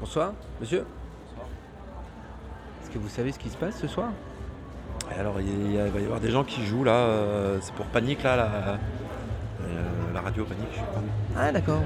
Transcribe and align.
Bonsoir, 0.00 0.32
monsieur. 0.60 0.84
Est-ce 2.82 2.90
que 2.90 2.98
vous 2.98 3.08
savez 3.08 3.32
ce 3.32 3.38
qui 3.38 3.50
se 3.50 3.56
passe 3.56 3.78
ce 3.78 3.86
soir? 3.86 4.08
Et 5.14 5.18
alors, 5.18 5.40
il, 5.40 5.72
y 5.72 5.78
a- 5.78 5.86
il 5.86 5.92
va 5.92 6.00
y 6.00 6.04
avoir 6.04 6.20
des 6.20 6.30
gens 6.30 6.44
qui 6.44 6.64
jouent 6.64 6.84
là. 6.84 6.92
euh, 6.92 7.58
c'est 7.60 7.74
pour 7.74 7.86
Panique 7.86 8.22
là, 8.22 8.36
la, 8.36 8.44
euh, 8.44 9.82
la 10.14 10.20
radio 10.20 10.44
Panique, 10.44 10.68
je 10.72 10.78
crois. 10.80 11.02
Ah 11.36 11.52
d'accord. 11.52 11.82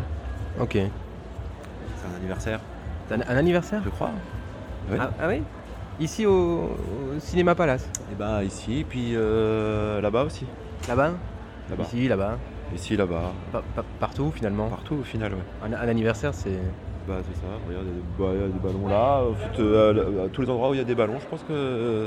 Ok. 0.61 0.73
C'est 0.73 0.81
un 2.13 2.17
anniversaire, 2.17 2.61
un, 3.11 3.21
un 3.21 3.37
anniversaire? 3.37 3.83
Je 3.85 3.91
crois. 3.91 4.11
Oui. 4.91 4.99
ah, 5.01 5.11
ah 5.21 5.29
oui? 5.29 5.43
Ici 6.01 6.27
au, 6.27 6.33
au 6.37 7.21
Cinéma 7.21 7.55
Palace 7.55 7.89
Et 8.13 8.15
bah 8.17 8.43
ici, 8.45 8.81
et 8.81 8.85
puis 8.85 9.13
euh, 9.15 10.01
là-bas 10.01 10.25
aussi. 10.25 10.45
Là-bas? 10.89 11.13
Là-bas. 11.71 11.85
Ici, 11.85 12.09
là-bas. 12.09 12.39
Ici, 12.75 12.97
là-bas. 12.97 13.33
Pa- 13.53 13.63
pa- 13.77 13.85
partout 14.01 14.31
finalement? 14.35 14.69
Partout 14.69 14.97
au 15.01 15.05
final, 15.05 15.33
ouais. 15.35 15.39
Un, 15.65 15.73
un 15.73 15.89
anniversaire 15.89 16.35
c'est... 16.35 16.59
Bah 17.07 17.17
c'est 17.29 17.37
ça, 17.39 17.47
regarde, 17.69 17.85
il 17.87 17.89
y, 17.89 17.91
a 17.91 17.95
des- 17.95 18.19
bah, 18.19 18.25
il 18.35 18.41
y 18.41 18.45
a 18.45 18.49
des 18.49 18.59
ballons 18.59 18.89
là. 18.89 19.23
Euh, 19.59 20.23
à, 20.23 20.25
à 20.25 20.29
tous 20.29 20.41
les 20.43 20.49
endroits 20.51 20.71
où 20.71 20.75
il 20.75 20.79
y 20.79 20.81
a 20.81 20.85
des 20.85 20.95
ballons, 20.95 21.19
je 21.21 21.27
pense 21.27 21.41
que 21.43 21.53
euh, 21.53 22.07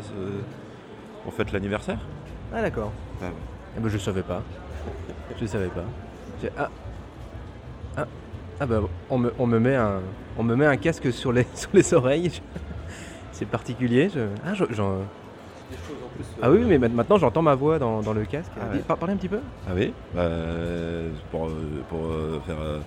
on 1.28 1.32
fête 1.32 1.52
l'anniversaire. 1.52 2.00
Ah 2.54 2.62
d'accord. 2.64 2.92
Ah 3.22 3.26
ouais. 3.26 3.32
Eh 3.78 3.80
ben, 3.80 3.90
je 3.90 3.98
savais 4.00 4.24
pas. 4.24 4.42
je 5.40 5.46
savais 5.46 5.68
pas. 5.68 5.84
Ah. 6.58 6.70
Ah. 7.98 8.06
Ah 8.60 8.66
bah 8.66 8.82
on 9.12 9.20
me, 9.20 9.32
on 9.38 9.46
me 9.46 9.60
met 9.60 9.76
un 9.76 10.00
on 10.38 10.44
me 10.44 10.56
met 10.56 10.66
un 10.66 10.78
casque 10.78 11.12
sur 11.14 11.32
les 11.32 11.46
sur 11.54 11.70
les 11.74 11.94
oreilles. 11.94 12.32
C'est 13.32 13.46
particulier. 13.48 14.10
Je... 14.10 14.22
Ah, 14.44 14.56
je- 14.56 14.64
ah 16.42 16.50
oui, 16.50 16.64
mais 16.66 16.80
ma- 16.80 16.88
maintenant 16.90 17.18
j'entends 17.18 17.44
ma 17.44 17.54
voix 17.54 17.78
dans, 17.78 18.02
dans 18.02 18.14
le 18.14 18.26
casque. 18.26 18.52
Ah 18.60 18.74
ouais. 18.74 18.82
Parlez 18.88 19.14
un 19.14 19.18
petit 19.18 19.28
peu. 19.28 19.40
Ah 19.68 19.72
oui 19.76 19.94
bah, 20.16 20.24
Pour, 21.30 21.46
euh, 21.48 21.52
pour 21.90 22.00
euh, 22.06 22.40
faire 22.48 22.56
euh, 22.60 22.80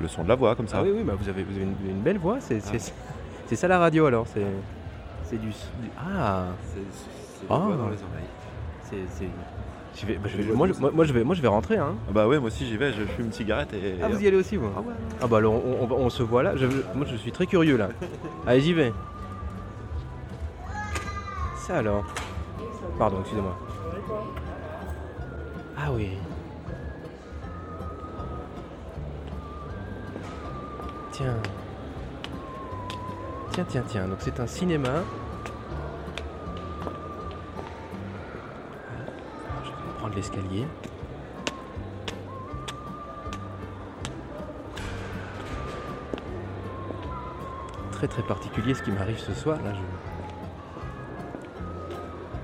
le 0.00 0.08
son 0.08 0.22
de 0.24 0.28
la 0.28 0.34
voix 0.34 0.54
comme 0.56 0.68
ça. 0.68 0.78
Ah 0.80 0.82
oui, 0.82 0.92
oui, 0.96 1.02
bah 1.04 1.14
vous 1.18 1.28
avez, 1.28 1.42
vous 1.42 1.52
avez 1.54 1.62
une, 1.64 1.74
une 1.90 2.00
belle 2.00 2.18
voix. 2.18 2.36
C'est 2.40 2.58
Ah. 2.64 2.78
c'est- 2.78 2.92
c'est 3.46 3.56
ça 3.56 3.68
la 3.68 3.78
radio 3.78 4.06
alors. 4.06 4.26
C'est 4.32 4.44
c'est 5.24 5.36
du, 5.40 5.48
du- 5.48 5.54
ah. 5.98 6.44
C'est 6.74 7.46
Ah. 7.48 7.54
dans 7.58 7.68
les 7.68 7.76
oreilles. 7.76 8.30
C'est 8.84 8.96
c'est. 9.08 9.28
je 10.00 10.06
vais- 10.06 10.14
bah, 10.18 10.28
je 10.28 10.52
moi, 10.52 10.66
je- 10.66 10.72
douce. 10.72 10.80
moi, 10.80 10.90
moi, 10.92 11.04
je 11.04 11.12
vais 11.12 11.24
moi 11.24 11.34
je 11.34 11.42
vais 11.42 11.48
rentrer 11.48 11.76
hein. 11.78 11.94
Ah 12.08 12.12
bah 12.12 12.26
ouais, 12.28 12.38
moi 12.38 12.48
aussi 12.48 12.66
j'y 12.66 12.76
vais, 12.76 12.92
je 12.92 13.02
fume 13.04 13.26
une 13.26 13.32
cigarette 13.32 13.72
et. 13.72 13.96
Ah 14.02 14.08
vous 14.08 14.22
y 14.22 14.26
allez 14.26 14.36
aussi 14.36 14.56
vous. 14.56 14.68
Ah 14.76 14.80
ouais. 14.80 14.94
Ah 15.22 15.26
bah 15.26 15.38
alors 15.38 15.54
on, 15.54 15.84
on- 15.84 15.92
on 15.92 16.10
se 16.10 16.22
voit 16.22 16.42
là. 16.42 16.56
Je- 16.56 16.66
moi 16.94 17.06
je 17.08 17.16
suis 17.16 17.32
très 17.32 17.46
curieux 17.46 17.76
là. 17.76 17.88
Allez 18.46 18.60
j'y 18.60 18.72
vais. 18.74 18.92
Ça 21.66 21.78
alors. 21.78 22.04
Pardon, 22.98 23.18
excusez-moi. 23.20 23.56
Ah 25.78 25.90
oui. 25.92 26.10
Tiens. 33.52 33.64
Tiens, 33.68 33.82
tiens. 33.86 34.08
Donc 34.08 34.18
c'est 34.20 34.40
un 34.40 34.46
cinéma. 34.46 35.02
Je 39.64 39.68
vais 39.68 39.98
prendre 39.98 40.14
l'escalier. 40.14 40.66
très 47.92 48.08
très 48.08 48.22
particulier 48.22 48.74
ce 48.74 48.82
qui 48.82 48.90
m'arrive 48.90 49.18
ce 49.18 49.32
soir. 49.34 49.58
Là, 49.64 49.72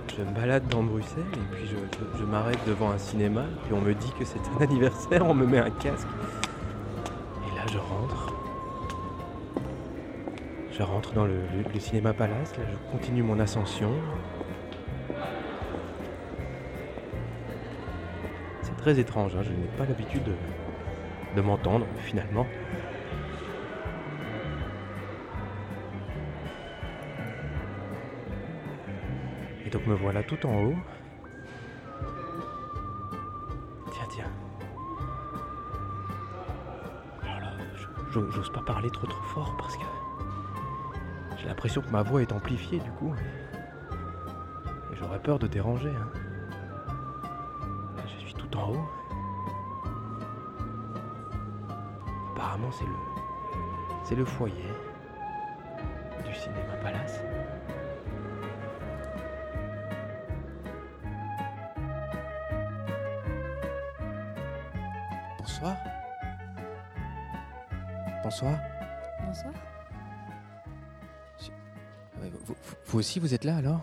je, 0.08 0.16
je 0.16 0.22
me 0.22 0.30
balade 0.34 0.66
dans 0.68 0.82
Bruxelles 0.82 1.24
et 1.34 1.54
puis 1.56 1.66
je, 1.66 1.76
je- 1.76 2.18
je 2.18 2.24
m'arrête 2.24 2.58
devant 2.66 2.90
un 2.90 2.98
cinéma. 2.98 3.42
Puis 3.64 3.72
on 3.74 3.80
me 3.80 3.94
dit 3.94 4.12
que 4.18 4.24
c'est 4.24 4.40
un 4.58 4.60
anniversaire, 4.64 5.24
on 5.26 5.34
me 5.34 5.46
met 5.46 5.58
un 5.58 5.70
casque. 5.70 6.06
Et 7.50 7.56
là, 7.56 7.62
je 7.72 7.78
rentre. 7.78 8.32
Je 10.76 10.82
rentre 10.82 11.14
dans 11.14 11.24
le, 11.24 11.40
cinéma 11.78 12.12
Palace. 12.12 12.54
Là, 12.58 12.64
je 12.70 12.76
continue 12.92 13.22
mon 13.22 13.40
ascension. 13.40 13.94
C'est 18.60 18.76
très 18.76 18.98
étrange. 18.98 19.34
hein, 19.36 19.42
Je 19.42 19.52
n'ai 19.52 19.68
pas 19.78 19.86
l'habitude 19.86 20.22
de, 21.34 21.40
m'entendre 21.40 21.86
finalement. 21.96 22.46
Et 29.64 29.70
donc 29.70 29.86
me 29.86 29.94
voilà 29.94 30.22
tout 30.22 30.44
en 30.44 30.62
haut. 30.62 30.76
Tiens, 33.92 34.06
tiens. 34.10 34.30
Je- 38.10 38.30
j'ose 38.30 38.50
pas 38.50 38.60
parler 38.60 38.90
trop 38.90 39.06
trop 39.06 39.22
fort 39.22 39.56
parce 39.58 39.76
que 39.78 39.82
j'ai 41.46 41.50
l'impression 41.50 41.80
que 41.80 41.90
ma 41.90 42.02
voix 42.02 42.22
est 42.22 42.32
amplifiée 42.32 42.80
du 42.80 42.90
coup. 42.90 43.14
J'aurais 44.98 45.20
peur 45.20 45.38
de 45.38 45.46
déranger. 45.46 45.90
hein. 45.90 46.10
Je 48.04 48.24
suis 48.24 48.34
tout 48.34 48.56
en 48.56 48.72
haut. 48.72 48.88
Apparemment, 52.34 52.72
c'est 52.72 52.84
le 52.84 52.90
c'est 54.02 54.16
le 54.16 54.24
foyer 54.24 54.66
du 56.26 56.34
cinéma 56.34 56.74
Palace. 56.82 57.20
Bonsoir. 65.38 65.76
Bonsoir. 68.24 68.75
Vous, 72.96 73.00
aussi, 73.00 73.18
vous 73.18 73.34
êtes 73.34 73.44
là 73.44 73.58
alors? 73.58 73.82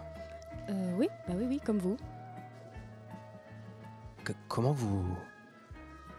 Euh, 0.70 0.96
oui, 0.98 1.08
bah 1.28 1.36
oui, 1.38 1.46
oui, 1.48 1.60
comme 1.64 1.78
vous. 1.78 1.98
Comment 4.48 4.72
vous... 4.72 5.06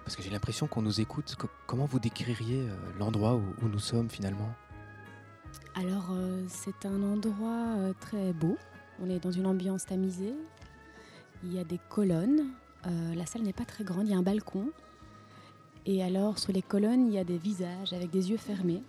Parce 0.05 0.15
que 0.15 0.23
j'ai 0.23 0.31
l'impression 0.31 0.69
qu'on 0.69 0.83
nous 0.83 1.01
écoute. 1.01 1.35
Co- 1.37 1.51
comment 1.67 1.87
vous 1.87 1.99
décririez 1.99 2.61
euh, 2.61 2.77
l'endroit 2.97 3.35
où, 3.35 3.43
où 3.63 3.69
nous 3.69 3.81
sommes 3.81 4.09
finalement? 4.09 4.49
Alors, 5.75 6.11
euh, 6.13 6.45
c'est 6.47 6.87
un 6.87 7.03
endroit 7.03 7.75
euh, 7.79 7.95
très 7.99 8.33
beau. 8.33 8.57
On 9.03 9.11
est 9.11 9.19
dans 9.19 9.33
une 9.33 9.47
ambiance 9.47 9.87
tamisée. 9.87 10.37
Il 11.43 11.53
y 11.53 11.59
a 11.59 11.65
des 11.65 11.81
colonnes. 11.89 12.47
La 13.17 13.27
salle 13.27 13.43
n'est 13.43 13.53
pas 13.53 13.65
très 13.65 13.83
grande. 13.83 14.07
Il 14.07 14.13
y 14.13 14.15
a 14.15 14.19
un 14.19 14.23
balcon. 14.23 14.71
Et 15.85 16.01
alors, 16.05 16.39
sur 16.39 16.53
les 16.53 16.63
colonnes, 16.63 17.09
il 17.09 17.15
y 17.15 17.19
a 17.19 17.25
des 17.25 17.39
visages 17.39 17.93
avec 17.93 18.11
des 18.11 18.31
yeux 18.31 18.37
fermés. 18.37 18.85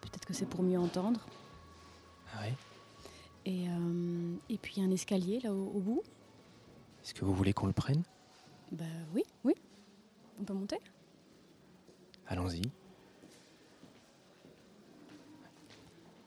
Peut-être 0.00 0.26
que 0.26 0.32
c'est 0.32 0.46
pour 0.46 0.62
mieux 0.62 0.78
entendre. 0.78 1.26
Et, 3.48 3.66
euh, 3.66 4.34
et 4.50 4.58
puis, 4.58 4.74
il 4.76 4.82
y 4.82 4.84
a 4.84 4.88
un 4.88 4.92
escalier 4.92 5.40
là 5.40 5.54
au, 5.54 5.68
au 5.74 5.80
bout. 5.80 6.02
Est-ce 7.02 7.14
que 7.14 7.24
vous 7.24 7.32
voulez 7.32 7.54
qu'on 7.54 7.66
le 7.66 7.72
prenne? 7.72 8.02
Bah 8.72 8.84
oui, 9.14 9.22
oui. 9.42 9.54
On 10.38 10.44
peut 10.44 10.52
monter 10.52 10.76
Allons-y. 12.26 12.60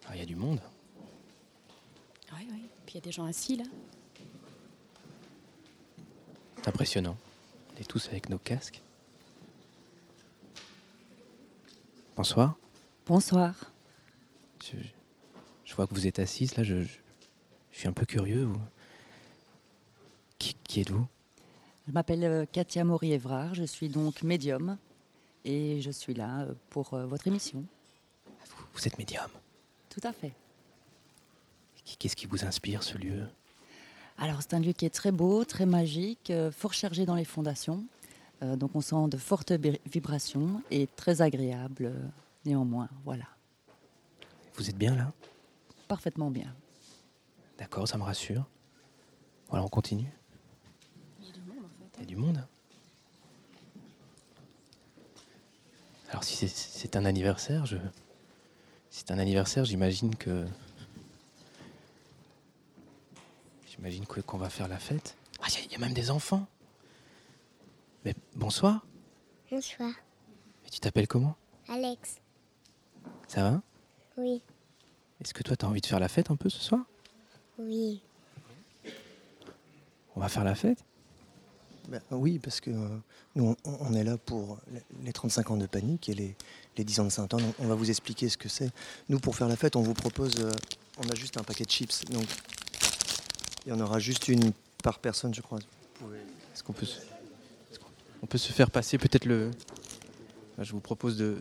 Ah, 0.07 0.15
il 0.15 0.19
y 0.19 0.23
a 0.23 0.25
du 0.25 0.35
monde. 0.35 0.59
Oui, 2.33 2.47
oui. 2.51 2.65
Puis 2.87 2.93
il 2.93 2.95
y 2.95 2.97
a 2.97 3.01
des 3.01 3.11
gens 3.11 3.25
assis 3.25 3.55
là. 3.55 3.65
C'est 6.57 6.67
impressionnant. 6.67 7.15
On 7.75 7.79
est 7.79 7.87
tous 7.87 8.07
avec 8.07 8.29
nos 8.29 8.39
casques. 8.39 8.81
Bonsoir. 12.15 12.55
Bonsoir. 13.05 13.53
Je, 14.63 14.77
je 15.65 15.75
vois 15.75 15.85
que 15.85 15.93
vous 15.93 16.07
êtes 16.07 16.17
assise 16.17 16.57
là. 16.57 16.63
Je, 16.63 16.81
je- 16.81 16.97
je 17.71 17.79
suis 17.79 17.87
un 17.87 17.93
peu 17.93 18.05
curieux. 18.05 18.45
vous. 18.45 18.61
Qui, 20.37 20.55
qui 20.63 20.81
êtes-vous? 20.81 21.07
Je 21.87 21.93
m'appelle 21.93 22.23
euh, 22.23 22.45
Katia 22.51 22.83
Maury-Évrard, 22.83 23.55
je 23.55 23.63
suis 23.63 23.89
donc 23.89 24.23
médium 24.23 24.77
et 25.45 25.81
je 25.81 25.91
suis 25.91 26.13
là 26.13 26.41
euh, 26.41 26.53
pour 26.69 26.93
euh, 26.93 27.05
votre 27.05 27.27
émission. 27.27 27.63
vous, 28.27 28.65
vous 28.73 28.87
êtes 28.87 28.97
médium? 28.97 29.27
Tout 29.89 30.01
à 30.03 30.13
fait. 30.13 30.31
Qu'est-ce 31.99 32.15
qui 32.15 32.27
vous 32.27 32.45
inspire 32.45 32.83
ce 32.83 32.97
lieu? 32.97 33.27
Alors 34.17 34.41
c'est 34.41 34.53
un 34.53 34.59
lieu 34.59 34.71
qui 34.71 34.85
est 34.85 34.91
très 34.93 35.11
beau, 35.11 35.43
très 35.43 35.65
magique, 35.65 36.31
fort 36.51 36.73
chargé 36.73 37.05
dans 37.05 37.15
les 37.15 37.25
fondations. 37.25 37.83
Euh, 38.43 38.55
donc 38.55 38.71
on 38.75 38.81
sent 38.81 39.07
de 39.09 39.17
fortes 39.17 39.51
vibrations 39.85 40.61
et 40.71 40.87
très 40.95 41.21
agréable 41.21 41.91
néanmoins. 42.45 42.87
Voilà, 43.03 43.25
Vous 44.55 44.69
êtes 44.69 44.77
bien 44.77 44.95
là? 44.95 45.11
Parfaitement 45.87 46.31
bien. 46.31 46.53
D'accord, 47.61 47.87
ça 47.87 47.95
me 47.99 48.03
rassure. 48.03 48.43
Voilà, 49.49 49.63
on 49.63 49.67
continue. 49.69 50.11
Il 51.19 51.27
y 51.27 51.29
a 51.29 51.33
du 51.33 51.41
monde 51.41 51.59
en 51.63 51.69
fait. 51.69 51.91
Il 51.97 51.99
y 51.99 52.03
a 52.03 52.05
du 52.07 52.15
monde. 52.15 52.47
Alors 56.09 56.23
si 56.23 56.47
c'est- 56.47 56.95
un 56.95 57.05
anniversaire, 57.05 57.67
je... 57.67 57.77
si 58.89 59.01
c'est 59.01 59.11
un 59.11 59.19
anniversaire, 59.19 59.63
j'imagine 59.63 60.15
que... 60.15 60.43
J'imagine 63.67 64.07
que- 64.07 64.21
qu'on 64.21 64.39
va 64.39 64.49
faire 64.49 64.67
la 64.67 64.79
fête. 64.79 65.15
Ah, 65.39 65.45
il 65.63 65.67
y 65.69 65.73
y, 65.73 65.75
a 65.75 65.77
même 65.77 65.93
des 65.93 66.09
enfants. 66.09 66.47
Mais 68.03 68.15
bonsoir. 68.35 68.87
Bonsoir, 69.51 69.91
Mais 70.63 70.69
tu 70.71 70.79
t'appelles 70.79 71.07
comment? 71.07 71.35
Alex. 71.69 72.21
Ça 73.27 73.43
va? 73.51 73.61
Oui, 74.17 74.41
Est-ce 75.21 75.35
que 75.35 75.43
toi, 75.43 75.55
tu 75.55 75.63
as 75.63 75.69
envie 75.69 75.81
de 75.81 75.85
faire 75.85 75.99
la 75.99 76.09
fête 76.09 76.31
un 76.31 76.35
peu 76.35 76.49
ce 76.49 76.59
soir? 76.59 76.85
Oui. 77.59 78.01
On 80.15 80.19
va 80.19 80.27
faire 80.29 80.43
la 80.43 80.55
fête? 80.55 80.83
Ben, 81.87 82.01
oui, 82.11 82.39
parce 82.39 82.59
que 82.61 82.69
euh, 82.69 82.87
nous, 83.35 83.55
on, 83.65 83.77
on 83.81 83.93
est 83.93 84.03
là 84.03 84.17
pour 84.17 84.59
les- 84.71 84.81
les 85.05 85.13
35 85.13 85.51
ans 85.51 85.57
de 85.57 85.65
panique 85.65 86.09
et 86.09 86.13
les, 86.13 86.35
les 86.77 86.83
10 86.83 86.99
ans 86.99 87.05
de 87.05 87.09
Saint-Anne. 87.09 87.41
On, 87.59 87.65
on 87.65 87.67
va 87.67 87.75
vous 87.75 87.89
expliquer 87.89 88.29
ce 88.29 88.37
que 88.37 88.49
c'est. 88.49 88.69
Nous, 89.09 89.19
pour 89.19 89.35
faire 89.35 89.47
la 89.47 89.55
fête, 89.55 89.75
on 89.75 89.81
vous 89.81 89.93
propose. 89.93 90.35
euh, 90.39 90.51
on 90.97 91.09
a 91.09 91.15
juste 91.15 91.37
un 91.37 91.43
paquet 91.43 91.63
de 91.63 91.69
chips. 91.71 92.05
Donc, 92.11 92.25
il 93.65 93.69
y 93.69 93.71
en 93.71 93.79
aura 93.79 93.99
juste 93.99 94.27
une 94.27 94.51
par 94.83 94.99
personne, 94.99 95.33
je 95.33 95.41
crois. 95.41 95.59
Est-ce 96.53 96.63
qu'on 96.63 96.73
peut, 96.73 96.85
se... 96.85 96.99
peut 98.27 98.37
se 98.37 98.51
faire 98.51 98.69
passer 98.69 98.97
peut-être 98.97 99.25
le. 99.25 99.51
Là, 100.57 100.63
je 100.63 100.71
vous 100.73 100.79
propose 100.81 101.17
de. 101.17 101.37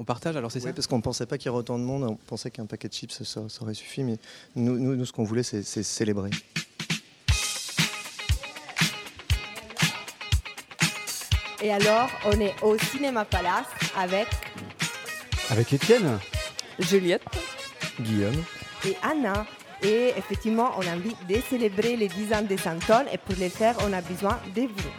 On 0.00 0.04
partage 0.04 0.36
alors, 0.36 0.52
c'est 0.52 0.60
ça 0.60 0.72
parce 0.72 0.86
qu'on 0.86 0.98
ne 0.98 1.02
pensait 1.02 1.26
pas 1.26 1.38
qu'il 1.38 1.46
y 1.46 1.48
aurait 1.48 1.58
autant 1.58 1.76
de 1.76 1.82
monde. 1.82 2.04
On 2.04 2.14
pensait 2.14 2.52
qu'un 2.52 2.66
paquet 2.66 2.86
de 2.86 2.92
chips, 2.94 3.20
ça, 3.24 3.48
ça 3.48 3.62
aurait 3.62 3.74
suffi. 3.74 4.04
Mais 4.04 4.16
nous, 4.54 4.78
nous, 4.78 4.94
nous, 4.94 5.04
ce 5.04 5.12
qu'on 5.12 5.24
voulait, 5.24 5.42
c'est 5.42 5.64
c'est 5.64 5.82
célébrer. 5.82 6.30
Et 11.60 11.72
alors, 11.72 12.08
on 12.26 12.38
est 12.40 12.54
au 12.62 12.78
Cinéma 12.78 13.24
Palace 13.24 13.66
avec 13.96 14.28
Avec 15.50 15.72
Étienne 15.72 16.20
Juliette 16.78 17.24
Guillaume. 18.00 18.44
et 18.86 18.96
Anna. 19.02 19.46
Et 19.82 20.12
effectivement, 20.16 20.70
on 20.76 20.86
a 20.86 20.94
envie 20.94 21.16
de 21.28 21.40
célébrer 21.50 21.96
les 21.96 22.06
10 22.06 22.32
ans 22.34 22.42
de 22.42 22.56
Saint-Anne 22.56 23.06
et 23.12 23.18
pour 23.18 23.34
le 23.36 23.48
faire, 23.48 23.74
on 23.84 23.92
a 23.92 24.00
besoin 24.00 24.38
de 24.54 24.62
vous. 24.62 24.90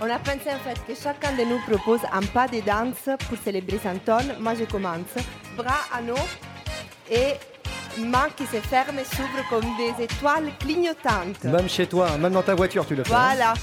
On 0.00 0.10
a 0.10 0.18
pensé 0.18 0.50
en 0.50 0.58
fait 0.58 0.78
que 0.86 0.94
chacun 1.00 1.32
de 1.32 1.44
nous 1.44 1.58
propose 1.66 2.00
un 2.12 2.22
pas 2.22 2.46
de 2.48 2.60
danse 2.60 3.08
pour 3.28 3.38
célébrer 3.42 3.78
Saint-Anne. 3.82 4.36
Moi, 4.40 4.54
je 4.58 4.64
commence. 4.64 5.14
Bras 5.56 5.84
à 5.92 6.02
nous 6.02 6.14
et 7.10 7.34
mains 7.98 8.28
qui 8.36 8.44
se 8.44 8.56
ferment 8.60 8.98
et 9.00 9.04
s'ouvrent 9.04 9.48
comme 9.48 9.64
des 9.78 10.04
étoiles 10.04 10.50
clignotantes. 10.60 11.44
Même 11.44 11.68
chez 11.68 11.86
toi, 11.86 12.10
même 12.18 12.32
dans 12.32 12.42
ta 12.42 12.54
voiture, 12.54 12.86
tu 12.86 12.94
le 12.94 13.04
fais. 13.04 13.14
hein. 13.14 13.32
Voilà. 13.34 13.54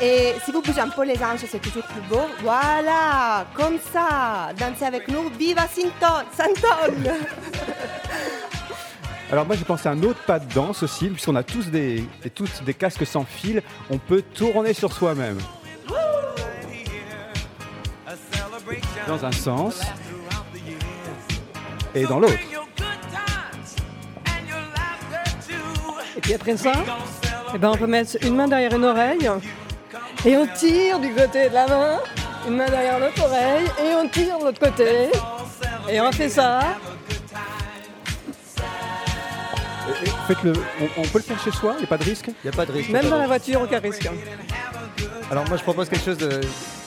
Et 0.00 0.34
si 0.44 0.52
vous 0.52 0.62
bougez 0.62 0.80
un 0.80 0.90
peu 0.90 1.02
les 1.04 1.16
hanches, 1.18 1.44
c'est 1.50 1.60
toujours 1.60 1.82
plus 1.82 2.02
beau. 2.02 2.20
Voilà, 2.40 3.44
comme 3.54 3.78
ça. 3.92 4.50
Dansez 4.56 4.84
avec 4.84 5.08
nous. 5.08 5.28
Viva 5.30 5.62
Saint-Anne 5.66 7.14
Alors 9.30 9.44
moi 9.44 9.56
j'ai 9.56 9.64
pensé 9.64 9.88
à 9.88 9.92
un 9.92 10.02
autre 10.02 10.20
pas 10.26 10.38
de 10.38 10.50
danse 10.54 10.82
aussi, 10.82 11.08
puisqu'on 11.08 11.36
a 11.36 11.42
tous 11.42 11.66
des, 11.66 12.02
toutes 12.34 12.64
des 12.64 12.72
casques 12.72 13.06
sans 13.06 13.24
fil, 13.24 13.62
on 13.90 13.98
peut 13.98 14.22
tourner 14.22 14.72
sur 14.72 14.90
soi-même. 14.92 15.38
Dans 19.06 19.24
un 19.24 19.32
sens 19.32 19.82
et 21.94 22.04
dans 22.04 22.20
l'autre. 22.20 22.38
Et 26.16 26.20
puis 26.20 26.34
après 26.34 26.56
ça, 26.56 26.72
eh 27.54 27.58
ben 27.58 27.70
on 27.74 27.76
peut 27.76 27.86
mettre 27.86 28.16
une 28.22 28.34
main 28.34 28.48
derrière 28.48 28.74
une 28.74 28.84
oreille 28.84 29.30
et 30.24 30.36
on 30.36 30.46
tire 30.46 30.98
du 31.00 31.12
côté 31.12 31.50
de 31.50 31.54
la 31.54 31.66
main, 31.66 31.98
une 32.46 32.56
main 32.56 32.66
derrière 32.66 32.98
l'autre 32.98 33.22
oreille 33.22 33.66
et 33.78 33.94
on 33.94 34.08
tire 34.08 34.38
de 34.38 34.44
l'autre 34.44 34.58
côté. 34.58 35.10
Et 35.90 36.00
on 36.00 36.12
fait 36.12 36.30
ça. 36.30 36.60
Faites-le, 40.26 40.52
on, 40.80 41.00
on 41.00 41.02
peut 41.02 41.18
le 41.18 41.22
faire 41.24 41.42
chez 41.42 41.50
soi, 41.50 41.74
il 41.76 41.80
n'y 41.80 41.84
a 41.84 41.88
pas 41.88 41.98
de 41.98 42.04
risque 42.04 42.26
Il 42.28 42.34
n'y 42.44 42.50
a 42.50 42.56
pas 42.56 42.66
de 42.66 42.72
risque. 42.72 42.90
Même 42.90 43.08
dans 43.08 43.16
de 43.16 43.20
la 43.22 43.26
voiture, 43.26 43.60
aucun 43.62 43.78
risque. 43.80 44.08
Alors 45.30 45.46
moi 45.48 45.56
je 45.56 45.62
propose 45.62 45.88
quelque 45.88 46.04
chose 46.04 46.18
de, 46.18 46.40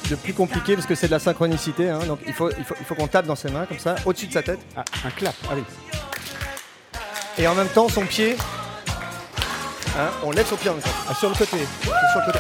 de 0.10 0.16
plus 0.16 0.34
compliqué 0.34 0.76
parce 0.76 0.88
que 0.88 0.96
c'est 0.96 1.08
de 1.08 1.12
la 1.12 1.20
synchronicité. 1.20 1.90
hein. 1.90 2.00
donc 2.08 2.20
il 2.26 2.34
faut, 2.34 2.50
il 2.58 2.64
faut, 2.64 2.76
il 2.80 2.86
faut 2.86 2.96
qu'on 2.96 3.08
tape 3.08 3.26
dans 3.28 3.36
ses 3.36 3.50
mains 3.52 3.66
comme 3.66 3.80
ça, 3.80 3.96
au-dessus 4.06 4.28
de 4.28 4.34
sa 4.34 4.42
tête. 4.44 4.60
Ah, 4.76 4.84
un 5.06 5.10
clap, 5.12 5.36
ah 5.50 5.54
oui. 5.56 5.64
Et 7.38 7.48
en 7.48 7.56
même 7.56 7.70
temps 7.70 7.88
son 7.90 8.06
pied, 8.06 8.36
hein, 9.98 10.10
on 10.24 10.32
lève 10.32 10.48
son 10.48 10.56
pied 10.58 10.70
en 10.70 10.74
même 10.74 10.84
temps. 10.84 10.90
Ah, 11.10 11.14
sur 11.14 11.30
le 11.30 11.36
côté. 11.36 11.58
Sur 11.84 12.22
le 12.22 12.26
côté. 12.32 12.40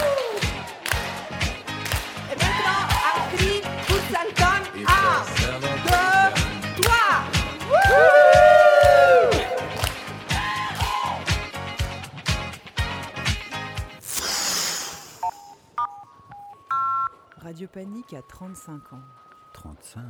Radio 17.52 17.68
Panique 17.68 18.14
a 18.14 18.22
35 18.22 18.94
ans. 18.94 19.02
35. 19.52 20.02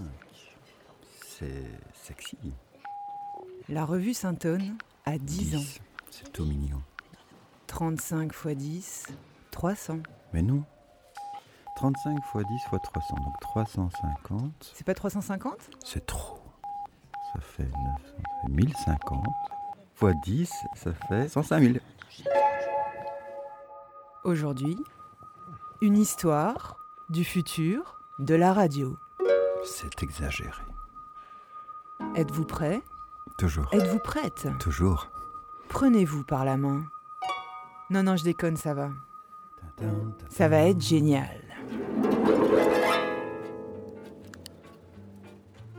C'est 1.25 1.65
sexy. 1.91 2.37
La 3.67 3.83
revue 3.83 4.13
Saint-Anne 4.13 4.77
a 5.05 5.17
10 5.17 5.55
ans. 5.55 5.81
C'est 6.11 6.31
tout 6.31 6.45
mignon. 6.45 6.79
35 7.65 8.25
x 8.25 8.47
10, 8.47 9.07
300. 9.49 9.97
Mais 10.33 10.43
non. 10.43 10.63
35 11.77 12.15
x 12.15 12.47
10 12.47 12.53
x 12.53 12.63
300, 12.83 13.15
donc 13.15 13.39
350. 13.41 14.73
C'est 14.75 14.85
pas 14.85 14.93
350 14.93 15.71
C'est 15.83 16.05
trop. 16.05 16.37
Ça 17.33 17.41
fait 17.41 17.63
900, 17.63 17.71
ça 18.17 18.41
fait 18.43 18.51
1050. 18.51 19.25
x 19.99 20.15
10, 20.25 20.51
ça 20.75 20.93
fait 20.93 21.27
105 21.27 21.59
000. 21.63 21.73
Aujourd'hui, 24.25 24.77
une 25.81 25.97
histoire 25.97 26.80
du 27.11 27.25
futur 27.25 27.99
de 28.19 28.35
la 28.35 28.53
radio. 28.53 28.97
C'est 29.65 30.01
exagéré. 30.01 30.63
Êtes-vous 32.15 32.45
prêt? 32.45 32.81
Toujours. 33.37 33.67
Êtes-vous 33.73 33.99
prête? 33.99 34.47
Toujours. 34.59 35.09
Prenez-vous 35.67 36.23
par 36.23 36.45
la 36.45 36.55
main. 36.55 36.85
Non, 37.89 38.03
non, 38.03 38.15
je 38.15 38.23
déconne, 38.23 38.55
ça 38.55 38.73
va. 38.73 38.91
Ça 40.29 40.47
va 40.47 40.59
être 40.59 40.79
génial. 40.79 41.41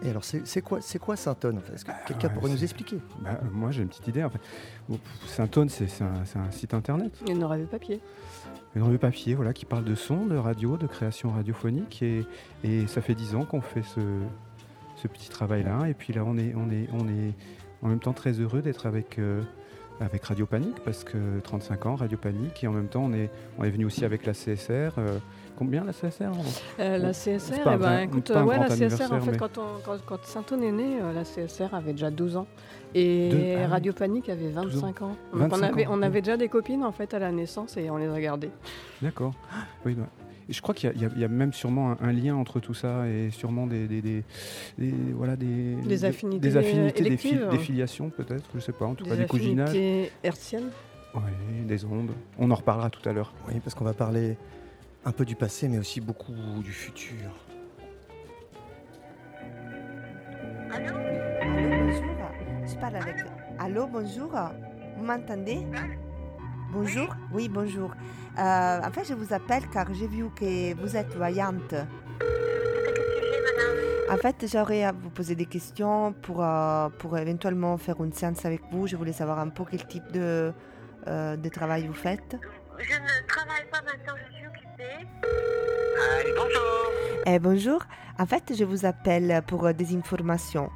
Et 0.04 0.10
alors, 0.10 0.24
c'est 0.24 0.62
quoi, 0.62 0.80
quoi 1.00 1.14
en 1.14 1.16
fait? 1.16 1.74
Est-ce 1.74 1.84
que 1.84 1.92
quelqu'un 2.06 2.28
ouais, 2.28 2.34
pourrait 2.34 2.50
nous 2.50 2.62
expliquer? 2.62 2.98
Bah, 3.20 3.40
moi 3.52 3.70
j'ai 3.70 3.82
une 3.82 3.88
petite 3.88 4.08
idée. 4.08 4.24
En 4.24 4.30
fait. 4.30 4.40
Bon, 4.88 4.98
Saint-Aune, 5.26 5.68
c'est 5.68 5.86
un, 6.02 6.50
site 6.50 6.74
internet. 6.74 7.16
Il 7.22 7.28
y 7.28 7.30
a 7.30 7.34
une 7.34 7.44
revue 7.44 7.66
papier. 7.66 8.00
Une 8.74 8.82
revue 8.82 8.98
papier 8.98 9.34
voilà, 9.34 9.52
qui 9.52 9.64
parle 9.64 9.84
de 9.84 9.94
son, 9.94 10.26
de 10.26 10.36
radio, 10.36 10.76
de 10.76 10.86
création 10.86 11.30
radiophonique. 11.30 12.02
Et, 12.02 12.26
et 12.64 12.86
ça 12.86 13.00
fait 13.00 13.14
10 13.14 13.36
ans 13.36 13.44
qu'on 13.44 13.60
fait 13.60 13.82
ce, 13.82 14.00
ce 14.96 15.08
petit 15.08 15.28
travail-là. 15.28 15.86
Et 15.88 15.94
puis 15.94 16.12
là, 16.12 16.24
on 16.26 16.36
est, 16.36 16.54
on 16.54 16.70
est, 16.70 16.88
on 16.92 17.06
est 17.08 17.34
en 17.82 17.88
même 17.88 18.00
temps 18.00 18.12
très 18.12 18.32
heureux 18.32 18.62
d'être 18.62 18.86
avec, 18.86 19.18
euh, 19.18 19.42
avec 20.00 20.24
Radio 20.24 20.46
Panique, 20.46 20.80
parce 20.84 21.04
que 21.04 21.40
35 21.44 21.86
ans, 21.86 21.94
Radio 21.96 22.18
Panique. 22.18 22.62
Et 22.64 22.66
en 22.66 22.72
même 22.72 22.88
temps, 22.88 23.04
on 23.04 23.12
est, 23.12 23.30
on 23.58 23.64
est 23.64 23.70
venu 23.70 23.84
aussi 23.84 24.04
avec 24.04 24.26
la 24.26 24.32
CSR. 24.32 24.92
euh, 24.98 25.18
combien 25.56 25.84
la 25.84 25.92
CSR 25.92 26.30
Euh, 26.80 26.98
la 26.98 27.12
CSR, 27.12 27.60
eh 27.72 27.76
ben, 27.76 27.98
écoute, 28.00 28.30
ouais, 28.30 28.58
la 28.58 28.68
CSR, 28.68 29.12
en 29.12 29.20
fait, 29.20 29.30
mais- 29.32 29.36
quand, 29.36 29.58
on- 29.58 29.78
quand, 29.84 29.98
quand 30.04 30.24
Saint-Aune 30.24 30.62
est 30.64 30.72
né, 30.72 30.98
euh, 31.00 31.12
la 31.12 31.24
CSR 31.24 31.72
avait 31.74 31.92
déjà 31.92 32.10
12 32.10 32.36
ans. 32.36 32.46
Et 32.94 33.56
ah. 33.62 33.68
Radio 33.68 33.92
Panique 33.92 34.28
avait 34.28 34.50
25 34.50 35.02
ans. 35.02 35.16
Donc 35.32 35.42
25 35.50 35.56
on, 35.56 35.62
avait, 35.62 35.86
ans, 35.86 35.90
on 35.92 36.02
avait 36.02 36.20
déjà 36.20 36.36
des 36.36 36.48
copines 36.48 36.84
en 36.84 36.92
fait 36.92 37.14
à 37.14 37.18
la 37.18 37.30
naissance 37.32 37.76
et 37.76 37.88
on 37.90 37.96
les 37.96 38.08
a 38.08 38.20
gardées. 38.20 38.50
D'accord. 39.00 39.32
Oui, 39.86 39.94
bah, 39.94 40.04
je 40.52 40.60
crois 40.62 40.74
qu'il 40.74 40.92
y, 40.96 41.04
a- 41.04 41.08
y 41.16 41.28
même 41.28 41.52
sûrement 41.52 41.92
un, 41.92 41.98
un 42.00 42.12
lien 42.12 42.34
entre 42.36 42.60
tout 42.60 42.74
ça 42.74 43.06
et 43.08 43.30
sûrement 43.30 43.66
des, 43.66 43.86
des, 43.88 44.02
des- 44.02 44.24
des- 44.78 44.94
voilà, 45.14 45.36
des, 45.36 45.74
Des 45.76 46.04
affinités, 46.04 46.40
des, 46.40 46.56
affinités, 46.56 47.00
euh, 47.02 47.50
des, 47.50 47.56
des 47.56 47.58
filiations 47.62 48.10
peut-être, 48.10 48.44
je 48.54 48.60
sais 48.60 48.72
pas, 48.72 48.86
en 48.86 48.94
tout 48.94 49.04
cas 49.04 49.16
Des 49.16 49.22
des 49.22 49.26
cousinages. 49.26 49.68
affinités 49.70 50.12
hertziennes. 50.22 50.70
Oui, 51.14 51.20
des 51.66 51.84
ondes. 51.84 52.10
On 52.38 52.50
en 52.50 52.54
reparlera 52.54 52.88
tout 52.90 53.06
à 53.08 53.12
l'heure. 53.12 53.32
Oui, 53.48 53.60
parce 53.62 53.74
qu'on 53.74 53.84
va 53.84 53.92
parler 53.92 54.36
un 55.04 55.12
peu 55.12 55.24
du 55.24 55.36
passé, 55.36 55.68
mais 55.68 55.78
aussi 55.78 56.00
beaucoup 56.00 56.32
du 56.64 56.72
futur. 56.72 57.16
Allô, 60.72 60.94
bonjour. 60.94 62.66
Je 62.66 62.74
parle 62.76 62.96
avec. 62.96 63.16
Allô, 63.58 63.86
bonjour. 63.86 64.30
Vous 64.96 65.04
m'entendez? 65.04 65.58
Bonjour. 66.72 67.14
Oui, 67.32 67.50
bonjour. 67.50 67.90
Euh, 68.38 68.80
en 68.82 68.90
fait, 68.90 69.04
je 69.04 69.12
vous 69.12 69.34
appelle 69.34 69.68
car 69.68 69.92
j'ai 69.92 70.06
vu 70.06 70.30
que 70.34 70.74
vous 70.80 70.96
êtes 70.96 71.14
voyante. 71.14 71.74
En 74.08 74.16
fait, 74.16 74.46
j'aurais 74.50 74.82
à 74.82 74.92
vous 74.92 75.10
poser 75.10 75.34
des 75.34 75.44
questions 75.44 76.14
pour, 76.22 76.42
euh, 76.42 76.88
pour 76.98 77.18
éventuellement 77.18 77.76
faire 77.76 78.02
une 78.02 78.12
séance 78.14 78.46
avec 78.46 78.62
vous. 78.70 78.86
Je 78.86 78.96
voulais 78.96 79.12
savoir 79.12 79.38
un 79.38 79.50
peu 79.50 79.64
quel 79.70 79.86
type 79.86 80.10
de, 80.12 80.50
euh, 81.08 81.36
de 81.36 81.48
travail 81.50 81.86
vous 81.86 81.92
faites. 81.92 82.36
Je 82.78 82.94
ne 82.94 83.26
travaille 83.28 83.66
pas 83.70 83.82
maintenant, 83.82 84.14
je 84.16 84.34
suis 84.34 84.46
occupée. 84.46 85.06
Eh, 87.26 87.38
bonjour. 87.38 87.80
En 88.18 88.24
fait, 88.24 88.54
je 88.56 88.64
vous 88.64 88.86
appelle 88.86 89.42
pour 89.46 89.74
des 89.74 89.94
informations. 89.94 90.70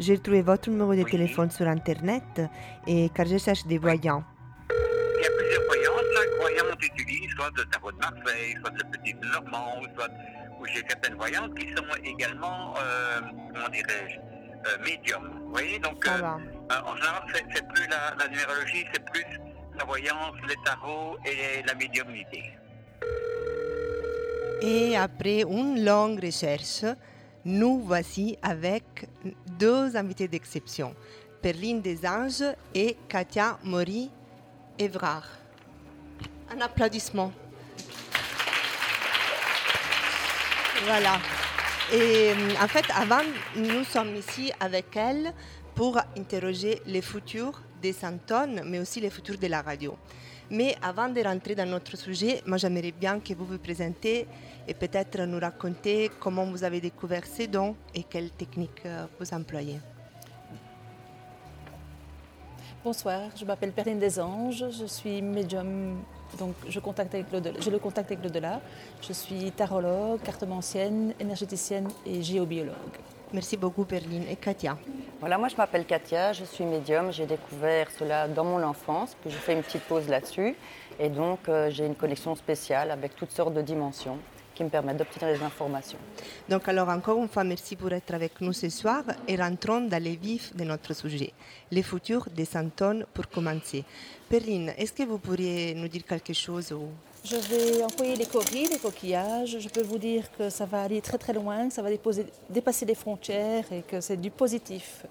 J'ai 0.00 0.18
trouvé 0.18 0.42
votre 0.42 0.68
numéro 0.70 0.94
de 0.96 1.04
téléphone 1.04 1.52
sur 1.52 1.68
Internet 1.68 2.42
et 2.88 3.10
car 3.14 3.26
je 3.26 3.38
cherche 3.38 3.64
des 3.66 3.78
voyants. 3.78 4.24
Il 5.16 5.22
y 5.22 5.26
a 5.26 5.30
plusieurs 5.30 5.64
voyants. 5.66 5.92
Chaque 6.14 6.40
voyant 6.40 6.64
utilise 6.80 7.30
soit 7.36 7.50
de 7.56 7.62
tarot 7.64 7.92
de 7.92 7.98
Marseille, 7.98 8.54
soit 8.60 8.70
de 8.70 8.82
petit 8.96 9.14
normand, 9.14 9.80
soit 9.94 10.08
où 10.60 10.66
j'ai 10.66 10.82
certaines 10.88 11.14
voyantes 11.14 11.54
qui 11.58 11.68
sont 11.74 11.84
également, 12.04 12.74
euh, 12.78 13.20
comment 13.54 13.68
dirais-je, 13.68 14.18
euh, 14.66 14.84
médiums. 14.84 15.30
Vous 15.44 15.50
voyez, 15.50 15.78
donc 15.78 16.06
euh, 16.06 16.10
euh, 16.10 16.74
en 16.86 16.96
général, 16.96 17.22
c'est, 17.32 17.66
plus 17.68 17.86
la, 17.88 18.14
la 18.18 18.28
numérologie, 18.28 18.84
c'est 18.92 19.04
plus 19.04 19.24
la 19.78 19.84
voyance, 19.84 20.34
les 20.48 20.56
tarots 20.64 21.16
et 21.24 21.62
la 21.62 21.74
médiumnité. 21.74 22.50
Et 24.62 24.96
après 24.96 25.42
une 25.42 25.84
longue 25.84 26.18
recherche, 26.24 26.84
nous 27.44 27.80
voici 27.80 28.38
avec 28.42 29.08
deux 29.58 29.96
invités 29.96 30.26
d'exception, 30.26 30.94
Perline 31.42 31.80
des 31.80 32.06
Anges 32.06 32.54
et 32.74 32.96
Katia 33.08 33.58
Mori 33.62 34.10
Evrard. 34.78 35.26
Un 36.50 36.60
applaudissement. 36.60 37.32
Voilà. 40.84 41.18
Et 41.92 42.30
euh, 42.30 42.34
en 42.62 42.68
fait, 42.68 42.84
avant, 42.94 43.22
nous 43.56 43.84
sommes 43.84 44.16
ici 44.16 44.52
avec 44.60 44.96
elle 44.96 45.32
pour 45.74 45.98
interroger 46.18 46.80
les 46.86 47.02
futurs 47.02 47.60
des 47.80 47.92
Santon, 47.92 48.62
mais 48.64 48.78
aussi 48.80 49.00
les 49.00 49.10
futurs 49.10 49.38
de 49.38 49.46
la 49.46 49.62
radio. 49.62 49.96
Mais 50.50 50.76
avant 50.80 51.08
de 51.08 51.20
rentrer 51.22 51.54
dans 51.54 51.68
notre 51.68 51.96
sujet, 51.96 52.42
moi 52.46 52.56
j'aimerais 52.56 52.92
bien 52.92 53.18
que 53.18 53.34
vous 53.34 53.44
vous 53.44 53.58
présentez 53.58 54.26
et 54.68 54.74
peut-être 54.74 55.20
nous 55.22 55.40
raconter 55.40 56.10
comment 56.20 56.46
vous 56.46 56.62
avez 56.62 56.80
découvert 56.80 57.24
ces 57.26 57.48
dons 57.48 57.74
et 57.94 58.04
quelles 58.04 58.30
techniques 58.30 58.82
euh, 58.86 59.06
vous 59.18 59.34
employez. 59.34 59.78
Bonsoir, 62.86 63.22
je 63.36 63.44
m'appelle 63.44 63.72
Perrine 63.72 63.98
des 63.98 64.20
Anges, 64.20 64.64
je 64.70 64.86
suis 64.86 65.20
médium, 65.20 65.96
donc 66.38 66.54
je 66.68 66.78
contacte 66.78 67.12
avec 67.16 67.32
l'au-delà- 67.32 67.58
j'ai 67.58 67.72
le 67.72 67.80
contact 67.80 68.12
avec 68.12 68.22
l'au-delà. 68.22 68.60
Je 69.02 69.12
suis 69.12 69.50
tarologue, 69.50 70.20
cartomancienne, 70.22 71.12
énergéticienne 71.18 71.88
et 72.06 72.22
géobiologue. 72.22 72.76
Merci 73.32 73.56
beaucoup 73.56 73.84
Perline 73.84 74.22
et 74.30 74.36
Katia. 74.36 74.78
Voilà, 75.18 75.36
moi 75.36 75.48
je 75.48 75.56
m'appelle 75.56 75.84
Katia, 75.84 76.32
je 76.32 76.44
suis 76.44 76.62
médium, 76.64 77.12
j'ai 77.12 77.26
découvert 77.26 77.90
cela 77.90 78.28
dans 78.28 78.44
mon 78.44 78.62
enfance, 78.62 79.16
puis 79.20 79.30
j'ai 79.30 79.36
fait 79.38 79.54
une 79.54 79.64
petite 79.64 79.82
pause 79.82 80.06
là-dessus. 80.08 80.54
Et 81.00 81.08
donc 81.08 81.40
euh, 81.48 81.70
j'ai 81.70 81.86
une 81.86 81.96
connexion 81.96 82.36
spéciale 82.36 82.92
avec 82.92 83.16
toutes 83.16 83.32
sortes 83.32 83.52
de 83.54 83.62
dimensions 83.62 84.18
qui 84.56 84.64
me 84.64 84.70
permettent 84.70 84.96
d'obtenir 84.96 85.32
des 85.36 85.42
informations. 85.44 85.98
Donc 86.48 86.66
alors 86.68 86.88
encore 86.88 87.18
une 87.22 87.28
fois, 87.28 87.44
merci 87.44 87.76
pour 87.76 87.92
être 87.92 88.12
avec 88.14 88.40
nous 88.40 88.52
ce 88.52 88.68
soir 88.70 89.02
et 89.28 89.36
rentrons 89.36 89.82
dans 89.82 90.02
les 90.02 90.16
vifs 90.16 90.56
de 90.56 90.64
notre 90.64 90.92
sujet, 90.94 91.32
les 91.70 91.82
futurs 91.82 92.26
des 92.34 92.46
Santon 92.46 93.04
pour 93.14 93.28
commencer. 93.28 93.84
Perline, 94.28 94.72
est-ce 94.76 94.92
que 94.92 95.04
vous 95.04 95.18
pourriez 95.18 95.74
nous 95.74 95.88
dire 95.88 96.04
quelque 96.04 96.32
chose 96.32 96.72
ou- 96.72 96.88
Je 97.24 97.36
vais 97.50 97.82
employer 97.84 98.16
les 98.16 98.26
coris, 98.26 98.66
les 98.74 98.78
coquillages. 98.78 99.56
Je 99.64 99.68
peux 99.68 99.82
vous 99.82 99.98
dire 99.98 100.24
que 100.36 100.48
ça 100.48 100.64
va 100.64 100.82
aller 100.82 101.00
très 101.00 101.18
très 101.18 101.32
loin, 101.40 101.68
que 101.68 101.74
ça 101.74 101.82
va 101.82 101.90
déposer- 101.90 102.26
dépasser 102.48 102.84
les 102.86 102.94
frontières 102.94 103.64
et 103.72 103.82
que 103.82 104.00
c'est 104.00 104.16
du 104.26 104.30
positif. 104.30 105.04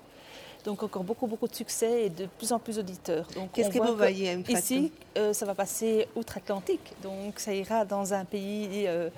Donc 0.66 0.82
encore 0.82 1.04
beaucoup 1.04 1.28
beaucoup 1.28 1.48
de 1.48 1.54
succès 1.54 2.06
et 2.06 2.10
de 2.10 2.26
plus 2.26 2.52
en 2.52 2.58
plus 2.58 2.78
d'auditeurs. 2.78 3.28
Qu'est-ce 3.54 3.70
que 3.70 3.78
vous 3.78 3.96
voyez, 3.96 4.36
en 4.36 4.44
fait 4.44 4.54
Ici, 4.54 4.92
euh, 5.16 5.32
ça 5.32 5.46
va 5.46 5.54
passer 5.54 6.08
outre-Atlantique. 6.16 6.94
Donc 7.04 7.40
ça 7.40 7.54
ira 7.54 7.86
dans 7.86 8.14
un 8.16 8.26
pays, 8.26 8.86
euh, 8.88 9.10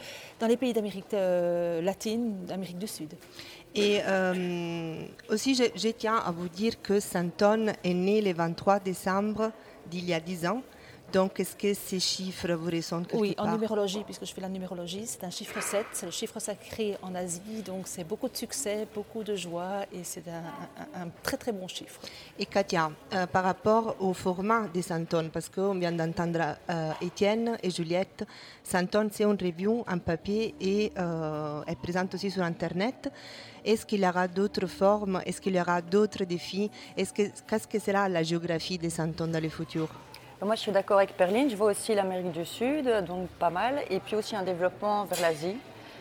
dans 0.42 0.48
les 0.48 0.58
pays 0.58 0.74
d'Amérique 0.74 1.14
euh, 1.14 1.82
latine, 1.82 2.46
d'Amérique 2.46 2.78
du 2.78 2.88
Sud. 2.88 3.14
Et 3.76 4.02
euh, 4.06 5.02
aussi, 5.30 5.56
je, 5.56 5.64
je 5.76 5.90
tiens 5.90 6.18
à 6.18 6.32
vous 6.32 6.50
dire 6.50 6.82
que 6.82 7.00
Santon 7.00 7.68
est 7.84 7.94
né 7.94 8.22
le 8.22 8.34
23 8.34 8.80
décembre 8.80 9.52
d'il 9.90 10.04
y 10.06 10.14
a 10.14 10.20
10 10.20 10.48
ans. 10.48 10.62
Donc, 11.14 11.40
est-ce 11.40 11.56
que 11.56 11.74
ces 11.74 12.00
chiffres 12.02 12.52
vous 12.54 12.70
résonnent 12.70 13.06
quelque 13.06 13.22
Oui, 13.22 13.34
en 13.38 13.52
numérologie, 13.54 14.04
puisque 14.04 14.26
je 14.26 14.34
fais 14.34 14.42
la 14.42 14.50
numérologie, 14.50 15.06
c'est 15.06 15.24
un 15.24 15.30
chiffre 15.30 15.62
7, 15.62 15.86
c'est 15.94 16.06
le 16.06 16.12
chiffre 16.12 16.38
sacré 16.40 16.98
en 17.02 17.16
Asie, 17.16 17.62
donc 17.66 17.88
c'est 17.88 18.04
beaucoup 18.04 18.28
de 18.28 18.36
succès, 18.36 18.86
beaucoup 18.94 19.24
de 19.24 19.34
joie 19.36 19.84
et 19.94 20.04
c'est 20.04 20.28
un, 20.28 20.44
un- 21.00 21.04
un 21.06 21.10
très 21.24 21.38
très 21.38 21.54
bon 21.54 21.68
chiffre. 21.68 22.00
Et 22.38 22.46
Katia, 22.46 22.92
euh, 23.14 23.26
par 23.26 23.46
rapport 23.46 23.96
au 24.02 24.14
format 24.14 24.68
de 24.68 24.82
Santon, 24.82 25.30
parce 25.32 25.48
qu'on 25.48 25.76
vient 25.76 25.94
d'entendre 25.94 26.58
euh, 26.70 26.92
Étienne 27.02 27.58
et 27.64 27.70
Juliette, 27.72 28.26
Santon 28.62 29.10
c'est 29.12 29.24
une 29.24 29.38
review 29.42 29.86
en 29.88 30.00
papier 30.00 30.56
et 30.60 30.92
euh, 30.98 31.64
est 31.68 31.80
présente 31.80 32.14
aussi 32.16 32.30
sur 32.30 32.44
Internet. 32.44 33.10
Est-ce 33.64 33.86
qu'il 33.86 34.02
y 34.02 34.08
aura 34.08 34.28
d'autres 34.28 34.68
formes? 34.68 35.22
Est-ce 35.26 35.42
qu'il 35.42 35.56
y 35.56 35.60
aura 35.60 35.82
d'autres 35.82 36.24
défis? 36.26 36.70
Est-ce 36.96 37.12
que, 37.14 37.24
Qu'est-ce 37.48 37.68
que 37.68 37.80
sera 37.80 38.08
la 38.08 38.24
géographie 38.24 38.78
de 38.78 38.88
Santon 38.90 39.28
dans 39.28 39.42
le 39.44 39.50
futur? 39.50 39.90
Moi 40.42 40.56
je 40.56 40.62
suis 40.62 40.72
d'accord 40.72 40.98
avec 40.98 41.16
Perline, 41.18 41.50
je 41.50 41.56
vois 41.56 41.72
aussi 41.72 41.96
l'Amérique 41.96 42.32
du 42.32 42.46
Sud, 42.46 42.88
donc 43.08 43.28
pas 43.40 43.50
mal, 43.50 43.82
et 43.90 44.00
puis 44.00 44.16
aussi 44.16 44.36
un 44.36 44.44
développement 44.44 45.04
vers 45.06 45.20
l'Asie. 45.22 45.58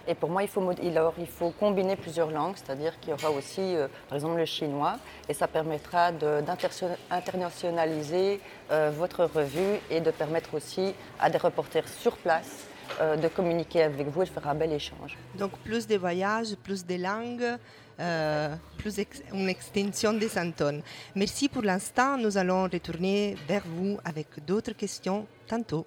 Et 0.08 0.14
pour 0.14 0.30
moi, 0.30 0.44
il 0.44 0.48
faut, 0.48 0.62
il- 0.80 1.26
faut 1.26 1.50
combiner 1.50 1.96
plusieurs 1.96 2.30
langues, 2.30 2.54
c'est-à-dire 2.54 2.92
qu'il 3.00 3.10
y 3.10 3.12
aura 3.14 3.28
aussi, 3.32 3.60
euh, 3.74 3.88
par 4.08 4.14
exemple, 4.14 4.36
le 4.38 4.44
chinois, 4.44 4.98
et 5.28 5.34
ça 5.34 5.48
permettra 5.48 6.12
d'internationaliser 6.12 8.40
euh, 8.70 8.92
votre 8.96 9.24
revue 9.24 9.80
et 9.90 10.00
de 10.00 10.12
permettre 10.12 10.54
aussi 10.54 10.94
à 11.18 11.28
des 11.28 11.38
reporters 11.38 11.88
sur 11.88 12.16
place 12.18 12.66
euh, 13.00 13.16
de 13.16 13.26
communiquer 13.26 13.82
avec 13.82 14.06
vous 14.06 14.22
et 14.22 14.26
de 14.26 14.30
faire 14.30 14.46
un 14.46 14.54
bel 14.54 14.72
échange. 14.72 15.16
Donc 15.34 15.50
plus 15.64 15.88
de 15.88 15.96
voyages, 15.96 16.54
plus 16.62 16.86
de 16.86 16.94
langues, 17.02 17.58
plus 18.78 18.98
ex- 18.98 19.22
une 19.32 19.48
extension 19.48 20.12
des 20.12 20.28
Santon. 20.28 20.82
Merci 21.14 21.48
pour 21.48 21.62
l'instant. 21.62 22.18
Nous 22.18 22.36
allons 22.36 22.64
retourner 22.64 23.36
vers 23.48 23.62
vous 23.66 23.98
avec 24.04 24.26
d'autres 24.46 24.72
questions 24.72 25.26
tantôt. 25.46 25.86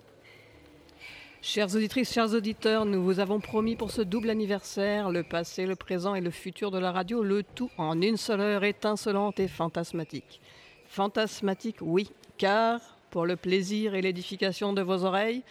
Chères 1.42 1.74
auditrices, 1.74 2.12
chers 2.12 2.34
auditeurs, 2.34 2.84
nous 2.84 3.02
vous 3.02 3.20
avons 3.22 3.40
promis 3.40 3.78
pour 3.78 3.92
ce 3.92 4.02
double 4.02 4.30
anniversaire 4.30 5.10
le 5.10 5.24
passé, 5.24 5.66
le 5.66 5.78
présent 5.78 6.14
et 6.14 6.20
le 6.20 6.32
futur 6.32 6.70
de 6.70 6.80
la 6.80 6.92
radio, 6.92 7.24
le 7.24 7.44
tout 7.44 7.70
en 7.78 8.02
une 8.02 8.18
seule 8.18 8.42
heure 8.42 8.64
étincelante 8.66 9.40
et 9.40 9.48
fantasmatique. 9.48 10.42
Fantasmatique, 10.90 11.78
oui, 11.80 12.12
car 12.38 12.82
pour 13.10 13.26
le 13.26 13.38
plaisir 13.38 13.96
et 13.96 14.02
l'édification 14.02 14.74
de 14.74 14.82
vos 14.82 15.06
oreilles, 15.06 15.44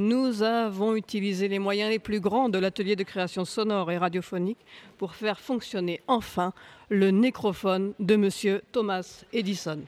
nous 0.00 0.42
avons 0.42 0.96
utilisé 0.96 1.46
les 1.46 1.58
moyens 1.58 1.90
les 1.90 1.98
plus 1.98 2.20
grands 2.20 2.48
de 2.48 2.58
l'atelier 2.58 2.96
de 2.96 3.02
création 3.02 3.44
sonore 3.44 3.92
et 3.92 3.98
radiophonique 3.98 4.64
pour 4.96 5.14
faire 5.14 5.38
fonctionner 5.38 6.00
enfin 6.06 6.54
le 6.88 7.10
nécrophone 7.10 7.92
de 8.00 8.16
Monsieur 8.16 8.62
Thomas 8.72 9.24
Edison. 9.34 9.78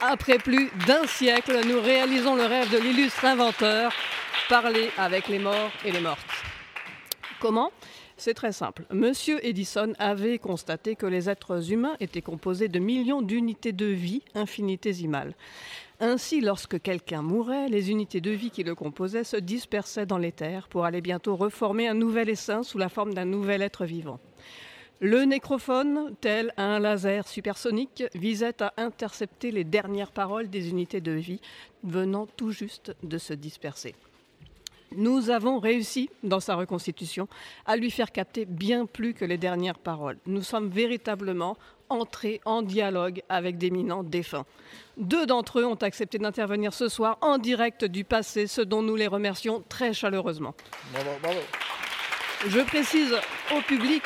Après 0.00 0.38
plus 0.38 0.70
d'un 0.86 1.06
siècle, 1.06 1.60
nous 1.68 1.82
réalisons 1.82 2.34
le 2.34 2.46
rêve 2.46 2.72
de 2.72 2.78
l'illustre 2.78 3.26
inventeur, 3.26 3.92
parler 4.48 4.88
avec 4.96 5.28
les 5.28 5.38
morts 5.38 5.70
et 5.84 5.92
les 5.92 6.00
mortes. 6.00 6.24
Comment? 7.38 7.70
C'est 8.16 8.34
très 8.34 8.52
simple. 8.52 8.86
Monsieur 8.90 9.38
Edison 9.46 9.92
avait 9.98 10.38
constaté 10.38 10.96
que 10.96 11.06
les 11.06 11.28
êtres 11.28 11.70
humains 11.70 11.96
étaient 12.00 12.22
composés 12.22 12.68
de 12.68 12.78
millions 12.78 13.20
d'unités 13.20 13.72
de 13.72 13.84
vie 13.84 14.22
infinitésimales. 14.34 15.34
Ainsi, 16.00 16.40
lorsque 16.40 16.80
quelqu'un 16.80 17.22
mourait, 17.22 17.68
les 17.68 17.90
unités 17.90 18.20
de 18.20 18.30
vie 18.30 18.50
qui 18.50 18.62
le 18.62 18.76
composaient 18.76 19.24
se 19.24 19.36
dispersaient 19.36 20.06
dans 20.06 20.18
l'éther 20.18 20.68
pour 20.68 20.84
aller 20.84 21.00
bientôt 21.00 21.34
reformer 21.34 21.88
un 21.88 21.94
nouvel 21.94 22.28
essaim 22.28 22.62
sous 22.62 22.78
la 22.78 22.88
forme 22.88 23.14
d'un 23.14 23.24
nouvel 23.24 23.62
être 23.62 23.84
vivant. 23.84 24.20
Le 25.00 25.24
nécrophone, 25.24 26.14
tel 26.20 26.52
un 26.56 26.78
laser 26.78 27.26
supersonique, 27.26 28.04
visait 28.14 28.62
à 28.62 28.74
intercepter 28.76 29.50
les 29.50 29.64
dernières 29.64 30.12
paroles 30.12 30.48
des 30.48 30.70
unités 30.70 31.00
de 31.00 31.12
vie 31.12 31.40
venant 31.82 32.26
tout 32.26 32.52
juste 32.52 32.94
de 33.02 33.18
se 33.18 33.32
disperser. 33.32 33.96
Nous 34.96 35.30
avons 35.30 35.58
réussi, 35.58 36.10
dans 36.22 36.40
sa 36.40 36.54
reconstitution, 36.54 37.28
à 37.66 37.76
lui 37.76 37.90
faire 37.90 38.10
capter 38.10 38.44
bien 38.44 38.86
plus 38.86 39.14
que 39.14 39.24
les 39.24 39.36
dernières 39.36 39.78
paroles. 39.78 40.18
Nous 40.26 40.42
sommes 40.42 40.68
véritablement 40.68 41.56
entrés 41.90 42.40
en 42.44 42.62
dialogue 42.62 43.22
avec 43.28 43.58
d'éminents 43.58 44.02
défunts. 44.02 44.46
Deux 44.96 45.26
d'entre 45.26 45.60
eux 45.60 45.64
ont 45.64 45.74
accepté 45.74 46.18
d'intervenir 46.18 46.72
ce 46.72 46.88
soir 46.88 47.18
en 47.20 47.38
direct 47.38 47.84
du 47.84 48.04
passé, 48.04 48.46
ce 48.46 48.60
dont 48.60 48.82
nous 48.82 48.96
les 48.96 49.06
remercions 49.06 49.62
très 49.68 49.92
chaleureusement. 49.92 50.54
Bravo, 50.92 51.10
bravo. 51.22 51.40
Je 52.46 52.60
précise 52.60 53.14
au 53.56 53.60
public 53.62 54.02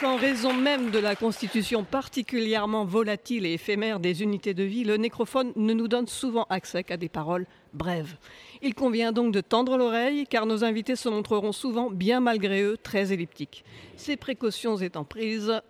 qu'en 0.00 0.16
raison 0.16 0.52
même 0.52 0.90
de 0.90 0.98
la 0.98 1.16
constitution 1.16 1.82
particulièrement 1.82 2.84
volatile 2.84 3.46
et 3.46 3.54
éphémère 3.54 4.00
des 4.00 4.22
unités 4.22 4.52
de 4.52 4.62
vie, 4.62 4.84
le 4.84 4.98
nécrophone 4.98 5.52
ne 5.56 5.72
nous 5.72 5.88
donne 5.88 6.06
souvent 6.06 6.46
accès 6.50 6.84
qu'à 6.84 6.98
des 6.98 7.08
paroles 7.08 7.46
brèves. 7.72 8.16
Il 8.60 8.74
convient 8.74 9.12
donc 9.12 9.32
de 9.32 9.40
tendre 9.40 9.78
l'oreille 9.78 10.26
car 10.28 10.44
nos 10.44 10.62
invités 10.62 10.94
se 10.94 11.08
montreront 11.08 11.52
souvent, 11.52 11.90
bien 11.90 12.20
malgré 12.20 12.62
eux, 12.62 12.76
très 12.76 13.14
elliptiques. 13.14 13.64
Ces 13.96 14.18
précautions 14.18 14.76
étant 14.76 15.04
prises, 15.04 15.62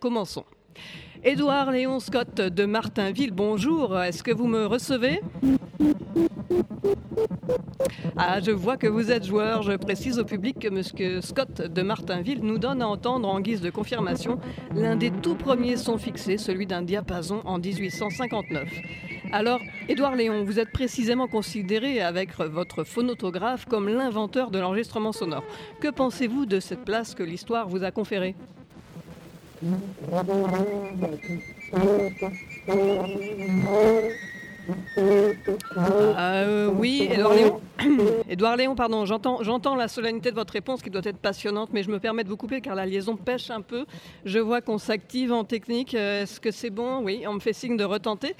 commençons. 0.00 0.44
Édouard 1.26 1.70
Léon 1.70 2.00
Scott 2.00 2.36
de 2.36 2.64
Martinville, 2.66 3.32
bonjour. 3.32 3.98
Est-ce 3.98 4.22
que 4.22 4.30
vous 4.30 4.46
me 4.46 4.66
recevez? 4.66 5.22
Ah, 8.16 8.40
je 8.40 8.50
vois 8.50 8.76
que 8.76 8.86
vous 8.86 9.10
êtes 9.10 9.24
joueur. 9.24 9.62
Je 9.62 9.72
précise 9.72 10.18
au 10.18 10.24
public 10.24 10.58
que 10.58 10.68
M. 10.68 11.22
Scott 11.22 11.62
de 11.62 11.82
Martinville 11.82 12.40
nous 12.42 12.58
donne 12.58 12.82
à 12.82 12.88
entendre 12.88 13.26
en 13.26 13.40
guise 13.40 13.62
de 13.62 13.70
confirmation 13.70 14.38
l'un 14.74 14.96
des 14.96 15.10
tout 15.10 15.34
premiers 15.34 15.76
sons 15.76 15.96
fixés, 15.96 16.36
celui 16.36 16.66
d'un 16.66 16.82
diapason 16.82 17.40
en 17.46 17.58
1859. 17.58 18.68
Alors, 19.32 19.60
Édouard 19.88 20.16
Léon, 20.16 20.44
vous 20.44 20.60
êtes 20.60 20.72
précisément 20.72 21.26
considéré 21.26 22.02
avec 22.02 22.36
votre 22.36 22.84
phonotographe 22.84 23.64
comme 23.64 23.88
l'inventeur 23.88 24.50
de 24.50 24.58
l'enregistrement 24.58 25.12
sonore. 25.12 25.44
Que 25.80 25.88
pensez-vous 25.88 26.44
de 26.44 26.60
cette 26.60 26.84
place 26.84 27.14
que 27.14 27.22
l'histoire 27.22 27.66
vous 27.66 27.82
a 27.82 27.90
conférée? 27.90 28.36
Euh, 35.76 36.70
oui. 36.74 37.10
Édouard 38.28 38.56
Léon, 38.58 38.74
pardon, 38.74 39.04
j'entends, 39.04 39.42
j'entends 39.42 39.74
la 39.74 39.88
solennité 39.88 40.30
de 40.30 40.36
votre 40.36 40.52
réponse 40.52 40.82
qui 40.82 40.90
doit 40.90 41.02
être 41.04 41.18
passionnante, 41.18 41.70
mais 41.72 41.82
je 41.82 41.90
me 41.90 41.98
permets 41.98 42.24
de 42.24 42.28
vous 42.28 42.36
couper 42.36 42.60
car 42.60 42.74
la 42.74 42.86
liaison 42.86 43.16
pêche 43.16 43.50
un 43.50 43.60
peu. 43.60 43.84
Je 44.24 44.38
vois 44.38 44.60
qu'on 44.60 44.78
s'active 44.78 45.32
en 45.32 45.44
technique. 45.44 45.94
Euh, 45.94 46.22
Est-ce 46.22 46.40
que 46.40 46.50
c'est 46.50 46.70
bon? 46.70 47.02
Oui, 47.02 47.24
on 47.26 47.34
me 47.34 47.40
fait 47.40 47.52
signe 47.52 47.76
de 47.76 47.84
retenter. 47.84 48.34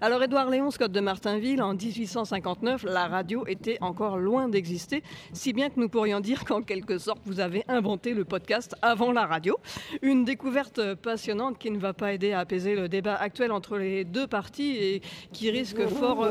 Alors, 0.00 0.22
Édouard 0.22 0.48
Léon, 0.48 0.70
Scott 0.70 0.92
de 0.92 1.00
Martinville, 1.00 1.60
en 1.60 1.74
1859, 1.74 2.84
la 2.84 3.08
radio 3.08 3.44
était 3.48 3.78
encore 3.80 4.16
loin 4.16 4.48
d'exister, 4.48 5.02
si 5.32 5.52
bien 5.52 5.70
que 5.70 5.80
nous 5.80 5.88
pourrions 5.88 6.20
dire 6.20 6.44
qu'en 6.44 6.62
quelque 6.62 6.98
sorte, 6.98 7.18
vous 7.26 7.40
avez 7.40 7.64
inventé 7.66 8.14
le 8.14 8.24
podcast 8.24 8.76
avant 8.80 9.10
la 9.10 9.26
radio. 9.26 9.58
Une 10.02 10.24
découverte 10.24 10.94
passionnante 10.94 11.58
qui 11.58 11.72
ne 11.72 11.78
va 11.78 11.94
pas 11.94 12.12
aider 12.12 12.30
à 12.30 12.38
apaiser 12.38 12.76
le 12.76 12.88
débat 12.88 13.16
actuel 13.16 13.50
entre 13.50 13.76
les 13.76 14.04
deux 14.04 14.28
parties 14.28 14.76
et 14.76 15.02
qui 15.32 15.50
risque 15.50 15.84
fort. 15.88 16.22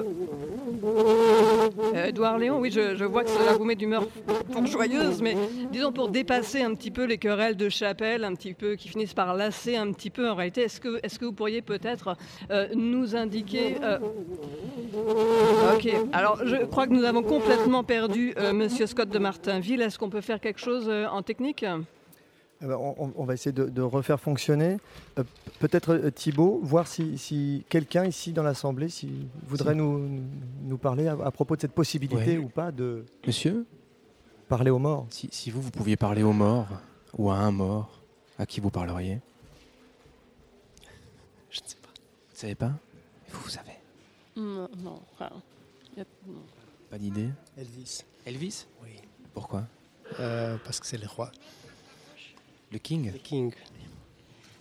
euh, 1.93 2.05
Édouard 2.05 2.37
Léon, 2.37 2.59
oui, 2.61 2.71
je, 2.71 3.03
vois 3.03 3.25
que 3.25 3.29
cela 3.31 3.51
vous 3.51 3.65
met 3.65 3.75
d'humeur 3.75 4.07
joyeuse, 4.63 5.21
mais 5.21 5.35
disons 5.73 5.91
pour 5.91 6.07
dépasser 6.07 6.61
un 6.61 6.73
petit 6.73 6.91
peu 6.91 7.03
les 7.03 7.17
querelles 7.17 7.57
de 7.57 7.67
chapelle, 7.67 8.23
un 8.23 8.33
petit 8.33 8.53
peu 8.53 8.75
qui 8.75 8.87
finissent 8.87 9.13
par 9.13 9.33
lasser 9.35 9.75
un 9.75 9.91
petit 9.91 10.09
peu 10.09 10.29
en 10.29 10.35
réalité, 10.35 10.61
est-ce 10.61 10.79
que, 10.79 11.01
est-ce 11.03 11.19
que 11.19 11.25
vous 11.25 11.33
pourriez 11.33 11.61
peut-être 11.61 12.15
euh, 12.49 12.67
nous 12.73 13.13
indiquer. 13.17 13.56
Euh, 13.83 13.99
Ok, 15.75 15.87
alors 16.13 16.39
je 16.45 16.65
crois 16.65 16.87
que 16.87 16.93
nous 16.93 17.03
avons 17.03 17.23
complètement 17.23 17.83
perdu 17.83 18.33
euh, 18.37 18.53
Monsieur 18.53 18.87
Scott 18.87 19.09
de 19.09 19.19
Martinville. 19.19 19.81
Est-ce 19.81 19.99
qu'on 19.99 20.09
peut 20.09 20.21
faire 20.21 20.39
quelque 20.39 20.59
chose 20.59 20.85
euh, 20.87 21.05
en 21.07 21.21
technique? 21.21 21.63
Eh 22.59 22.65
ben, 22.65 22.75
on, 22.75 23.23
va 23.23 23.35
essayer 23.35 23.51
de, 23.51 23.65
de 23.65 23.81
refaire 23.83 24.19
fonctionner. 24.19 24.77
Euh, 25.19 25.23
Peut-être 25.59 25.93
euh, 25.93 26.09
Thibaut, 26.09 26.59
voir 26.63 26.87
si, 26.87 27.17
si 27.19 27.63
quelqu'un 27.69 28.05
ici 28.05 28.33
dans 28.33 28.41
l'Assemblée 28.43 28.89
si 28.89 29.27
voudrait 29.45 29.73
Si. 29.73 29.77
nous, 29.77 30.21
nous 30.63 30.77
parler 30.79 31.07
à, 31.07 31.13
à 31.23 31.29
propos 31.31 31.55
de 31.55 31.61
cette 31.61 31.73
possibilité 31.73 32.37
Ouais. 32.37 32.43
ou 32.43 32.47
pas 32.47 32.71
de 32.71 33.05
Monsieur? 33.27 33.65
parler 34.49 34.71
aux 34.71 34.79
morts. 34.79 35.05
si, 35.11 35.29
si 35.31 35.51
vous, 35.51 35.61
vous 35.61 35.69
pouviez 35.71 35.97
parler 35.97 36.23
aux 36.23 36.33
morts, 36.33 36.67
ou 37.17 37.29
à 37.29 37.35
un 37.35 37.51
mort, 37.51 38.01
à 38.39 38.45
qui 38.47 38.59
vous 38.59 38.71
parleriez? 38.71 39.19
Je 41.51 41.59
ne 41.61 41.67
sais 41.67 41.75
pas. 41.81 41.89
Vous 42.33 42.39
savez 42.39 42.55
pas? 42.55 42.71
Vous, 43.47 43.53
savez. 43.53 43.71
Non, 44.35 44.67
non. 44.79 45.01
enfin, 45.13 45.29
y 45.95 46.01
a- 46.01 46.05
non. 46.27 46.41
Pas 46.89 46.97
d'idée 46.97 47.29
Elvis. 47.57 48.01
Elvis 48.25 48.65
Oui. 48.83 48.89
Pourquoi 49.33 49.65
Euh, 50.19 50.57
parce 50.65 50.81
que 50.81 50.85
c'est 50.85 50.97
le 50.97 51.07
roi. 51.07 51.31
Le 52.73 52.77
King 52.77 53.09
Le 53.13 53.17
King. 53.19 53.53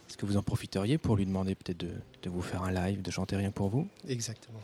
Est-ce 0.08 0.16
que 0.16 0.24
vous 0.24 0.36
en 0.36 0.42
profiteriez 0.44 0.98
pour 0.98 1.16
lui 1.16 1.26
demander 1.26 1.56
peut-être 1.56 1.78
de, 1.78 1.94
de 2.22 2.30
vous 2.30 2.42
faire 2.42 2.62
un 2.62 2.70
live, 2.70 3.02
de 3.02 3.10
chanter 3.10 3.34
rien 3.34 3.50
pour 3.50 3.68
vous? 3.70 3.88
Exactement. 4.06 4.60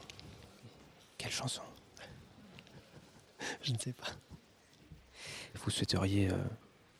Quelle 1.18 1.32
chanson? 1.32 1.62
Je 3.62 3.72
ne 3.72 3.78
sais 3.78 3.92
pas. 3.92 4.06
Vous 5.56 5.70
souhaiteriez 5.70 6.30
euh, 6.30 6.36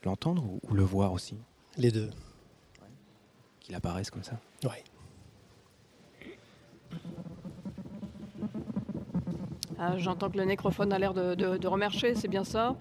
l'entendre 0.02 0.42
ou, 0.44 0.58
ou 0.68 0.74
le 0.74 0.82
voir 0.82 1.12
aussi? 1.12 1.36
Les 1.76 1.92
deux. 1.92 2.10
Qu'il 3.60 3.76
apparaisse 3.76 4.10
comme 4.10 4.24
ça? 4.24 4.40
Oui. 4.64 4.70
Ah, 9.84 9.98
J'entends 9.98 10.30
que 10.30 10.38
le 10.38 10.44
nécrophone 10.44 10.92
a 10.92 10.98
l'air 11.00 11.12
de, 11.12 11.34
de- 11.34 11.56
de 11.58 11.66
remarcher, 11.66 12.14
c'est 12.14 12.28
bien 12.28 12.44
ça 12.44 12.76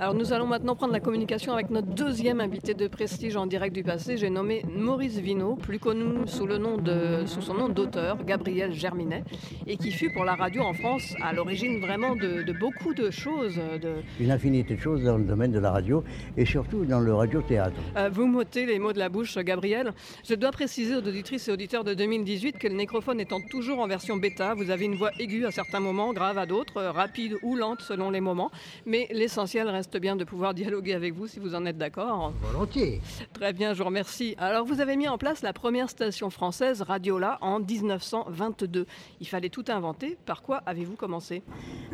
alors 0.00 0.14
nous 0.14 0.32
allons 0.32 0.46
maintenant 0.46 0.74
prendre 0.74 0.92
la 0.92 1.00
communication 1.00 1.52
avec 1.52 1.70
notre 1.70 1.88
deuxième 1.88 2.40
invité 2.40 2.74
de 2.74 2.88
prestige 2.88 3.36
en 3.36 3.46
direct 3.46 3.74
du 3.74 3.84
passé. 3.84 4.16
J'ai 4.16 4.30
nommé 4.30 4.64
Maurice 4.74 5.18
Vino, 5.18 5.54
plus 5.54 5.78
connu 5.78 6.26
sous, 6.26 6.46
le 6.46 6.58
nom 6.58 6.78
de, 6.78 7.24
sous 7.26 7.42
son 7.42 7.54
nom 7.54 7.68
d'auteur, 7.68 8.24
Gabriel 8.24 8.72
Germinet, 8.72 9.22
et 9.66 9.76
qui 9.76 9.92
fut 9.92 10.10
pour 10.12 10.24
la 10.24 10.34
radio 10.34 10.62
en 10.62 10.72
France 10.72 11.14
à 11.22 11.32
l'origine 11.32 11.80
vraiment 11.80 12.16
de, 12.16 12.42
de 12.42 12.52
beaucoup 12.52 12.94
de 12.94 13.10
choses. 13.10 13.56
De, 13.56 13.96
Une 14.18 14.30
infinité 14.30 14.74
de 14.74 14.80
choses 14.80 15.04
dans 15.04 15.18
le 15.18 15.24
domaine 15.24 15.52
de 15.52 15.58
la 15.58 15.70
radio 15.70 16.02
et 16.36 16.46
surtout 16.46 16.84
dans 16.84 17.00
le 17.00 17.14
radiothéâtre. 17.14 17.76
Euh, 17.96 18.08
vous 18.12 18.26
m'ôtez 18.26 18.66
les 18.66 18.78
mots 18.78 18.92
de 18.92 18.98
la 18.98 19.08
bouche, 19.08 19.36
Gabriel. 19.38 19.92
Je 20.28 20.34
dois 20.34 20.52
préciser 20.52 20.96
aux 20.96 21.06
auditrices 21.06 21.48
et 21.48 21.52
auditeurs 21.52 21.84
de 21.84 21.94
2018 21.94 22.58
que 22.58 22.66
le 22.66 22.74
nécrophone 22.74 23.20
étant 23.20 23.40
toujours 23.50 23.78
en 23.80 23.86
version 23.86 24.16
bêta, 24.16 24.54
vous 24.54 24.70
avez 24.70 24.86
une 24.86 24.94
voix 24.94 25.10
aiguë 25.18 25.46
à 25.46 25.50
certains 25.50 25.80
moments, 25.80 26.12
grave 26.12 26.38
à 26.38 26.46
d'autres, 26.46 26.78
euh, 26.78 26.92
rapide 26.92 27.36
ou 27.42 27.56
lente 27.56 27.82
selon 27.82 28.10
les 28.10 28.20
moments. 28.20 28.50
Mais 28.86 29.06
l'essentiel 29.12 29.68
reste 29.68 29.81
bien 30.00 30.16
de 30.16 30.24
pouvoir 30.24 30.54
dialoguer 30.62 30.94
avec 30.94 31.14
vous 31.14 31.26
si 31.26 31.38
vous 31.38 31.54
en 31.54 31.66
êtes 31.66 31.78
d'accord. 31.78 32.32
Volontiers. 32.42 33.00
Très 33.32 33.52
bien, 33.52 33.74
je 33.74 33.78
vous 33.78 33.84
remercie. 33.84 34.34
Alors, 34.38 34.66
vous 34.66 34.80
avez 34.80 34.96
mis 34.96 35.08
en 35.08 35.18
place 35.18 35.42
la 35.42 35.52
première 35.52 35.90
station 35.90 36.30
française, 36.30 36.82
Radiola, 36.82 37.38
en 37.40 37.60
1922. 37.60 38.86
Il 39.20 39.28
fallait 39.28 39.48
tout 39.48 39.64
inventer. 39.68 40.16
Par 40.26 40.42
quoi 40.42 40.62
avez-vous 40.66 40.96
commencé? 40.96 41.42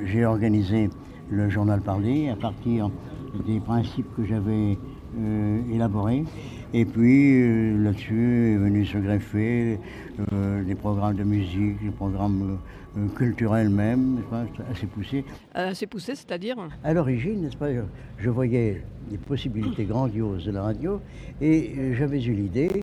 J'ai 0.04 0.24
organisé 0.24 0.90
le 1.30 1.48
journal 1.50 1.80
parlé 1.80 2.28
à 2.28 2.36
partir 2.36 2.90
des 3.46 3.60
principes 3.60 4.08
que 4.16 4.24
j'avais 4.24 4.78
euh, 5.18 5.60
élaborés. 5.72 6.24
Et 6.74 6.84
puis 6.84 7.42
euh, 7.42 7.82
là-dessus 7.82 8.54
est 8.54 8.56
venu 8.56 8.84
se 8.84 8.98
greffer 8.98 9.78
euh, 10.32 10.62
des 10.64 10.74
programmes 10.74 11.16
de 11.16 11.24
musique, 11.24 11.82
des 11.82 11.90
programmes 11.90 12.58
euh, 12.98 13.08
culturels 13.16 13.68
même, 13.70 14.16
n'est-ce 14.16 14.26
pas, 14.26 14.44
assez 14.70 14.86
poussés. 14.86 15.24
euh, 15.56 15.70
C'est 15.74 15.86
poussé, 15.86 16.14
c'est-à-dire 16.14 16.56
À 16.84 16.92
l'origine, 16.94 17.42
n'est-ce 17.42 17.56
pas, 17.56 17.72
je, 17.72 17.80
je 18.18 18.30
voyais 18.30 18.82
des 19.10 19.18
possibilités 19.18 19.84
grandioses 19.84 20.44
de 20.44 20.50
la 20.52 20.62
radio 20.62 21.00
et 21.40 21.72
euh, 21.78 21.94
j'avais 21.94 22.22
eu 22.22 22.32
l'idée 22.32 22.82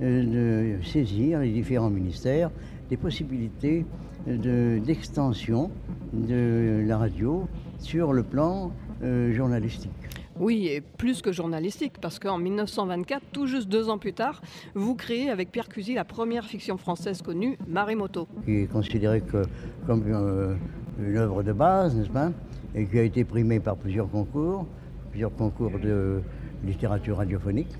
de 0.00 0.76
saisir 0.84 1.40
les 1.40 1.50
différents 1.50 1.88
ministères 1.90 2.50
des 2.90 2.96
possibilités 2.98 3.84
de- 4.26 4.78
d'extension 4.84 5.70
de, 6.12 6.84
la 6.86 6.98
radio 6.98 7.48
sur 7.78 8.12
le 8.12 8.22
plan 8.22 8.72
euh, 9.02 9.32
journalistique. 9.34 9.90
Oui, 10.38 10.66
et 10.66 10.82
plus 10.82 11.22
que 11.22 11.32
journalistique, 11.32 11.94
parce 12.00 12.18
qu'en 12.18 12.36
1924, 12.36 13.22
tout 13.32 13.46
juste 13.46 13.68
deux 13.68 13.88
ans 13.88 13.96
plus 13.96 14.12
tard, 14.12 14.42
vous 14.74 14.94
créez 14.94 15.30
avec 15.30 15.50
Pierre 15.50 15.68
Cusy 15.68 15.94
la 15.94 16.04
première 16.04 16.44
fiction 16.44 16.76
française 16.76 17.22
connue, 17.22 17.56
Maremoto. 17.66 18.28
qui 18.44 18.62
est 18.62 18.66
considéré 18.70 19.22
que, 19.22 19.42
comme 19.86 20.02
euh, 20.06 20.54
une 21.00 21.16
œuvre 21.16 21.42
de 21.42 21.52
base, 21.52 21.96
n'est-ce 21.96 22.10
pas, 22.10 22.32
et 22.74 22.84
qui 22.86 22.98
a 22.98 23.02
été 23.02 23.24
primée 23.24 23.60
par 23.60 23.76
plusieurs 23.76 24.10
concours, 24.10 24.66
plusieurs 25.10 25.34
concours 25.34 25.78
de 25.78 26.20
littérature 26.64 27.16
radiophonique. 27.16 27.72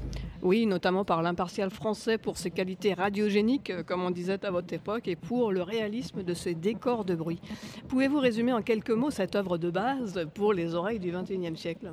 Oui, 0.43 0.65
notamment 0.65 1.05
par 1.05 1.23
l'impartial 1.23 1.71
français 1.71 2.17
pour 2.17 2.39
ses 2.39 2.51
qualités 2.51 2.95
radiogéniques, 2.95 3.71
euh, 3.71 3.83
comme 3.83 4.03
on 4.03 4.11
disait 4.11 4.45
à 4.47 4.51
votre 4.51 4.73
époque, 4.73 5.09
et 5.09 5.17
pour 5.17 5.53
le 5.53 5.61
réalisme 5.61 6.23
de 6.23 6.33
ses 6.33 6.55
décors 6.55 7.05
de 7.05 7.15
bruit. 7.15 7.41
Pouvez-vous 7.89 8.19
résumer 8.19 8.55
en 8.55 8.63
quelques 8.63 8.91
mots 8.91 9.11
cette 9.11 9.37
œuvre 9.37 9.59
de 9.59 9.71
base 9.71 10.27
pour 10.35 10.55
les 10.55 10.75
oreilles 10.75 11.01
du 11.01 11.11
XXIe 11.11 11.57
siècle? 11.57 11.93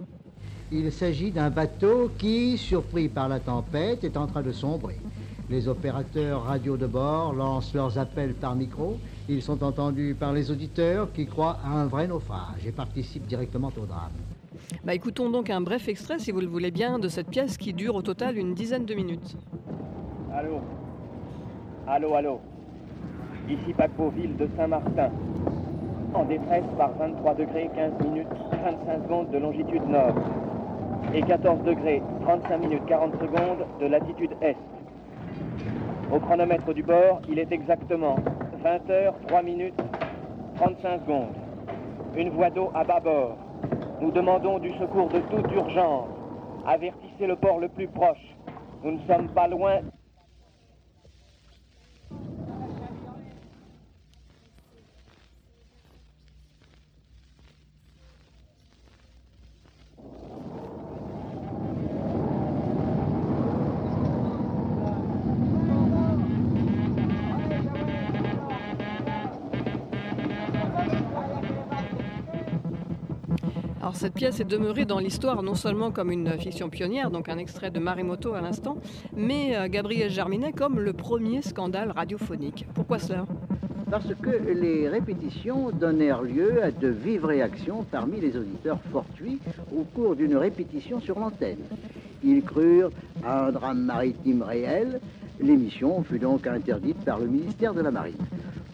Il 0.76 0.92
s'agit 0.92 1.30
d'un 1.30 1.52
bateau 1.52 2.10
qui, 2.18 2.58
surpris 2.58 3.08
par 3.08 3.30
la 3.30 3.40
tempête, 3.40 4.04
est 4.04 4.18
en 4.18 4.26
train 4.26 4.42
de 4.42 4.52
sombrer. 4.52 4.98
Les 5.48 5.68
opérateurs 5.68 6.46
radio 6.46 6.78
de 6.78 6.88
bord 6.88 7.34
lancent 7.34 7.76
leurs 7.76 8.00
appels 8.00 8.34
par 8.34 8.56
micro. 8.56 8.98
Ils 9.30 9.44
sont 9.44 9.64
entendus 9.64 10.16
par 10.20 10.34
les 10.34 10.50
auditeurs 10.50 11.14
qui 11.14 11.28
croient 11.28 11.60
à 11.64 11.70
un 11.80 11.86
vrai 11.86 12.08
naufrage 12.08 12.66
et 12.66 12.72
participent 12.72 13.28
directement 13.28 13.72
au 13.80 13.86
drame. 13.86 14.14
bah, 14.84 14.96
Écoutons 14.96 15.30
donc 15.30 15.52
un 15.52 15.62
bref 15.62 15.88
extrait, 15.90 16.18
si 16.18 16.32
vous 16.32 16.40
le 16.42 16.48
voulez 16.48 16.72
bien, 16.72 16.98
de 16.98 17.08
cette 17.08 17.28
pièce 17.30 17.56
qui 17.56 17.72
dure 17.74 17.94
au 17.94 18.02
total 18.02 18.40
une 18.40 18.56
dizaine 18.56 18.86
de 18.86 18.96
minutes. 18.96 19.38
Allô 20.34 20.60
Allô, 21.88 22.16
allô 22.16 22.40
Ici 23.48 23.74
Paquebot-Ville 23.78 24.38
de 24.38 24.50
Saint-Martin. 24.58 25.12
En 26.16 26.26
détresse 26.26 26.66
par 26.80 26.98
23 26.98 27.36
degrés 27.36 27.70
15 27.76 28.08
minutes 28.08 28.28
25 28.52 29.04
secondes 29.04 29.30
de 29.32 29.38
longitude 29.38 29.84
nord 29.88 30.16
et 31.14 31.22
14 31.22 31.64
degrés 31.64 32.02
35 32.22 32.58
minutes 32.58 32.86
40 32.88 33.14
secondes 33.20 33.66
de 33.80 33.86
latitude 33.86 34.32
est. 34.42 34.58
Au 36.12 36.20
chronomètre 36.20 36.74
du 36.74 36.84
bord, 36.84 37.22
il 37.30 37.40
est 37.40 37.52
exactement 37.52 38.16
20 38.64 38.90
heures 38.90 39.16
3 39.28 39.42
minutes 39.42 39.80
35 40.56 41.02
secondes. 41.02 41.36
Une 42.16 42.30
voie 42.30 42.50
d'eau 42.50 42.72
à 42.76 42.84
bâbord. 42.84 43.38
Nous 44.02 44.12
demandons 44.12 44.60
du 44.60 44.70
secours 44.78 45.10
de 45.10 45.20
toute 45.20 45.52
urgence. 45.52 46.08
Avertissez 46.68 47.28
le 47.28 47.36
port 47.36 47.60
le 47.60 47.70
plus 47.70 47.88
proche. 47.88 48.36
Nous 48.84 48.92
ne 48.92 49.00
sommes 49.08 49.30
pas 49.30 49.48
loin 49.48 49.80
Cette 73.94 74.16
pièce 74.16 74.40
est 74.40 74.46
demeurée 74.46 74.86
dans 74.86 74.98
l'histoire 74.98 75.44
non 75.44 75.54
seulement 75.54 75.92
comme 75.92 76.12
une 76.12 76.38
fiction 76.40 76.70
pionnière, 76.70 77.12
donc 77.12 77.30
un 77.30 77.38
extrait 77.38 77.70
de 77.70 77.80
Marimoto 77.80 78.34
à 78.34 78.42
l'instant, 78.42 78.78
mais 79.16 79.56
euh, 79.56 79.68
Gabriel 79.70 80.10
Germinet 80.10 80.52
comme 80.52 80.80
le 80.80 80.94
premier 80.94 81.44
scandale 81.44 81.92
radiophonique. 81.92 82.66
Pourquoi 82.74 82.98
cela? 82.98 83.26
Parce 83.92 84.14
que 84.16 84.52
les 84.52 84.90
répétitions 84.90 85.70
donnèrent 85.70 86.24
lieu 86.24 86.64
à 86.64 86.72
de 86.72 86.88
vives 86.88 87.26
réactions 87.26 87.86
parmi 87.92 88.20
les 88.20 88.36
auditeurs 88.36 88.80
fortuits 88.92 89.40
au 89.72 89.84
cours 89.84 90.16
d'une 90.16 90.36
répétition 90.36 91.00
sur 91.00 91.20
l'antenne. 91.20 91.60
Ils 92.24 92.42
crurent 92.42 92.90
à 93.24 93.46
un 93.46 93.52
drame 93.52 93.84
maritime 93.84 94.42
réel. 94.42 95.00
L'émission 95.40 96.04
fut 96.04 96.20
donc 96.20 96.48
interdite 96.48 96.98
par 97.06 97.20
le 97.20 97.28
ministère 97.28 97.76
de 97.76 97.82
la 97.82 97.92
Marine. 97.92 98.18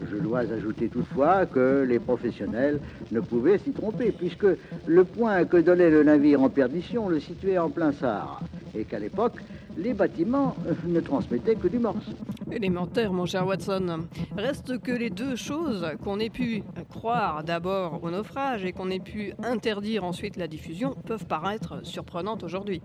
Je 0.08 0.16
dois 0.16 0.40
ajouter 0.52 0.88
toutefois 0.88 1.46
que 1.46 1.84
les 1.86 1.98
professionnels 1.98 2.80
ne 3.12 3.20
pouvaient 3.20 3.58
s'y 3.58 3.72
tromper, 3.72 4.12
puisque 4.12 4.46
le 4.86 5.04
point 5.04 5.44
que 5.44 5.56
donnait 5.56 5.90
le 5.90 6.02
navire 6.02 6.42
en 6.42 6.48
perdition 6.48 7.08
le 7.08 7.20
situait 7.20 7.58
en 7.58 7.70
plein 7.70 7.92
Sahara, 7.92 8.40
et 8.74 8.84
qu'à 8.84 8.98
l'époque, 8.98 9.34
les 9.76 9.94
bâtiments 9.94 10.54
ne 10.86 11.00
transmettaient 11.00 11.54
que 11.54 11.68
du 11.68 11.78
morse. 11.78 12.04
Élémentaire, 12.50 13.12
mon 13.12 13.26
cher 13.26 13.46
Watson. 13.46 14.06
Reste 14.36 14.78
que 14.78 14.92
les 14.92 15.10
deux 15.10 15.36
choses, 15.36 15.86
qu'on 16.02 16.18
ait 16.18 16.30
pu 16.30 16.62
croire 16.88 17.44
d'abord 17.44 18.02
au 18.02 18.10
naufrage 18.10 18.64
et 18.64 18.72
qu'on 18.72 18.90
ait 18.90 18.98
pu 19.00 19.32
interdire 19.42 20.04
ensuite 20.04 20.36
la 20.36 20.48
diffusion, 20.48 20.94
peuvent 21.06 21.26
paraître 21.26 21.84
surprenantes 21.84 22.42
aujourd'hui. 22.42 22.82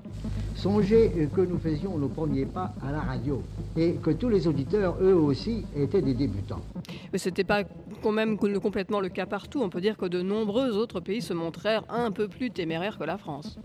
Songez 0.55 1.29
que 1.35 1.41
nous 1.41 1.57
faisions 1.57 1.97
nos 1.97 2.07
premiers 2.07 2.45
pas 2.45 2.73
à 2.85 2.91
la 2.91 3.01
radio, 3.01 3.41
et 3.75 3.95
que 3.95 4.11
tous 4.11 4.29
les 4.29 4.47
auditeurs, 4.47 4.95
eux 5.01 5.15
aussi, 5.15 5.65
étaient 5.75 6.01
des 6.01 6.13
débutants. 6.13 6.61
Mais 7.11 7.19
c'était 7.19 7.43
pas 7.43 7.63
quand 8.01 8.11
même 8.11 8.37
complètement 8.37 8.99
le 8.99 9.09
cas 9.09 9.25
partout. 9.25 9.61
On 9.61 9.69
peut 9.69 9.81
dire 9.81 9.97
que 9.97 10.05
de 10.05 10.21
nombreux 10.21 10.77
autres 10.77 10.99
pays 10.99 11.21
se 11.21 11.33
montrèrent 11.33 11.83
un 11.89 12.11
peu 12.11 12.27
plus 12.27 12.51
téméraires 12.51 12.97
que 12.97 13.03
la 13.03 13.17
France. 13.17 13.57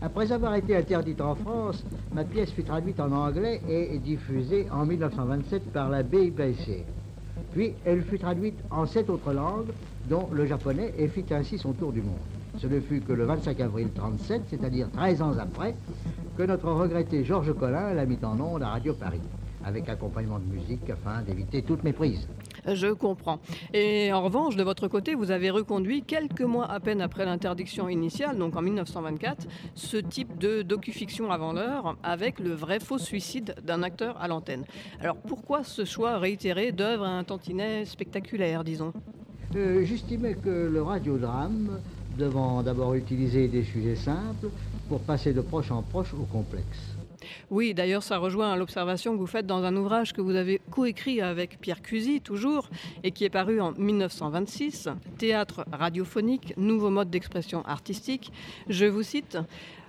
Après 0.00 0.32
avoir 0.32 0.54
été 0.54 0.76
interdite 0.76 1.20
en 1.20 1.34
France, 1.34 1.84
ma 2.12 2.24
pièce 2.24 2.50
fut 2.50 2.64
traduite 2.64 3.00
en 3.00 3.10
anglais 3.12 3.60
et 3.68 3.98
diffusée 3.98 4.66
en 4.70 4.84
1927 4.84 5.72
par 5.72 5.88
la 5.88 6.02
BBC. 6.02 6.84
Puis 7.52 7.74
elle 7.84 8.02
fut 8.02 8.18
traduite 8.18 8.58
en 8.70 8.86
sept 8.86 9.08
autres 9.08 9.32
langues, 9.32 9.72
dont 10.08 10.28
le 10.32 10.44
japonais, 10.44 10.92
et 10.98 11.08
fit 11.08 11.24
ainsi 11.30 11.56
son 11.56 11.72
tour 11.72 11.92
du 11.92 12.02
monde. 12.02 12.18
Ce 12.58 12.66
ne 12.66 12.80
fut 12.80 13.00
que 13.00 13.12
le 13.12 13.24
25 13.24 13.60
avril 13.60 13.86
1937, 13.86 14.42
c'est-à-dire 14.50 14.90
13 14.90 15.22
ans 15.22 15.38
après, 15.38 15.74
que 16.36 16.42
notre 16.42 16.70
regretté 16.70 17.24
Georges 17.24 17.54
Collin 17.54 17.94
l'a 17.94 18.06
mis 18.06 18.18
en 18.22 18.38
ondes 18.40 18.62
à 18.62 18.70
Radio 18.70 18.94
Paris, 18.94 19.20
avec 19.64 19.88
accompagnement 19.88 20.38
de 20.38 20.52
musique 20.52 20.88
afin 20.90 21.22
d'éviter 21.22 21.62
toute 21.62 21.82
méprise. 21.84 22.28
Je 22.66 22.92
comprends. 22.92 23.40
Et 23.72 24.12
en 24.12 24.22
revanche, 24.22 24.56
de 24.56 24.62
votre 24.62 24.88
côté, 24.88 25.14
vous 25.14 25.30
avez 25.30 25.50
reconduit 25.50 26.02
quelques 26.02 26.40
mois 26.42 26.70
à 26.70 26.80
peine 26.80 27.00
après 27.00 27.24
l'interdiction 27.24 27.88
initiale, 27.88 28.38
donc 28.38 28.56
en 28.56 28.62
1924, 28.62 29.46
ce 29.74 29.96
type 29.96 30.38
de 30.38 30.62
docu-fiction 30.62 31.30
avant 31.30 31.52
l'heure 31.52 31.96
avec 32.02 32.40
le 32.40 32.52
vrai 32.52 32.80
faux 32.80 32.98
suicide 32.98 33.54
d'un 33.62 33.82
acteur 33.82 34.20
à 34.20 34.28
l'antenne. 34.28 34.64
Alors 35.00 35.16
pourquoi 35.16 35.64
ce 35.64 35.84
choix 35.84 36.18
réitéré 36.18 36.72
d'œuvres 36.72 37.04
à 37.04 37.10
un 37.10 37.24
tantinet 37.24 37.84
spectaculaire, 37.84 38.64
disons? 38.64 38.92
Euh, 39.56 39.84
J'estimais 39.84 40.34
que 40.34 40.70
le 40.72 40.82
radiodrame, 40.82 41.80
devant 42.18 42.62
d'abord 42.62 42.94
utiliser 42.94 43.48
des 43.48 43.62
sujets 43.62 43.96
simples, 43.96 44.48
pour 44.88 45.00
passer 45.00 45.32
de 45.32 45.40
proche 45.40 45.70
en 45.70 45.82
proche 45.82 46.12
au 46.14 46.24
complexe. 46.24 46.93
Oui, 47.50 47.74
d'ailleurs, 47.74 48.02
ça 48.02 48.18
rejoint 48.18 48.56
l'observation 48.56 49.12
que 49.12 49.18
vous 49.18 49.26
faites 49.26 49.46
dans 49.46 49.64
un 49.64 49.76
ouvrage 49.76 50.12
que 50.12 50.20
vous 50.20 50.34
avez 50.34 50.60
coécrit 50.70 51.20
avec 51.20 51.60
Pierre 51.60 51.82
Cusy, 51.82 52.20
toujours, 52.20 52.68
et 53.02 53.10
qui 53.10 53.24
est 53.24 53.30
paru 53.30 53.60
en 53.60 53.72
1926, 53.72 54.88
Théâtre 55.18 55.64
radiophonique, 55.72 56.54
nouveau 56.56 56.90
mode 56.90 57.10
d'expression 57.10 57.64
artistique. 57.64 58.32
Je 58.68 58.86
vous 58.86 59.02
cite. 59.02 59.38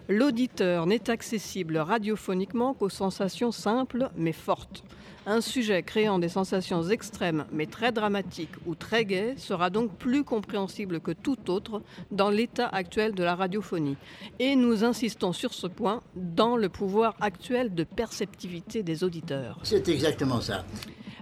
L'auditeur 0.07 0.85
n'est 0.85 1.09
accessible 1.09 1.77
radiophoniquement 1.77 2.75
qu'aux 2.75 2.89
sensations 2.89 3.51
simples 3.51 4.09
mais 4.15 4.33
fortes. 4.33 4.83
Un 5.25 5.41
sujet 5.41 5.81
créant 5.81 6.19
des 6.19 6.29
sensations 6.29 6.83
extrêmes 6.83 7.45
mais 7.51 7.65
très 7.65 7.91
dramatiques 7.91 8.53
ou 8.67 8.75
très 8.75 9.05
gaies 9.05 9.33
sera 9.37 9.71
donc 9.71 9.91
plus 9.97 10.23
compréhensible 10.23 10.99
que 10.99 11.09
tout 11.11 11.49
autre 11.49 11.81
dans 12.11 12.29
l'état 12.29 12.67
actuel 12.67 13.15
de 13.15 13.23
la 13.23 13.33
radiophonie. 13.33 13.97
Et 14.37 14.55
nous 14.55 14.83
insistons 14.83 15.33
sur 15.33 15.55
ce 15.55 15.65
point 15.65 16.03
dans 16.15 16.55
le 16.55 16.69
pouvoir 16.69 17.15
actuel 17.19 17.73
de 17.73 17.83
perceptivité 17.83 18.83
des 18.83 19.03
auditeurs. 19.03 19.57
C'est 19.63 19.89
exactement 19.89 20.41
ça. 20.41 20.63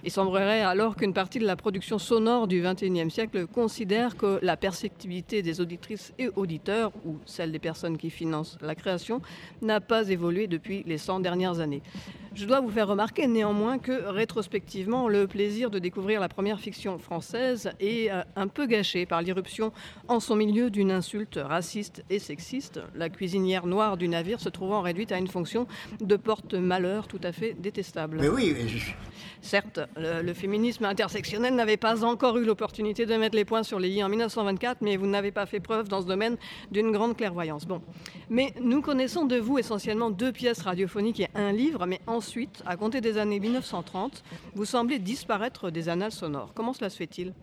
Il 0.05 0.11
semblerait 0.11 0.61
alors 0.61 0.97
qu'une 0.97 1.13
partie 1.13 1.39
de 1.39 1.45
la 1.45 1.55
production 1.55 1.97
sonore 1.97 2.47
du 2.47 2.61
XXIe 2.61 3.09
siècle 3.09 3.47
considère 3.47 4.17
que 4.17 4.37
la 4.41 4.57
perceptibilité 4.57 5.41
des 5.41 5.61
auditrices 5.61 6.13
et 6.19 6.27
auditeurs, 6.35 6.91
ou 7.05 7.19
celle 7.25 7.53
des 7.53 7.59
personnes 7.59 7.97
qui 7.97 8.09
financent 8.09 8.57
la 8.61 8.75
création, 8.75 9.21
n'a 9.61 9.79
pas 9.79 10.09
évolué 10.09 10.47
depuis 10.47 10.83
les 10.85 10.97
100 10.97 11.21
dernières 11.21 11.61
années. 11.61 11.81
Je 12.35 12.45
dois 12.45 12.59
vous 12.59 12.69
faire 12.69 12.87
remarquer 12.87 13.27
néanmoins 13.27 13.77
que 13.77 13.91
rétrospectivement, 14.09 15.07
le 15.07 15.27
plaisir 15.27 15.69
de 15.69 15.79
découvrir 15.79 16.19
la 16.19 16.27
première 16.27 16.59
fiction 16.59 16.97
française 16.97 17.71
est 17.79 18.11
euh, 18.11 18.23
un 18.35 18.47
peu 18.47 18.65
gâché 18.65 19.05
par 19.05 19.21
l'irruption 19.21 19.71
en 20.07 20.19
son 20.19 20.35
milieu 20.35 20.71
d'une 20.71 20.91
insulte 20.91 21.39
raciste 21.41 22.03
et 22.09 22.17
sexiste, 22.17 22.81
la 22.95 23.09
cuisinière 23.09 23.67
noire 23.67 23.97
du 23.97 24.07
navire 24.07 24.39
se 24.39 24.49
trouvant 24.49 24.81
réduite 24.81 25.11
à 25.11 25.19
une 25.19 25.27
fonction 25.27 25.67
de 26.01 26.15
porte-malheur 26.15 27.07
tout 27.07 27.21
à 27.23 27.31
fait 27.31 27.53
détestable. 27.53 28.17
Mais 28.19 28.29
oui. 28.29 28.55
Certes, 29.43 29.81
le, 29.97 30.33
féminisme 30.33 30.85
intersectionnel 30.85 31.53
n'avait 31.53 31.75
pas 31.75 32.05
encore 32.05 32.37
eu 32.37 32.45
l'opportunité 32.45 33.05
de 33.05 33.13
mettre 33.15 33.35
les 33.35 33.43
points 33.43 33.63
sur 33.63 33.77
les 33.77 33.89
i 33.89 34.01
en 34.01 34.07
1924, 34.07 34.77
mais 34.81 34.95
vous 34.95 35.05
n'avez 35.05 35.31
pas 35.31 35.45
fait 35.45 35.59
preuve 35.59 35.89
dans 35.89 36.01
ce 36.01 36.07
domaine 36.07 36.37
d'une 36.71 36.91
grande 36.91 37.17
clairvoyance. 37.17 37.65
Bon, 37.65 37.81
mais 38.29 38.53
nous 38.61 38.81
connaissons 38.81 39.25
de 39.25 39.35
vous 39.35 39.59
essentiellement 39.59 40.11
deux 40.11 40.31
pièces 40.31 40.61
radiophoniques 40.61 41.19
et 41.19 41.27
un 41.35 41.51
livre, 41.51 41.85
mais 41.85 41.99
ensuite, 42.07 42.63
à 42.65 42.77
compter 42.77 43.01
des 43.01 43.17
années 43.17 43.41
1930, 43.41 44.23
vous 44.55 44.65
semblez 44.65 44.97
disparaître 44.97 45.69
des 45.71 45.89
annales 45.89 46.13
sonores. 46.13 46.53
Comment 46.55 46.71
cela 46.71 46.89
se 46.89 46.95
fait-il? 46.95 47.33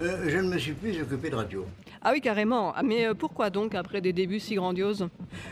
Euh, 0.00 0.28
Je 0.28 0.38
ne 0.38 0.48
me 0.48 0.58
suis 0.58 0.72
plus 0.72 1.02
occupé 1.02 1.28
de 1.28 1.34
radio. 1.34 1.66
Ah 2.02 2.12
oui, 2.12 2.20
carrément. 2.20 2.74
Mais 2.84 3.06
euh, 3.06 3.14
pourquoi 3.14 3.50
donc, 3.50 3.74
après 3.74 4.00
des 4.00 4.12
débuts 4.12 4.40
si 4.40 4.54
grandioses? 4.54 5.08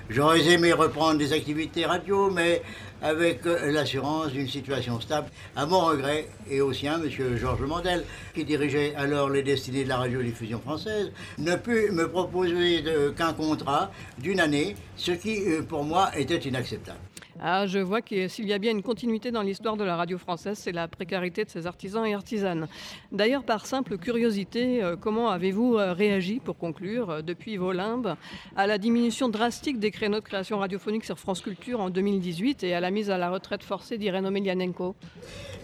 J'aurais 0.08 0.46
aimé 0.48 0.72
reprendre 0.72 1.18
des 1.18 1.32
activités 1.32 1.84
radio, 1.84 2.30
mais 2.30 2.62
avec 3.02 3.44
euh, 3.46 3.72
l'assurance 3.72 4.28
d'une 4.32 4.48
situation 4.48 5.00
stable. 5.00 5.28
À 5.56 5.66
mon 5.66 5.80
regret, 5.80 6.28
et 6.48 6.60
au 6.60 6.72
sien, 6.72 7.00
M. 7.02 7.36
Georges 7.36 7.62
Mandel, 7.62 8.04
qui 8.34 8.44
dirigeait 8.44 8.94
alors 8.96 9.28
les 9.28 9.42
destinées 9.42 9.84
de 9.84 9.88
la 9.88 9.98
radiodiffusion 9.98 10.60
française, 10.60 11.10
ne 11.38 11.56
put 11.56 11.90
me 11.90 12.08
proposer 12.08 12.84
qu'un 13.16 13.32
contrat 13.32 13.90
d'une 14.18 14.40
année, 14.40 14.76
ce 14.96 15.12
qui, 15.12 15.42
euh, 15.46 15.62
pour 15.62 15.84
moi, 15.84 16.10
était 16.16 16.38
inacceptable. 16.38 16.98
Ah, 17.40 17.66
je 17.66 17.78
vois 17.78 18.00
que 18.00 18.28
s'il 18.28 18.46
y 18.46 18.52
a 18.52 18.58
bien 18.58 18.72
une 18.72 18.82
continuité 18.82 19.30
dans 19.30 19.42
l'histoire 19.42 19.76
de 19.76 19.84
la 19.84 19.96
radio 19.96 20.16
française, 20.16 20.58
c'est 20.58 20.72
la 20.72 20.88
précarité 20.88 21.44
de 21.44 21.50
ses 21.50 21.66
artisans 21.66 22.04
et 22.06 22.14
artisanes. 22.14 22.66
D'ailleurs, 23.12 23.44
par 23.44 23.66
simple 23.66 23.98
curiosité, 23.98 24.82
euh, 24.82 24.96
comment 24.96 25.28
avez-vous 25.28 25.76
euh, 25.76 25.92
réagi, 25.92 26.40
pour 26.40 26.56
conclure, 26.56 27.10
euh, 27.10 27.22
depuis 27.22 27.58
vos 27.58 27.72
limbes, 27.72 28.14
à 28.56 28.66
la 28.66 28.78
diminution 28.78 29.28
drastique 29.28 29.78
des 29.78 29.90
créneaux 29.90 30.20
de 30.20 30.24
création 30.24 30.58
radiophonique 30.58 31.04
sur 31.04 31.18
France 31.18 31.42
Culture 31.42 31.80
en 31.80 31.90
2018 31.90 32.64
et 32.64 32.74
à 32.74 32.80
la 32.80 32.90
mise 32.90 33.10
à 33.10 33.18
la 33.18 33.28
retraite 33.28 33.62
forcée 33.62 33.98
d'Irène 33.98 34.26
Omelianenko? 34.26 34.94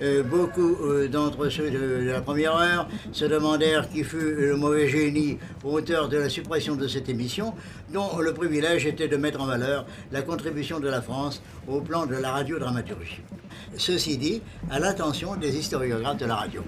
Euh, 0.03 0.23
Beaucoup 0.23 0.77
euh, 0.83 1.09
d'entre 1.09 1.49
ceux 1.49 1.71
de, 1.71 2.05
la 2.11 2.21
première 2.21 2.57
heure 2.57 2.89
se 3.13 3.25
demandèrent 3.25 3.89
qui 3.89 4.05
fut 4.05 4.35
le 4.35 4.57
mauvais 4.57 4.89
génie 4.89 5.39
auteur 5.65 6.09
de 6.09 6.17
la 6.17 6.29
suppression 6.29 6.77
de 6.77 6.87
cette 6.89 7.09
émission, 7.09 7.55
dont 7.93 8.19
le 8.19 8.35
privilège 8.35 8.87
était 8.87 9.09
de 9.09 9.17
mettre 9.17 9.41
en 9.41 9.47
valeur 9.47 9.87
la 10.11 10.23
contribution 10.23 10.81
de 10.81 10.89
la 10.89 11.03
France 11.03 11.43
au 11.69 11.81
plan 11.81 12.07
de 12.07 12.17
la 12.17 12.33
radiodramaturgie. 12.33 13.21
Ceci 13.77 14.19
dit, 14.19 14.43
à 14.71 14.79
l'attention 14.79 15.37
des 15.37 15.57
historiographes 15.57 16.19
de 16.19 16.27
la 16.27 16.37
radio. 16.37 16.63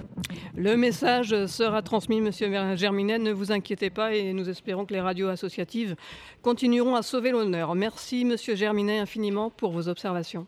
Le 0.56 0.76
message 0.76 1.46
sera 1.46 1.82
transmis, 1.82 2.20
Monsieur 2.20 2.50
Germinet, 2.76 3.18
ne 3.18 3.32
vous 3.32 3.52
inquiétez 3.52 3.90
pas 3.90 4.14
et 4.14 4.32
nous 4.32 4.48
espérons 4.48 4.86
que 4.86 4.94
les 4.94 5.00
radios 5.00 5.28
associatives 5.28 5.96
continueront 6.42 6.94
à 6.94 7.02
sauver 7.02 7.30
l'honneur. 7.30 7.74
Merci, 7.74 8.24
Monsieur 8.24 8.54
Germinet, 8.54 8.98
infiniment 8.98 9.50
pour 9.50 9.72
vos 9.72 9.88
observations. 9.88 10.46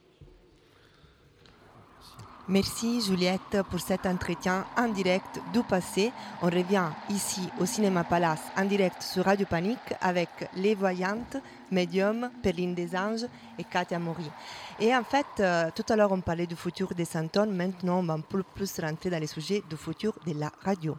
Merci 2.48 3.00
Juliette 3.00 3.60
pour 3.68 3.80
cet 3.80 4.06
entretien 4.06 4.64
en 4.76 4.86
direct 4.86 5.40
du 5.52 5.64
passé. 5.64 6.12
On 6.40 6.46
revient 6.46 6.84
ici 7.10 7.40
au 7.58 7.66
Cinéma 7.66 8.04
Palace 8.04 8.42
en 8.56 8.64
direct 8.64 9.02
sur 9.02 9.24
Radio 9.24 9.44
Panique 9.46 9.94
avec 10.00 10.28
les 10.54 10.76
voyantes, 10.76 11.38
Medium, 11.72 12.30
Perline 12.40 12.72
des 12.72 12.94
Anges 12.94 13.26
et 13.58 13.64
Katia 13.64 13.98
Mori. 13.98 14.30
Et 14.78 14.94
en 14.94 15.02
fait, 15.02 15.26
euh, 15.40 15.70
tout 15.74 15.82
à 15.88 15.96
l'heure 15.96 16.12
on 16.12 16.20
parlait 16.20 16.46
du 16.46 16.54
futur 16.54 16.94
des 16.94 17.04
Santon, 17.04 17.50
maintenant 17.50 17.98
on 17.98 18.04
va 18.04 18.18
plus 18.54 18.78
rentrer 18.78 19.10
dans 19.10 19.18
les 19.18 19.26
sujets 19.26 19.64
du 19.68 19.76
futur 19.76 20.14
de 20.24 20.38
la 20.38 20.52
radio. 20.62 20.96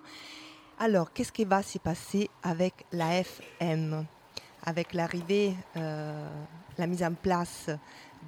Alors, 0.80 1.14
qu'est-ce 1.14 1.32
qui 1.32 1.46
va 1.46 1.64
se 1.64 1.78
passer 1.78 2.30
avec 2.44 2.86
la 2.92 3.20
FM 3.20 4.06
Avec 4.66 4.94
l'arrivée, 4.94 5.56
euh, 5.78 6.30
la 6.78 6.88
mise 6.88 7.04
en 7.04 7.14
place 7.14 7.70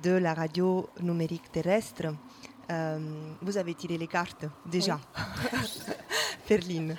de 0.02 0.12
la 0.12 0.34
radio 0.34 0.88
numérique 1.02 1.52
terrestre 1.52 2.14
euh, 2.72 3.00
vous 3.42 3.58
avez 3.58 3.74
tiré 3.74 3.98
les 3.98 4.08
cartes 4.08 4.46
déjà, 4.66 5.00
oui. 5.54 5.82
Perline. 6.48 6.96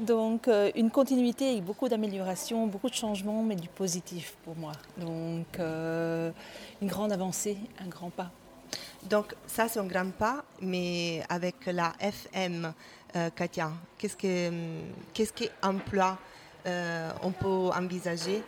Donc 0.00 0.48
euh, 0.48 0.70
une 0.74 0.90
continuité 0.90 1.50
avec 1.50 1.64
beaucoup 1.64 1.88
d'améliorations, 1.88 2.66
beaucoup 2.66 2.90
de 2.90 2.94
changements, 2.94 3.42
mais 3.42 3.54
du 3.54 3.68
positif 3.68 4.36
pour 4.44 4.56
moi. 4.56 4.72
Donc 4.96 5.46
euh, 5.58 6.30
une 6.82 6.88
grande 6.88 7.12
avancée, 7.12 7.56
un 7.80 7.86
grand 7.86 8.10
pas. 8.10 8.30
Donc 9.08 9.34
ça 9.46 9.68
c'est 9.68 9.78
un 9.78 9.86
grand 9.86 10.10
pas, 10.10 10.44
mais 10.60 11.22
avec 11.28 11.66
la 11.66 11.92
FM, 12.00 12.72
euh, 13.14 13.30
Katia, 13.30 13.70
qu'est-ce 13.96 14.16
que 14.16 14.50
qu'est-ce 15.12 15.32
qu'emploi 15.32 16.18
on 17.22 17.30
peut 17.30 17.70
envisager 17.76 18.42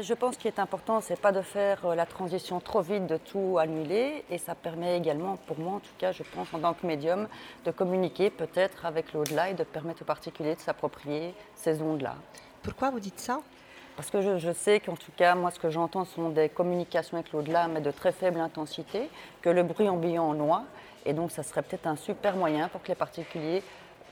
je 0.00 0.14
pense 0.14 0.36
qu'il 0.36 0.48
est 0.48 0.58
important, 0.58 1.00
c'est 1.00 1.20
pas 1.20 1.32
de 1.32 1.42
faire 1.42 1.84
euh, 1.84 1.94
la 1.94 2.06
transition 2.06 2.58
trop 2.58 2.80
vite, 2.80 3.06
de 3.06 3.16
tout 3.16 3.58
annuler, 3.58 4.24
et 4.30 4.38
ça 4.38 4.54
permet 4.54 4.96
également, 4.96 5.36
pour 5.36 5.58
moi 5.58 5.74
en 5.74 5.80
tout 5.80 5.92
cas, 5.98 6.12
je 6.12 6.22
pense 6.22 6.52
en 6.54 6.58
tant 6.58 6.74
que 6.74 6.86
médium, 6.86 7.28
de 7.64 7.70
communiquer 7.70 8.30
peut-être 8.30 8.86
avec 8.86 9.12
l'au-delà 9.12 9.50
et 9.50 9.54
de 9.54 9.64
permettre 9.64 10.02
aux 10.02 10.06
particuliers 10.06 10.54
de 10.54 10.60
s'approprier 10.60 11.34
ces 11.54 11.82
ondes-là. 11.82 12.16
Pourquoi 12.62 12.90
vous 12.90 13.00
dites 13.00 13.20
ça? 13.20 13.40
Parce 13.96 14.10
que 14.10 14.22
je, 14.22 14.38
je 14.38 14.52
sais 14.52 14.80
qu'en 14.80 14.96
tout 14.96 15.12
cas, 15.16 15.34
moi 15.34 15.50
ce 15.50 15.60
que 15.60 15.70
j'entends 15.70 16.04
sont 16.04 16.30
des 16.30 16.48
communications 16.48 17.16
avec 17.18 17.32
l'au-delà, 17.32 17.68
mais 17.68 17.80
de 17.80 17.90
très 17.90 18.10
faible 18.10 18.40
intensité, 18.40 19.10
que 19.42 19.50
le 19.50 19.62
bruit 19.62 19.88
ambiant 19.88 20.32
noie, 20.34 20.64
et 21.04 21.12
donc 21.12 21.30
ça 21.30 21.42
serait 21.42 21.62
peut-être 21.62 21.86
un 21.86 21.96
super 21.96 22.36
moyen 22.36 22.68
pour 22.68 22.82
que 22.82 22.88
les 22.88 22.94
particuliers 22.94 23.62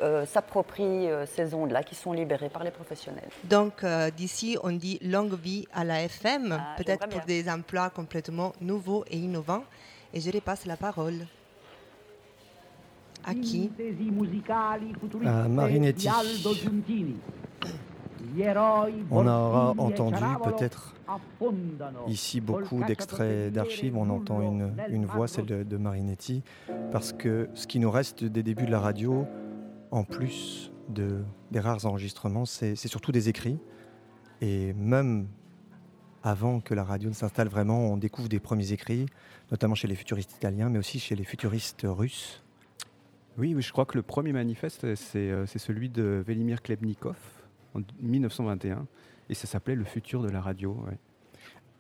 euh, 0.01 0.25
s'approprient 0.27 1.11
euh, 1.11 1.27
ces 1.27 1.55
ondes-là 1.55 1.83
qui 1.83 1.95
sont 1.95 2.13
libérées 2.13 2.49
par 2.49 2.65
les 2.65 2.71
professionnels. 2.71 3.29
Donc 3.45 3.85
euh, 3.85 4.11
d'ici 4.11 4.57
on 4.65 4.73
dit 4.73 4.99
longue 5.03 5.35
vie 5.39 5.67
à 5.73 5.85
la 5.85 6.03
FM, 6.03 6.59
Ah, 6.59 6.75
peut-être 6.77 7.09
pour 7.09 7.21
des 7.27 7.49
emplois 7.49 7.91
complètement 7.91 8.53
nouveaux 8.61 9.05
et 9.11 9.19
innovants. 9.19 9.65
Et 10.15 10.21
je 10.21 10.31
repasse 10.31 10.67
la 10.67 10.77
parole. 10.77 11.27
À 13.25 13.35
qui 13.35 13.71
À 15.25 15.49
Marinetti. 15.49 16.09
On 19.11 19.27
aura 19.27 19.75
entendu 19.79 20.25
peut-être 20.43 20.95
ici 22.09 22.41
beaucoup 22.41 22.83
d'extraits 22.85 23.53
d'archives. 23.53 23.97
On 23.97 24.09
entend 24.11 24.41
une, 24.43 24.73
une 24.89 25.07
voix, 25.07 25.29
celle 25.29 25.47
de, 25.47 25.63
de 25.63 25.77
Marinetti, 25.77 26.43
parce 26.91 27.13
que 27.13 27.49
ce 27.55 27.67
qui 27.67 27.79
nous 27.79 27.91
reste 27.91 28.25
des 28.25 28.43
débuts 28.43 28.67
de 28.67 28.71
la 28.71 28.81
radio, 28.81 29.27
en 29.93 30.05
plus 30.05 30.73
de, 30.89 31.23
des 31.53 31.61
rares 31.61 31.87
enregistrements, 31.87 32.47
c'est 32.47 32.75
surtout 32.75 33.13
des 33.13 33.29
écrits. 33.29 33.59
Et 34.41 34.73
même 34.73 35.29
avant 36.25 36.61
que 36.61 36.75
la 36.75 36.83
radio 36.83 37.09
ne 37.09 37.15
s'installe 37.15 37.49
vraiment, 37.49 37.79
on 37.79 37.97
découvre 37.97 38.29
des 38.29 38.41
premiers 38.41 38.73
écrits, 38.73 39.07
notamment 39.51 39.75
chez 39.75 39.87
les 39.87 39.95
futuristes 39.95 40.33
italiens, 40.33 40.71
mais 40.71 40.79
aussi 40.79 40.99
chez 40.99 41.15
les 41.15 41.25
futuristes 41.25 41.83
russes. 41.85 42.43
Oui, 43.39 43.55
je 43.59 43.73
crois 43.73 43.85
que 43.85 43.97
le 43.97 44.03
premier 44.03 44.33
manifeste, 44.33 44.95
c'est 44.95 45.31
euh, 45.31 45.47
celui 45.47 45.89
de 45.89 46.23
Velimir 46.27 46.63
Klebnikov 46.63 47.17
en 47.75 47.81
1921, 48.01 48.87
et 49.29 49.35
ça 49.35 49.47
s'appelait 49.47 49.75
Le 49.75 49.85
futur 49.85 50.23
de 50.23 50.29
la 50.29 50.41
radio. 50.41 50.77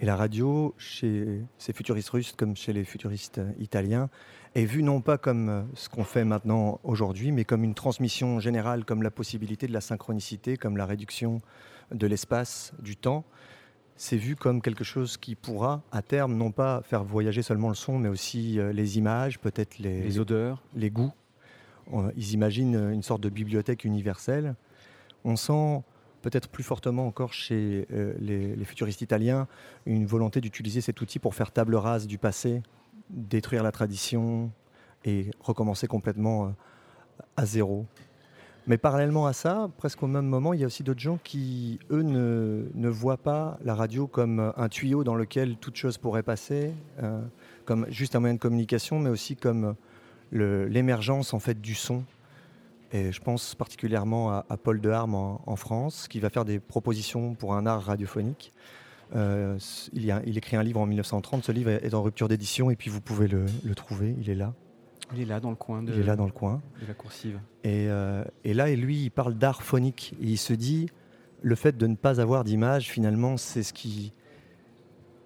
Et 0.02 0.04
la 0.04 0.16
radio, 0.16 0.74
chez 0.78 1.42
ces 1.58 1.72
futuristes 1.72 2.10
russes 2.10 2.34
comme 2.36 2.56
chez 2.56 2.72
les 2.72 2.82
futuristes 2.82 3.38
euh, 3.38 3.52
italiens, 3.60 4.10
est 4.56 4.64
vue 4.64 4.82
non 4.82 5.00
pas 5.00 5.16
comme 5.16 5.48
euh, 5.48 5.62
ce 5.74 5.88
qu'on 5.88 6.02
fait 6.02 6.24
maintenant 6.24 6.80
aujourd'hui, 6.82 7.30
mais 7.30 7.44
comme 7.44 7.62
une 7.62 7.74
transmission 7.74 8.40
générale, 8.40 8.84
comme 8.84 9.04
la 9.04 9.12
possibilité 9.12 9.68
de 9.68 9.72
la 9.72 9.80
synchronicité, 9.80 10.56
comme 10.56 10.76
la 10.76 10.86
réduction 10.86 11.40
de 11.92 12.04
l'espace, 12.08 12.72
du 12.80 12.96
temps. 12.96 13.24
C'est 13.94 14.16
vu 14.16 14.34
comme 14.34 14.60
quelque 14.60 14.82
chose 14.82 15.16
qui 15.16 15.36
pourra, 15.36 15.82
à 15.92 16.02
terme, 16.02 16.34
non 16.34 16.50
pas 16.50 16.82
faire 16.82 17.04
voyager 17.04 17.42
seulement 17.42 17.68
le 17.68 17.76
son, 17.76 17.96
mais 17.96 18.08
aussi 18.08 18.58
euh, 18.58 18.72
les 18.72 18.98
images, 18.98 19.38
peut-être 19.38 19.78
les, 19.78 20.02
Les 20.02 20.18
odeurs. 20.18 20.64
les 20.74 20.90
goûts. 20.90 21.12
Ils 22.16 22.32
imaginent 22.32 22.90
une 22.90 23.02
sorte 23.02 23.20
de 23.20 23.28
bibliothèque 23.28 23.84
universelle. 23.84 24.56
On 25.24 25.36
sent 25.36 25.82
peut-être 26.22 26.48
plus 26.48 26.62
fortement 26.62 27.06
encore 27.06 27.32
chez 27.32 27.86
euh, 27.92 28.14
les, 28.20 28.64
futuristes 28.64 29.02
italiens 29.02 29.46
une 29.84 30.06
volonté 30.06 30.40
d'utiliser 30.40 30.80
cet 30.80 31.00
outil 31.00 31.18
pour 31.18 31.34
faire 31.34 31.50
table 31.50 31.74
rase 31.74 32.06
du 32.06 32.16
passé, 32.16 32.62
détruire 33.10 33.62
la 33.62 33.72
tradition 33.72 34.50
et 35.04 35.30
recommencer 35.40 35.86
complètement 35.86 36.46
euh, 36.46 36.50
à 37.36 37.44
zéro. 37.44 37.84
Mais 38.68 38.78
parallèlement 38.78 39.26
à 39.26 39.32
ça, 39.32 39.68
presque 39.76 40.04
au 40.04 40.06
même 40.06 40.26
moment, 40.26 40.54
il 40.54 40.60
y 40.60 40.62
a 40.62 40.66
aussi 40.66 40.84
d'autres 40.84 41.00
gens 41.00 41.18
qui, 41.22 41.80
eux, 41.90 42.02
ne, 42.02 42.88
voient 42.88 43.16
pas 43.16 43.58
la 43.64 43.74
radio 43.74 44.06
comme 44.06 44.38
euh, 44.38 44.52
un 44.56 44.68
tuyau 44.68 45.02
dans 45.02 45.16
lequel 45.16 45.56
toute 45.56 45.76
chose 45.76 45.98
pourrait 45.98 46.22
passer, 46.22 46.72
comme 47.64 47.86
juste 47.90 48.14
un 48.14 48.20
moyen 48.20 48.34
de 48.34 48.40
communication, 48.40 49.00
mais 49.00 49.10
aussi 49.10 49.34
comme 49.34 49.74
l'émergence 50.30 51.34
en 51.34 51.40
fait 51.40 51.60
du 51.60 51.74
son. 51.74 52.04
Et 52.92 53.10
je 53.12 53.20
pense 53.20 53.54
particulièrement 53.54 54.30
à, 54.30 54.44
à 54.50 54.56
Paul 54.56 54.80
Deharme 54.80 55.14
en, 55.14 55.40
en 55.46 55.56
France, 55.56 56.08
qui 56.08 56.20
va 56.20 56.28
faire 56.30 56.44
des 56.44 56.58
propositions 56.60 57.34
pour 57.34 57.54
un 57.54 57.64
art 57.66 57.82
radiophonique. 57.84 58.52
Euh, 59.14 59.58
il, 59.92 60.04
y 60.04 60.10
a- 60.10 60.22
il 60.26 60.36
écrit 60.38 60.56
un 60.56 60.62
livre 60.62 60.80
en 60.80 60.86
1930. 60.86 61.44
Ce 61.44 61.52
livre 61.52 61.70
est 61.70 61.94
en 61.94 62.02
rupture 62.02 62.28
d'édition 62.28 62.70
et 62.70 62.76
puis 62.76 62.90
vous 62.90 63.00
pouvez 63.00 63.28
le, 63.28 63.46
le 63.64 63.74
trouver. 63.74 64.14
Il 64.20 64.28
est 64.30 64.34
là. 64.34 64.52
Il 65.14 65.20
est 65.20 65.24
là 65.26 65.40
dans 65.40 65.50
le 65.50 65.56
coin 65.56 65.82
de, 65.82 65.92
Il 65.92 66.00
est 66.00 66.04
là 66.04 66.16
dans 66.16 66.24
le 66.26 66.32
coin. 66.32 66.62
de 66.80 66.86
la 66.86 66.94
coursive. 66.94 67.38
Et, 67.64 67.86
euh, 67.88 68.24
et 68.44 68.54
là, 68.54 68.68
et 68.70 68.76
lui, 68.76 69.02
il 69.04 69.10
parle 69.10 69.34
d'art 69.34 69.62
phonique. 69.62 70.14
Et 70.20 70.26
il 70.26 70.38
se 70.38 70.52
dit, 70.54 70.88
le 71.42 71.54
fait 71.54 71.76
de 71.76 71.86
ne 71.86 71.96
pas 71.96 72.20
avoir 72.20 72.44
d'image, 72.44 72.90
finalement, 72.90 73.36
c'est 73.36 73.62
ce 73.62 73.72
qui. 73.72 74.12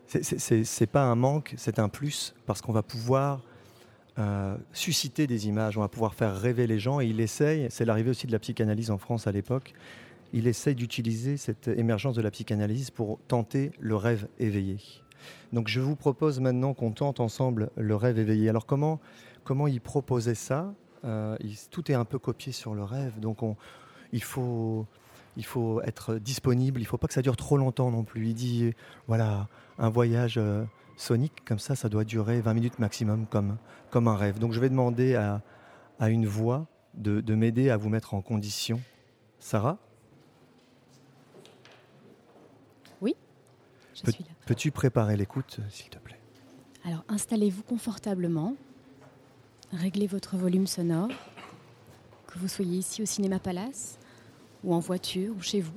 c'est 0.09 0.87
pas 0.91 1.03
un 1.03 1.15
manque, 1.15 1.55
c'est 1.57 1.79
un 1.79 1.89
plus, 1.89 2.35
parce 2.47 2.61
qu'on 2.63 2.73
va 2.73 2.83
pouvoir 2.83 3.43
euh, 4.19 4.57
susciter 4.73 5.27
des 5.27 5.49
images, 5.49 5.77
on 5.77 5.83
va 5.83 5.89
pouvoir 5.89 6.15
faire 6.15 6.37
rêver 6.37 6.67
les 6.67 6.79
gens. 6.79 7.01
Et 7.01 7.07
il 7.07 7.21
essaye, 7.21 7.67
c'est 7.71 7.85
l'arrivée 7.85 8.11
aussi 8.11 8.27
de 8.27 8.33
la 8.33 8.39
psychanalyse 8.39 8.91
en 8.91 8.99
France 8.99 9.27
à 9.27 9.33
l'époque, 9.33 9.75
il 10.33 10.47
essaye 10.47 10.75
d'utiliser 10.75 11.37
cette 11.37 11.69
émergence 11.69 12.17
de 12.17 12.23
la 12.23 12.31
psychanalyse 12.31 12.91
pour 12.91 13.19
tenter 13.29 13.71
le 13.79 13.97
rêve 13.97 14.29
éveillé. 14.39 14.79
Donc 15.53 15.69
je 15.69 15.81
vous 15.81 15.97
propose 15.97 16.41
maintenant 16.41 16.75
qu'on 16.75 16.93
tente 16.93 17.21
ensemble 17.21 17.71
le 17.77 17.95
rêve 17.97 18.19
éveillé. 18.19 18.49
Alors 18.49 18.67
comment, 18.67 19.01
comment 19.45 19.67
il 19.67 19.81
proposait 19.81 20.35
ça? 20.35 20.75
Euh, 21.05 21.37
Tout 21.71 21.91
est 21.91 21.95
un 21.95 22.05
peu 22.05 22.19
copié 22.19 22.53
sur 22.53 22.75
le 22.75 22.83
rêve, 22.83 23.21
donc 23.21 23.43
on, 23.43 23.57
il, 24.13 24.23
faut, 24.23 24.87
il 25.37 25.45
faut 25.45 25.81
être 25.83 26.17
disponible, 26.17 26.81
il 26.81 26.85
ne 26.85 26.89
faut 26.89 26.99
pas 26.99 27.07
que 27.07 27.15
ça 27.15 27.23
dure 27.23 27.37
trop 27.37 27.57
longtemps 27.57 27.91
non 27.91 28.03
plus. 28.03 28.29
Il 28.29 28.35
dit, 28.35 28.73
voilà, 29.07 29.49
un 29.79 29.89
voyage 29.89 30.37
euh, 30.39 30.65
sonique 30.97 31.45
comme 31.45 31.59
ça, 31.59 31.77
ça 31.77 31.89
doit 31.89 32.05
durer 32.05 32.41
20 32.41 32.55
minutes 32.55 32.79
maximum 32.79 33.27
comme, 33.27 33.59
comme 33.91 34.09
un 34.09 34.17
rêve. 34.17 34.39
Donc 34.39 34.53
je 34.53 34.61
vais 34.61 34.69
demander 34.71 35.15
à, 35.15 35.43
à 35.99 36.11
une 36.11 36.27
voix 36.27 36.67
de, 36.95 37.21
de 37.21 37.35
m'aider 37.35 37.71
à 37.71 37.77
vous 37.77 37.89
mettre 37.89 38.15
en 38.15 38.23
condition. 38.23 38.81
Sarah? 39.39 39.79
Oui, 43.01 43.15
je 43.95 44.11
suis 44.11 44.25
là. 44.25 44.31
Peux-tu 44.47 44.71
préparer 44.71 45.17
l'écoute, 45.17 45.61
s'il 45.71 45.91
te 45.91 45.99
plaît? 45.99 46.19
Alors 46.85 47.05
installez-vous 47.09 47.63
confortablement, 47.63 48.55
réglez 49.73 50.07
votre 50.07 50.37
volume 50.37 50.67
sonore, 50.67 51.09
que 52.27 52.39
vous 52.39 52.49
soyez 52.49 52.79
ici 52.79 53.03
au 53.03 53.07
Cinéma 53.07 53.39
Palace, 53.39 53.99
ou 54.65 54.73
en 54.75 54.79
voiture, 54.79 55.35
ou 55.37 55.43
chez 55.43 55.61
vous. 55.61 55.77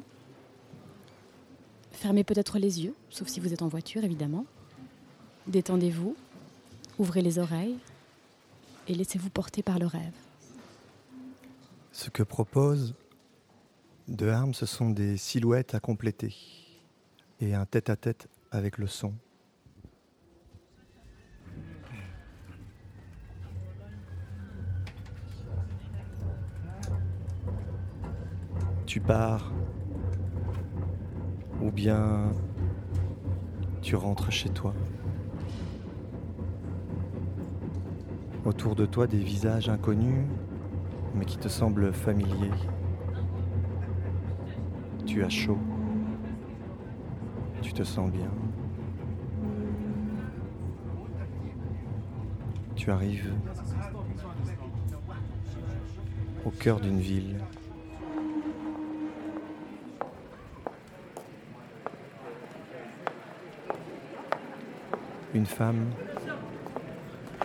Fermez 1.92 2.24
peut-être 2.24 2.60
les 2.60 2.84
yeux, 2.84 2.96
sauf 3.10 3.28
si 3.28 3.40
vous 3.40 3.54
êtes 3.54 3.62
en 3.62 3.68
voiture 3.68 4.04
évidemment. 4.04 4.46
Détendez-vous, 5.50 6.16
ouvrez 7.00 7.24
les 7.24 7.40
oreilles 7.40 7.80
et 8.88 8.94
laissez-vous 8.94 9.32
porter 9.32 9.64
par 9.64 9.80
le 9.80 9.88
rêve. 9.88 10.14
Ce 11.92 12.12
que 12.12 12.22
propose 12.22 12.94
De 14.08 14.28
Harme, 14.28 14.54
ce 14.54 14.68
sont 14.68 14.92
des 14.92 15.18
silhouettes 15.18 15.74
à 15.74 15.80
compléter 15.80 16.36
et 17.42 17.56
un 17.56 17.66
tête-à-tête 17.66 18.28
avec 18.52 18.78
le 18.78 18.86
son. 18.86 19.12
Tu 28.86 29.00
pars 29.00 29.52
ou 31.60 31.72
bien 31.72 32.32
tu 33.82 33.96
rentres 33.96 34.32
chez 34.32 34.50
toi. 34.50 34.76
Autour 38.45 38.75
de 38.75 38.86
toi 38.86 39.06
des 39.06 39.17
visages 39.17 39.69
inconnus 39.69 40.25
mais 41.15 41.25
qui 41.25 41.38
te 41.38 41.47
semblent 41.47 41.91
familiers. 41.91 42.52
Tu 45.06 45.23
as 45.23 45.30
chaud. 45.30 45.58
Tu 47.62 47.73
te 47.73 47.84
sens 47.84 48.10
bien. 48.12 48.32
Tu 52.75 52.91
arrives 52.91 53.34
au 56.45 56.52
cœur 56.52 56.80
d'une 56.80 56.99
ville. 56.99 57.38
Une 65.34 65.45
femme 65.45 65.86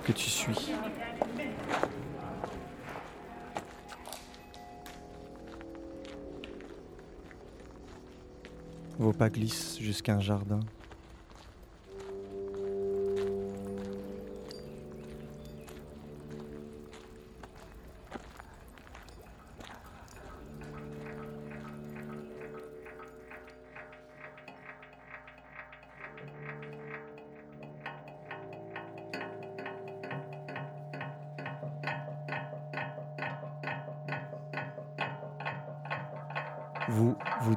que 0.05 0.13
tu 0.13 0.29
suis. 0.29 0.71
Vos 8.99 9.13
pas 9.13 9.31
glissent 9.31 9.79
jusqu'à 9.81 10.15
un 10.15 10.21
jardin 10.21 10.61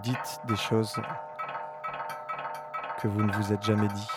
dites 0.08 0.40
des 0.48 0.56
choses 0.56 0.96
que 3.02 3.08
vous 3.10 3.24
ne 3.24 3.32
vous 3.34 3.52
êtes 3.52 3.64
jamais 3.64 3.90
dit. 3.90 4.08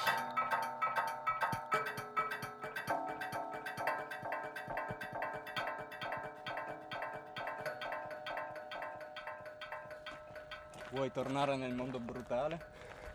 Vuoi 10.92 11.10
tornare 11.10 11.56
nel 11.56 11.74
mondo 11.74 11.98
brutale? 11.98 12.58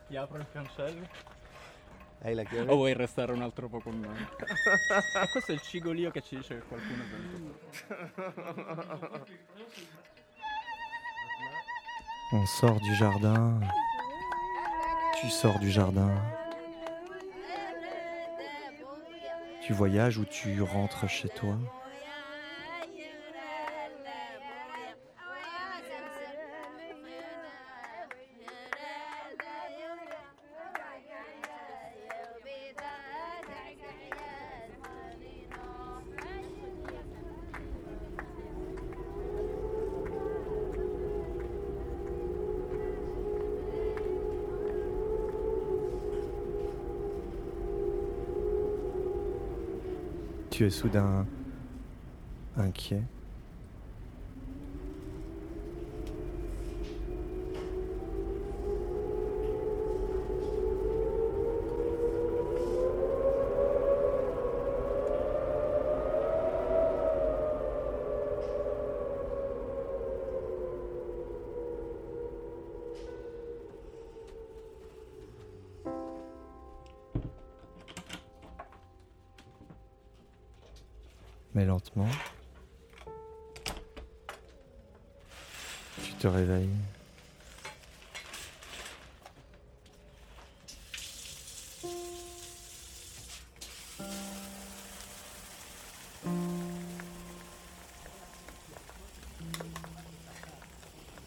Ti 0.07 0.17
apro 0.17 0.37
il 0.37 0.47
cancello? 0.51 1.07
Hai 2.23 2.33
la 2.33 2.43
chiave? 2.43 2.71
O 2.71 2.75
vuoi 2.75 2.93
restare 2.93 3.31
un 3.31 3.41
altro 3.41 3.69
po' 3.69 3.79
con 3.79 3.99
noi? 3.99 4.27
e 5.21 5.29
questo 5.31 5.51
è 5.51 5.55
il 5.55 5.61
cigolio 5.61 6.11
che 6.11 6.21
ci 6.21 6.35
dice 6.35 6.59
che 6.59 6.65
qualcuno 6.67 7.03
è 7.03 7.07
venuto. 7.07 7.63
On 12.37 12.45
sort 12.45 12.81
du 12.81 12.93
jardin. 12.95 13.61
Tu 15.21 15.29
sors 15.29 15.57
du 15.57 15.71
jardin. 15.71 16.11
Tu 19.61 19.71
voyages 19.71 20.17
ou 20.17 20.25
tu 20.25 20.61
rentres 20.61 21.07
chez 21.07 21.29
toi. 21.29 21.55
Tu 50.55 50.63
es 50.63 50.69
soudain 50.69 51.25
inquiet. 52.55 53.03
Mais 81.55 81.63
lentement, 81.63 82.09
tu 86.03 86.13
te 86.19 86.27
réveilles. 86.27 86.67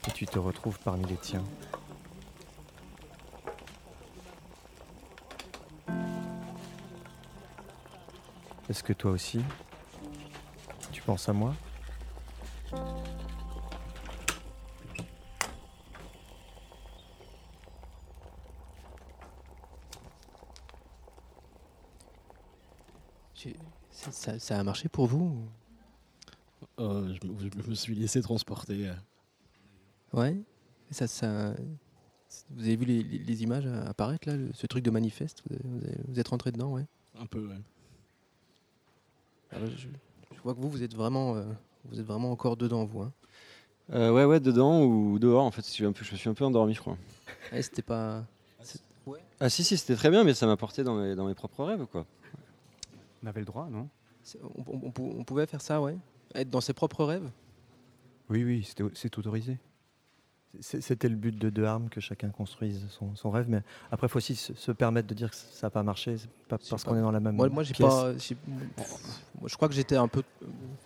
Et 0.06 0.10
tu 0.12 0.26
te 0.26 0.38
retrouves 0.38 0.78
parmi 0.80 1.06
les 1.06 1.16
tiens. 1.16 1.42
Est-ce 8.68 8.82
que 8.82 8.92
toi 8.92 9.12
aussi, 9.12 9.40
penses 11.08 11.26
à 11.26 11.32
moi 11.32 11.54
Ça, 23.90 24.38
ça 24.38 24.58
a 24.58 24.64
marché 24.64 24.88
pour 24.88 25.06
vous 25.06 25.18
ou- 25.24 25.48
Euh, 26.80 27.12
je, 27.20 27.26
me, 27.28 27.38
je 27.62 27.68
me 27.70 27.74
suis 27.74 27.94
laissé 27.94 28.20
transporter. 28.22 28.90
Ouais. 30.12 30.36
Ça, 30.90 31.06
ça, 31.06 31.54
vous 32.50 32.62
avez 32.62 32.76
vu 32.76 32.84
les, 32.84 33.02
les- 33.02 33.18
les 33.18 33.42
images 33.42 33.66
apparaître 33.66 34.28
là, 34.28 34.36
le- 34.36 34.52
ce 34.52 34.66
truc 34.66 34.84
de 34.84 34.90
manifeste? 34.90 35.42
Vous, 35.48 35.56
avez- 35.84 36.20
êtes 36.20 36.28
rentré 36.28 36.52
dedans, 36.52 36.72
ouais. 36.72 36.86
Un 37.16 37.26
peu, 37.26 37.46
ouais. 37.48 37.58
Alors, 39.50 39.68
je 39.76 39.88
vois 40.48 40.54
que 40.54 40.60
vous, 40.60 40.70
vous 40.70 40.82
êtes 40.82 40.94
vraiment, 40.94 41.36
euh, 41.36 41.44
vous 41.84 42.00
êtes 42.00 42.06
vraiment 42.06 42.32
encore 42.32 42.56
dedans, 42.56 42.84
vous. 42.86 43.02
Hein. 43.02 43.12
Euh, 43.92 44.10
ouais, 44.12 44.24
ouais, 44.24 44.40
dedans 44.40 44.82
ou 44.82 45.18
dehors, 45.18 45.44
en 45.44 45.50
fait. 45.50 45.62
Je, 45.66 45.70
suis 45.70 45.84
un 45.84 45.92
peu, 45.92 46.04
je 46.04 46.12
me 46.12 46.16
suis 46.16 46.28
un 46.30 46.34
peu 46.34 46.44
endormi, 46.44 46.74
je 46.74 46.80
crois. 46.80 46.96
Ouais, 47.52 47.60
c'était 47.62 47.82
pas. 47.82 48.24
c'est- 48.62 48.80
Ah, 49.40 49.48
si, 49.50 49.62
si, 49.62 49.76
c'était 49.76 49.94
très 49.94 50.10
bien, 50.10 50.24
mais 50.24 50.34
ça 50.34 50.46
m'a 50.46 50.56
porté 50.56 50.82
dans 50.84 50.94
mes, 50.94 51.14
dans 51.14 51.26
mes 51.26 51.34
propres 51.34 51.64
rêves, 51.64 51.86
quoi. 51.86 52.06
On 53.22 53.26
avait 53.26 53.40
le 53.40 53.46
droit, 53.46 53.68
non? 53.70 53.88
On, 54.42 54.62
on- 54.72 54.80
on 54.86 54.90
pou- 54.90 55.14
on 55.18 55.24
pouvait 55.24 55.46
faire 55.46 55.60
ça, 55.60 55.80
ouais. 55.80 55.96
Être 56.34 56.50
dans 56.50 56.60
ses 56.60 56.72
propres 56.72 57.04
rêves? 57.04 57.28
Oui, 58.30 58.44
oui, 58.44 58.64
c'était- 58.64 58.84
c'est 58.94 59.16
autorisé. 59.18 59.58
C'était 60.60 61.08
le 61.10 61.14
but 61.14 61.38
de 61.38 61.50
deux 61.50 61.64
armes 61.64 61.88
que 61.90 62.00
chacun 62.00 62.30
construise 62.30 62.86
son, 62.88 63.14
son 63.14 63.30
rêve, 63.30 63.46
mais 63.48 63.62
après, 63.92 64.06
il 64.06 64.10
faut 64.10 64.16
aussi 64.16 64.34
se, 64.34 64.54
se 64.54 64.72
permettre 64.72 65.06
de 65.06 65.14
dire 65.14 65.30
que 65.30 65.36
ça 65.36 65.66
n'a 65.66 65.70
pas 65.70 65.82
marché, 65.82 66.16
pas 66.48 66.56
parce 66.58 66.84
qu'on 66.84 66.96
est 66.96 67.02
dans 67.02 67.10
la 67.12 67.20
même 67.20 67.36
Moi, 67.36 67.48
pièce. 67.50 67.72
pas. 67.76 68.12
moi, 69.38 69.46
je 69.46 69.54
crois 69.56 69.68
que 69.68 69.74
j'étais 69.74 69.96
un 69.96 70.08
peu. 70.08 70.22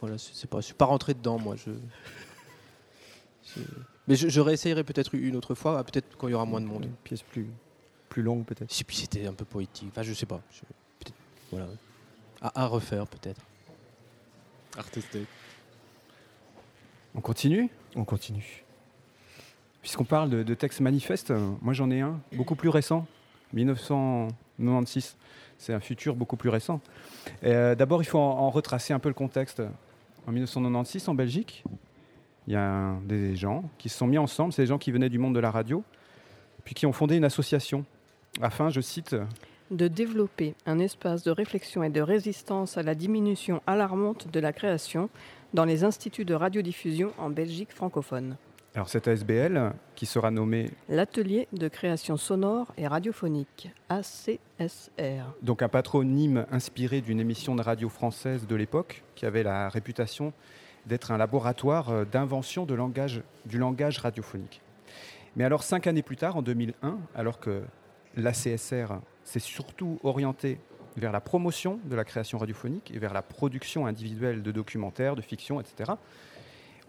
Voilà, 0.00 0.18
c'est 0.18 0.50
pas. 0.50 0.60
Je 0.60 0.66
suis 0.66 0.74
pas 0.74 0.84
rentré 0.86 1.14
dedans, 1.14 1.38
moi. 1.38 1.54
Je. 1.56 1.70
Mais 4.08 4.16
je, 4.16 4.28
je 4.28 4.40
réessayerai 4.40 4.82
peut-être 4.84 5.14
une 5.14 5.36
autre 5.36 5.54
fois, 5.54 5.78
ah, 5.78 5.84
peut-être 5.84 6.16
quand 6.16 6.26
il 6.28 6.32
y 6.32 6.34
aura 6.34 6.44
moins 6.44 6.60
de 6.60 6.66
monde. 6.66 6.84
Une 6.86 6.92
pièce 7.04 7.22
plus, 7.22 7.48
plus 8.08 8.22
longue, 8.22 8.44
peut-être. 8.44 8.80
Et 8.80 8.84
puis 8.84 8.96
c'était 8.96 9.26
un 9.26 9.32
peu 9.32 9.44
poétique. 9.44 9.88
Enfin, 9.92 10.02
je 10.02 10.12
sais 10.12 10.26
pas. 10.26 10.40
Je- 10.50 11.10
Voilà. 11.52 11.68
À, 12.40 12.62
à 12.64 12.66
refaire, 12.66 13.06
peut-être. 13.06 13.40
Artistique. 14.76 15.28
On 17.14 17.20
continue? 17.20 17.70
On 17.94 18.04
continue. 18.04 18.64
Puisqu'on 19.82 20.04
parle 20.04 20.30
de, 20.30 20.54
textes 20.54 20.80
manifestes, 20.80 21.32
moi 21.60 21.74
j'en 21.74 21.90
ai 21.90 22.00
un 22.00 22.20
beaucoup 22.34 22.54
plus 22.54 22.68
récent, 22.68 23.06
1996. 23.52 25.16
C'est 25.58 25.74
un 25.74 25.80
futur 25.80 26.14
beaucoup 26.14 26.36
plus 26.36 26.50
récent. 26.50 26.80
Euh, 27.44 27.74
D'abord, 27.74 28.02
il 28.02 28.06
faut 28.06 28.18
en, 28.18 28.50
retracer 28.50 28.92
un 28.92 28.98
peu 28.98 29.08
le 29.08 29.14
contexte. 29.14 29.62
En 30.26 30.32
1996, 30.32 31.08
en 31.08 31.14
Belgique, 31.14 31.64
il 32.46 32.52
y 32.52 32.56
a 32.56 32.94
des 33.04 33.34
gens 33.36 33.64
qui 33.78 33.88
se 33.88 33.98
sont 33.98 34.06
mis 34.06 34.18
ensemble, 34.18 34.52
c'est 34.52 34.62
des 34.62 34.68
gens 34.68 34.78
qui 34.78 34.92
venaient 34.92 35.08
du 35.08 35.18
monde 35.18 35.34
de 35.34 35.40
la 35.40 35.50
radio, 35.50 35.82
puis 36.64 36.74
qui 36.74 36.86
ont 36.86 36.92
fondé 36.92 37.16
une 37.16 37.24
association 37.24 37.84
afin, 38.40 38.70
je 38.70 38.80
cite, 38.80 39.16
de 39.72 39.88
développer 39.88 40.54
un 40.66 40.78
espace 40.78 41.24
de 41.24 41.30
réflexion 41.30 41.82
et 41.82 41.90
de 41.90 42.00
résistance 42.00 42.76
à 42.78 42.82
la 42.82 42.94
diminution 42.94 43.62
alarmante 43.66 44.28
de 44.32 44.38
la 44.38 44.52
création 44.52 45.10
dans 45.54 45.64
les 45.64 45.82
instituts 45.82 46.24
de 46.24 46.34
radiodiffusion 46.34 47.12
en 47.18 47.30
Belgique 47.30 47.72
francophone. 47.72 48.36
Alors 48.74 48.88
cette 48.88 49.06
ASBL 49.06 49.74
qui 49.94 50.06
sera 50.06 50.30
nommée 50.30 50.70
L'atelier 50.88 51.46
de 51.52 51.68
création 51.68 52.16
sonore 52.16 52.72
et 52.78 52.86
radiophonique, 52.86 53.70
ACSR. 53.90 55.24
donc 55.42 55.60
un 55.60 55.68
patronyme 55.68 56.46
inspiré 56.50 57.02
d'une 57.02 57.20
émission 57.20 57.54
de 57.54 57.62
radio 57.62 57.90
française 57.90 58.46
de 58.46 58.56
l'époque 58.56 59.02
qui 59.14 59.26
avait 59.26 59.42
la 59.42 59.68
réputation 59.68 60.32
d'être 60.86 61.10
un 61.10 61.18
laboratoire 61.18 61.90
euh, 61.90 62.04
d'invention 62.04 62.64
de 62.64 62.74
langage, 62.74 63.22
du 63.44 63.58
langage 63.58 63.98
radiophonique. 63.98 64.62
Mais 65.36 65.44
alors 65.44 65.62
cinq 65.62 65.86
années 65.86 66.02
plus 66.02 66.16
tard, 66.16 66.36
en 66.36 66.42
2001, 66.42 66.98
alors 67.14 67.40
que 67.40 67.62
l'ACSR 68.16 69.00
s'est 69.22 69.38
surtout 69.38 69.98
orienté 70.02 70.58
vers 70.96 71.12
la 71.12 71.20
promotion 71.20 71.78
de 71.84 71.94
la 71.94 72.04
création 72.04 72.38
radiophonique 72.38 72.90
et 72.92 72.98
vers 72.98 73.12
la 73.12 73.22
production 73.22 73.86
individuelle 73.86 74.42
de 74.42 74.50
documentaires, 74.50 75.14
de 75.14 75.22
fiction, 75.22 75.60
etc., 75.60 75.92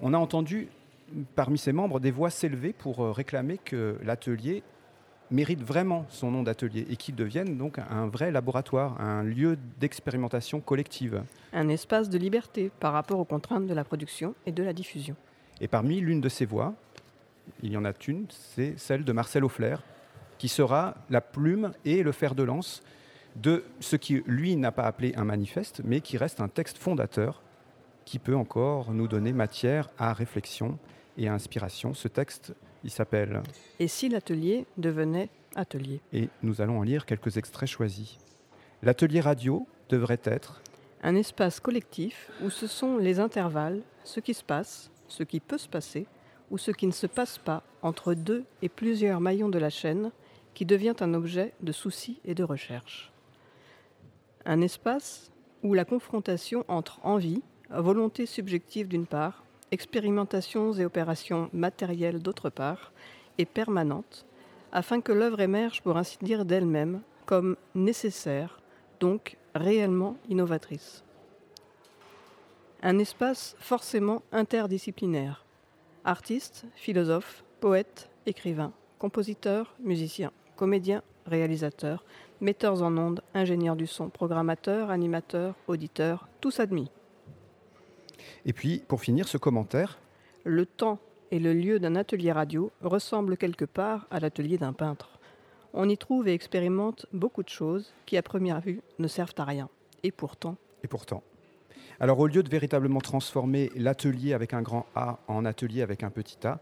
on 0.01 0.13
a 0.13 0.17
entendu 0.17 0.69
parmi 1.35 1.57
ses 1.57 1.73
membres 1.73 1.99
des 1.99 2.11
voix 2.11 2.29
s'élever 2.29 2.73
pour 2.73 3.01
euh, 3.01 3.11
réclamer 3.11 3.57
que 3.57 3.97
l'atelier 4.03 4.63
mérite 5.31 5.61
vraiment 5.61 6.05
son 6.09 6.31
nom 6.31 6.43
d'atelier 6.43 6.85
et 6.89 6.95
qu'il 6.95 7.15
devienne 7.15 7.57
donc 7.57 7.79
un 7.79 8.07
vrai 8.07 8.31
laboratoire, 8.31 8.99
un 9.01 9.23
lieu 9.23 9.57
d'expérimentation 9.79 10.61
collective. 10.61 11.23
Un 11.53 11.69
espace 11.69 12.09
de 12.09 12.17
liberté 12.17 12.71
par 12.79 12.93
rapport 12.93 13.19
aux 13.19 13.25
contraintes 13.25 13.65
de 13.65 13.73
la 13.73 13.83
production 13.83 14.35
et 14.45 14.51
de 14.51 14.63
la 14.63 14.73
diffusion. 14.73 15.15
Et 15.59 15.67
parmi 15.67 15.99
l'une 15.99 16.21
de 16.21 16.29
ces 16.29 16.45
voix, 16.45 16.75
il 17.61 17.71
y 17.71 17.77
en 17.77 17.85
a 17.85 17.93
une, 18.07 18.25
c'est 18.29 18.77
celle 18.77 19.03
de 19.03 19.11
Marcel 19.11 19.43
Auffler, 19.43 19.75
qui 20.37 20.47
sera 20.47 20.95
la 21.09 21.21
plume 21.21 21.71
et 21.85 22.03
le 22.03 22.11
fer 22.11 22.35
de 22.35 22.43
lance 22.43 22.83
de 23.35 23.63
ce 23.79 23.95
qui, 23.95 24.21
lui, 24.27 24.55
n'a 24.55 24.71
pas 24.71 24.83
appelé 24.83 25.13
un 25.15 25.23
manifeste, 25.23 25.81
mais 25.83 26.01
qui 26.01 26.17
reste 26.17 26.41
un 26.41 26.47
texte 26.47 26.77
fondateur 26.77 27.41
qui 28.05 28.19
peut 28.19 28.35
encore 28.35 28.93
nous 28.93 29.07
donner 29.07 29.33
matière 29.33 29.89
à 29.97 30.13
réflexion 30.13 30.77
et 31.17 31.27
à 31.27 31.33
inspiration. 31.33 31.93
Ce 31.93 32.07
texte, 32.07 32.53
il 32.83 32.89
s'appelle 32.89 33.41
Et 33.79 33.87
si 33.87 34.09
l'atelier 34.09 34.65
devenait 34.77 35.29
atelier? 35.55 36.01
Et 36.11 36.29
nous 36.41 36.61
allons 36.61 36.79
en 36.79 36.83
lire 36.83 37.05
quelques 37.05 37.37
extraits 37.37 37.69
choisis. 37.69 38.17
L'atelier 38.81 39.21
radio 39.21 39.67
devrait 39.89 40.21
être 40.23 40.61
un 41.03 41.15
espace 41.15 41.59
collectif 41.59 42.31
où 42.41 42.49
ce 42.49 42.65
sont 42.65 42.97
les 42.97 43.19
intervalles, 43.19 43.81
ce 44.05 44.21
qui 44.21 44.33
se 44.33 44.43
passe, 44.43 44.89
ce 45.09 45.23
qui 45.23 45.41
peut 45.41 45.57
se 45.57 45.67
passer, 45.67 46.07
ou 46.49 46.57
ce 46.57 46.71
qui 46.71 46.87
ne 46.87 46.93
se 46.93 47.07
passe 47.07 47.37
pas 47.37 47.63
entre 47.81 48.13
deux 48.13 48.45
et 48.61 48.69
plusieurs 48.69 49.19
maillons 49.19 49.49
de 49.49 49.59
la 49.59 49.69
chaîne 49.69 50.11
qui 50.53 50.65
devient 50.65 50.95
un 51.01 51.13
objet 51.13 51.53
de 51.61 51.71
souci 51.71 52.21
et 52.23 52.35
de 52.35 52.43
recherche. 52.43 53.11
Un 54.45 54.61
espace 54.61 55.31
où 55.61 55.73
la 55.73 55.83
confrontation 55.83 56.63
entre 56.67 56.99
envie, 57.03 57.41
volonté 57.81 58.25
subjective 58.25 58.87
d'une 58.87 59.05
part, 59.05 59.43
expérimentations 59.71 60.73
et 60.73 60.85
opérations 60.85 61.49
matérielles 61.53 62.21
d'autre 62.21 62.49
part, 62.49 62.91
est 63.37 63.45
permanente, 63.45 64.25
afin 64.71 65.01
que 65.01 65.11
l'œuvre 65.11 65.41
émerge 65.41 65.81
pour 65.81 65.97
ainsi 65.97 66.17
dire 66.21 66.45
d'elle-même 66.45 67.01
comme 67.25 67.55
nécessaire, 67.73 68.59
donc 68.99 69.37
réellement 69.55 70.17
innovatrice. 70.29 71.03
Un 72.81 72.99
espace 72.99 73.55
forcément 73.59 74.21
interdisciplinaire. 74.31 75.45
Artistes, 76.03 76.65
philosophes, 76.75 77.43
poètes, 77.61 78.09
écrivains, 78.25 78.73
compositeurs, 78.99 79.73
musiciens, 79.79 80.31
comédiens, 80.57 81.01
réalisateurs, 81.25 82.03
metteurs 82.41 82.83
en 82.83 82.97
ondes, 82.97 83.21
ingénieurs 83.33 83.77
du 83.77 83.87
son, 83.87 84.09
programmateurs, 84.09 84.89
animateurs, 84.89 85.55
auditeurs, 85.67 86.27
tous 86.41 86.59
admis. 86.59 86.91
Et 88.45 88.53
puis, 88.53 88.83
pour 88.87 89.01
finir, 89.01 89.27
ce 89.27 89.37
commentaire. 89.37 89.99
Le 90.43 90.65
temps 90.65 90.99
et 91.31 91.39
le 91.39 91.53
lieu 91.53 91.79
d'un 91.79 91.95
atelier 91.95 92.31
radio 92.31 92.71
ressemblent 92.81 93.37
quelque 93.37 93.65
part 93.65 94.07
à 94.11 94.19
l'atelier 94.19 94.57
d'un 94.57 94.73
peintre. 94.73 95.19
On 95.73 95.89
y 95.89 95.97
trouve 95.97 96.27
et 96.27 96.33
expérimente 96.33 97.07
beaucoup 97.13 97.41
de 97.41 97.49
choses 97.49 97.93
qui, 98.05 98.17
à 98.17 98.21
première 98.21 98.61
vue, 98.61 98.81
ne 98.99 99.07
servent 99.07 99.33
à 99.37 99.45
rien. 99.45 99.69
Et 100.03 100.11
pourtant. 100.11 100.57
Et 100.83 100.87
pourtant. 100.87 101.23
Alors, 101.99 102.19
au 102.19 102.27
lieu 102.27 102.43
de 102.43 102.49
véritablement 102.49 103.01
transformer 103.01 103.71
l'atelier 103.75 104.33
avec 104.33 104.53
un 104.53 104.61
grand 104.61 104.85
A 104.95 105.19
en 105.27 105.45
atelier 105.45 105.81
avec 105.81 106.03
un 106.03 106.09
petit 106.09 106.45
a, 106.45 106.59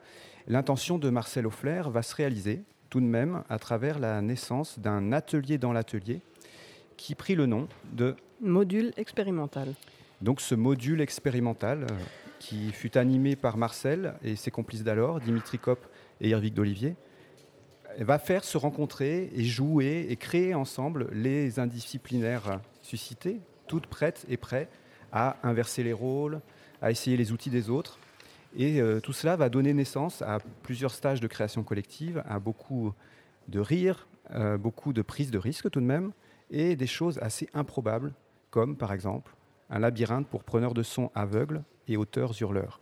l'intention 0.47 0.97
de 0.97 1.09
Marcel 1.09 1.47
Auffler 1.47 1.83
va 1.87 2.01
se 2.03 2.15
réaliser 2.15 2.63
tout 2.89 2.99
de 2.99 3.05
même 3.05 3.43
à 3.49 3.57
travers 3.57 3.99
la 3.99 4.21
naissance 4.21 4.77
d'un 4.77 5.11
atelier 5.11 5.57
dans 5.57 5.73
l'atelier 5.73 6.21
qui 6.97 7.15
prit 7.15 7.35
le 7.35 7.45
nom 7.45 7.67
de 7.93 8.15
module 8.41 8.93
expérimental. 8.97 9.73
Donc 10.21 10.39
ce 10.39 10.53
module 10.53 11.01
expérimental 11.01 11.83
euh, 11.83 11.95
qui 12.39 12.71
fut 12.71 12.97
animé 12.97 13.35
par 13.35 13.57
Marcel 13.57 14.13
et 14.23 14.35
ses 14.35 14.51
complices 14.51 14.83
d'alors, 14.83 15.19
Dimitri 15.19 15.57
Kopp 15.57 15.85
et 16.19 16.29
Irvik 16.29 16.53
d'Olivier, 16.53 16.95
va 17.97 18.19
faire 18.19 18.43
se 18.43 18.57
rencontrer 18.57 19.31
et 19.35 19.43
jouer 19.43 20.07
et 20.09 20.15
créer 20.15 20.53
ensemble 20.53 21.09
les 21.11 21.59
indisciplinaires 21.59 22.61
suscités, 22.81 23.41
toutes 23.67 23.87
prêtes 23.87 24.25
et 24.29 24.37
prêts 24.37 24.69
à 25.11 25.37
inverser 25.43 25.83
les 25.83 25.93
rôles, 25.93 26.39
à 26.81 26.91
essayer 26.91 27.17
les 27.17 27.31
outils 27.31 27.49
des 27.49 27.69
autres. 27.69 27.97
Et 28.55 28.79
euh, 28.79 28.99
tout 28.99 29.13
cela 29.13 29.35
va 29.35 29.49
donner 29.49 29.73
naissance 29.73 30.21
à 30.21 30.39
plusieurs 30.61 30.93
stages 30.93 31.19
de 31.19 31.27
création 31.27 31.63
collective, 31.63 32.23
à 32.27 32.39
beaucoup 32.39 32.93
de 33.47 33.59
rires, 33.59 34.07
euh, 34.31 34.57
beaucoup 34.57 34.93
de 34.93 35.01
prises 35.01 35.31
de 35.31 35.37
risques 35.37 35.69
tout 35.69 35.81
de 35.81 35.85
même, 35.85 36.11
et 36.49 36.75
des 36.75 36.87
choses 36.87 37.17
assez 37.19 37.49
improbables, 37.53 38.13
comme 38.51 38.75
par 38.77 38.93
exemple 38.93 39.33
un 39.71 39.79
labyrinthe 39.79 40.27
pour 40.27 40.43
preneurs 40.43 40.73
de 40.73 40.83
son 40.83 41.09
aveugles 41.15 41.63
et 41.87 41.97
auteurs 41.97 42.33
hurleurs. 42.39 42.79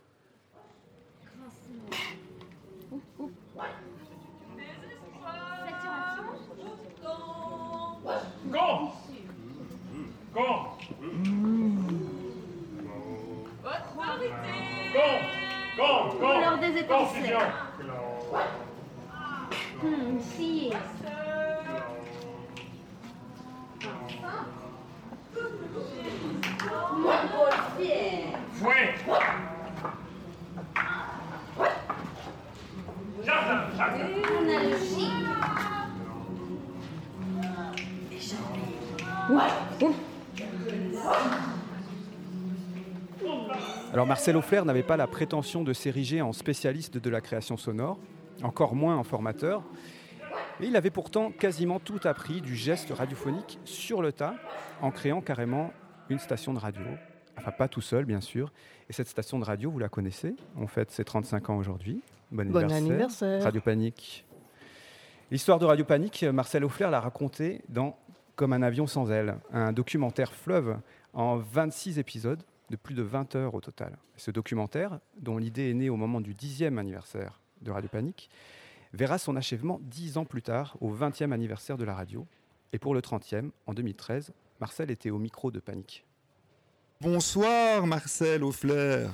Couleur 16.18 16.58
des 16.58 16.80
étincelles. 16.80 17.38
Hum, 19.82 20.20
si. 20.20 20.70
Alors 43.92 44.06
Marcel 44.06 44.36
Auffler 44.36 44.62
n'avait 44.64 44.82
pas 44.82 44.96
la 44.96 45.06
prétention 45.06 45.62
de 45.62 45.72
s'ériger 45.72 46.22
en 46.22 46.32
spécialiste 46.32 46.98
de 46.98 47.10
la 47.10 47.20
création 47.20 47.56
sonore, 47.56 47.98
encore 48.42 48.74
moins 48.74 48.96
en 48.96 49.04
formateur, 49.04 49.62
mais 50.58 50.68
il 50.68 50.76
avait 50.76 50.90
pourtant 50.90 51.30
quasiment 51.32 51.80
tout 51.80 52.00
appris 52.04 52.40
du 52.40 52.54
geste 52.54 52.90
radiophonique 52.90 53.58
sur 53.64 54.00
le 54.00 54.12
tas, 54.12 54.34
en 54.80 54.90
créant 54.90 55.20
carrément 55.20 55.72
une 56.10 56.18
station 56.18 56.52
de 56.52 56.58
radio. 56.58 56.82
Enfin, 57.38 57.52
pas 57.52 57.68
tout 57.68 57.80
seul, 57.80 58.04
bien 58.04 58.20
sûr. 58.20 58.52
Et 58.88 58.92
cette 58.92 59.08
station 59.08 59.38
de 59.38 59.44
radio, 59.44 59.70
vous 59.70 59.78
la 59.78 59.88
connaissez? 59.88 60.34
On 60.56 60.66
fête 60.66 60.90
ses 60.90 61.04
35 61.04 61.50
ans 61.50 61.56
aujourd'hui. 61.56 62.02
Bon, 62.30 62.44
bon 62.50 62.70
anniversaire. 62.70 63.42
Radio 63.42 63.60
Panique. 63.60 64.26
L'histoire 65.30 65.58
de 65.58 65.64
Radio 65.64 65.84
Panique, 65.84 66.24
Marcel 66.24 66.64
Auffler 66.64 66.88
l'a 66.90 67.00
racontée 67.00 67.62
dans 67.68 67.96
Comme 68.34 68.52
un 68.52 68.62
avion 68.62 68.86
sans 68.86 69.10
aile, 69.10 69.38
un 69.52 69.72
documentaire 69.72 70.32
fleuve 70.32 70.78
en 71.12 71.36
26 71.36 71.98
épisodes 71.98 72.42
de 72.70 72.76
plus 72.76 72.94
de 72.94 73.02
20 73.02 73.36
heures 73.36 73.54
au 73.54 73.60
total. 73.60 73.96
Ce 74.16 74.30
documentaire, 74.30 74.98
dont 75.18 75.38
l'idée 75.38 75.70
est 75.70 75.74
née 75.74 75.90
au 75.90 75.96
moment 75.96 76.20
du 76.20 76.34
10e 76.34 76.78
anniversaire 76.78 77.40
de 77.62 77.70
Radio 77.70 77.88
Panique, 77.88 78.30
verra 78.92 79.18
son 79.18 79.36
achèvement 79.36 79.78
10 79.82 80.18
ans 80.18 80.24
plus 80.24 80.42
tard, 80.42 80.76
au 80.80 80.92
20e 80.92 81.32
anniversaire 81.32 81.76
de 81.76 81.84
la 81.84 81.94
radio. 81.94 82.26
Et 82.72 82.78
pour 82.78 82.94
le 82.94 83.00
30e, 83.00 83.50
en 83.66 83.74
2013, 83.74 84.32
Marcel 84.60 84.90
était 84.90 85.08
au 85.08 85.18
micro 85.18 85.50
de 85.50 85.58
Panique. 85.58 86.04
Bonsoir 87.00 87.86
Marcel 87.86 88.44
Auffler. 88.44 89.06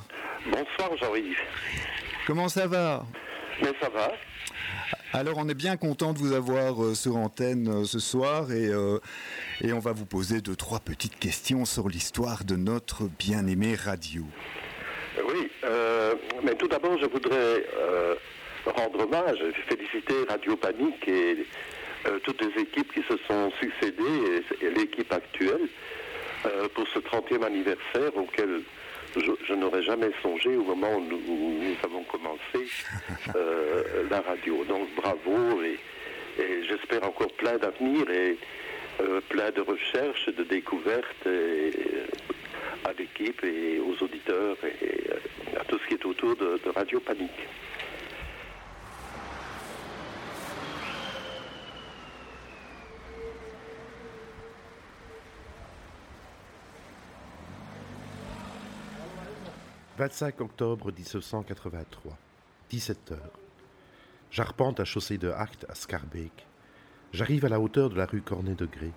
Bonsoir 0.44 0.96
Jean-Yves. 0.96 1.38
Comment 2.26 2.48
ça 2.48 2.66
va? 2.66 3.06
Mais 3.62 3.70
ça 3.80 3.88
va. 3.88 4.10
Alors 5.12 5.34
on 5.38 5.48
est 5.48 5.54
bien 5.54 5.76
content 5.76 6.12
de 6.12 6.18
vous 6.18 6.32
avoir 6.32 6.82
euh, 6.82 6.94
sur 6.96 7.16
antenne 7.16 7.68
euh, 7.68 7.84
ce 7.84 8.00
soir 8.00 8.50
et, 8.50 8.66
euh, 8.66 8.98
et 9.60 9.72
on 9.72 9.78
va 9.78 9.92
vous 9.92 10.04
poser 10.04 10.40
deux, 10.40 10.56
trois 10.56 10.80
petites 10.80 11.16
questions 11.16 11.64
sur 11.64 11.88
l'histoire 11.88 12.42
de 12.44 12.56
notre 12.56 13.04
bien-aimée 13.04 13.76
radio. 13.76 14.24
Oui, 15.28 15.50
mais 16.44 16.54
tout 16.56 16.68
d'abord 16.68 16.98
je 16.98 17.06
voudrais 17.06 17.64
rendre 18.66 19.04
hommage, 19.04 19.38
féliciter 19.68 20.14
Radio 20.28 20.56
Panique 20.56 21.06
et 21.08 21.46
toutes 22.24 22.40
les 22.40 22.62
équipes 22.62 22.92
qui 22.92 23.02
se 23.02 23.16
sont 23.28 23.50
succédées 23.60 24.42
et, 24.62 24.70
l'équipe 24.70 25.12
actuelle 25.12 25.68
pour 26.74 26.86
ce 26.88 26.98
30e 26.98 27.44
anniversaire 27.44 28.16
auquel 28.16 28.62
je, 29.48 29.54
n'aurais 29.54 29.82
jamais 29.82 30.10
songé 30.22 30.56
au 30.56 30.62
moment 30.62 30.96
où 30.96 31.00
nous, 31.00 31.76
avons 31.82 32.02
commencé 32.04 32.70
euh, 33.36 33.82
la 34.10 34.20
radio. 34.20 34.64
Donc 34.64 34.88
bravo 34.96 35.62
et, 35.62 35.78
j'espère 36.68 37.04
encore 37.04 37.32
plein 37.32 37.56
d'avenir 37.56 38.10
et 38.10 38.36
euh, 39.00 39.20
plein 39.28 39.50
de 39.50 39.62
recherches, 39.62 40.26
de 40.26 40.42
découvertes 40.44 41.26
à 42.84 42.92
l'équipe 42.98 43.42
et 43.42 43.80
aux 43.80 44.02
auditeurs 44.04 44.56
et 44.64 45.56
à 45.58 45.64
tout 45.64 45.78
ce 45.78 45.88
qui 45.88 45.94
est 45.94 46.04
autour 46.04 46.36
de 46.36 46.68
Radio 46.74 47.00
Panique. 47.00 47.30
25 59.96 60.42
octobre 60.42 60.92
1983, 60.92 62.18
17 62.68 63.12
heures. 63.12 63.40
J'arpente 64.30 64.78
la 64.78 64.84
chaussée 64.84 65.16
de 65.16 65.30
Act 65.30 65.64
à 65.70 65.74
Scarbeck, 65.74 66.46
J'arrive 67.12 67.46
à 67.46 67.48
la 67.48 67.60
hauteur 67.60 67.88
de 67.88 67.96
la 67.96 68.04
rue 68.04 68.20
Cornet-Degré. 68.20 68.92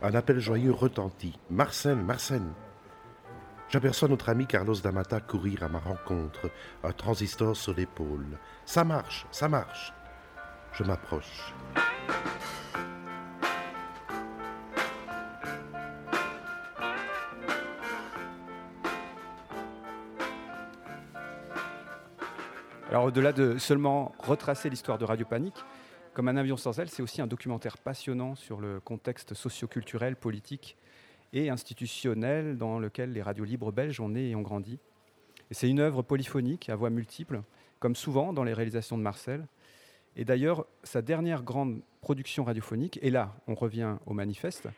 Un 0.00 0.14
appel 0.14 0.38
joyeux 0.38 0.72
retentit. 0.72 1.38
Marcel, 1.50 1.96
Marcel 1.96 2.42
J'aperçois 3.68 4.08
notre 4.08 4.30
ami 4.30 4.46
Carlos 4.46 4.76
Damata 4.76 5.20
courir 5.20 5.62
à 5.62 5.68
ma 5.68 5.80
rencontre, 5.80 6.50
un 6.82 6.92
transistor 6.92 7.54
sur 7.54 7.74
l'épaule. 7.74 8.38
Ça 8.64 8.82
marche, 8.82 9.26
ça 9.30 9.48
marche. 9.48 9.92
Je 10.72 10.84
m'approche. 10.84 11.52
Alors 22.94 23.06
au-delà 23.06 23.32
de 23.32 23.58
seulement 23.58 24.14
retracer 24.20 24.70
l'histoire 24.70 24.98
de 24.98 25.04
Radio 25.04 25.26
Panique, 25.26 25.64
comme 26.12 26.28
un 26.28 26.36
avion 26.36 26.56
sans 26.56 26.78
aile, 26.78 26.88
c'est 26.88 27.02
aussi 27.02 27.20
un 27.20 27.26
documentaire 27.26 27.76
passionnant 27.76 28.36
sur 28.36 28.60
le 28.60 28.78
contexte 28.78 29.34
socio-culturel, 29.34 30.14
politique 30.14 30.76
et 31.32 31.50
institutionnel 31.50 32.56
dans 32.56 32.78
lequel 32.78 33.12
les 33.12 33.20
radios 33.20 33.42
libres 33.42 33.72
belges 33.72 33.98
ont 33.98 34.10
né 34.10 34.30
et 34.30 34.36
ont 34.36 34.42
grandi. 34.42 34.78
C'est 35.50 35.68
une 35.68 35.80
œuvre 35.80 36.02
polyphonique 36.02 36.68
à 36.68 36.76
voix 36.76 36.88
multiples, 36.88 37.42
comme 37.80 37.96
souvent 37.96 38.32
dans 38.32 38.44
les 38.44 38.52
réalisations 38.54 38.96
de 38.96 39.02
Marcel. 39.02 39.44
Et 40.14 40.24
d'ailleurs, 40.24 40.64
sa 40.84 41.02
dernière 41.02 41.42
grande 41.42 41.80
production 42.00 42.44
radiophonique, 42.44 43.00
et 43.02 43.10
là 43.10 43.34
on 43.48 43.56
revient 43.56 43.96
au 44.06 44.14
manifeste, 44.14 44.68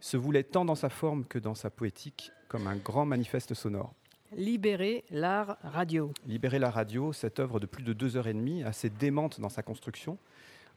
se 0.00 0.16
voulait 0.16 0.44
tant 0.44 0.64
dans 0.64 0.76
sa 0.76 0.88
forme 0.88 1.26
que 1.26 1.38
dans 1.38 1.54
sa 1.54 1.68
poétique 1.68 2.32
comme 2.48 2.66
un 2.66 2.76
grand 2.76 3.04
manifeste 3.04 3.52
sonore. 3.52 3.92
Libérer 4.36 5.02
l'art 5.10 5.56
radio. 5.64 6.12
Libérer 6.24 6.60
la 6.60 6.70
radio, 6.70 7.12
cette 7.12 7.40
œuvre 7.40 7.58
de 7.58 7.66
plus 7.66 7.82
de 7.82 7.92
deux 7.92 8.16
heures 8.16 8.28
et 8.28 8.32
demie, 8.32 8.62
assez 8.62 8.88
démente 8.88 9.40
dans 9.40 9.48
sa 9.48 9.64
construction, 9.64 10.18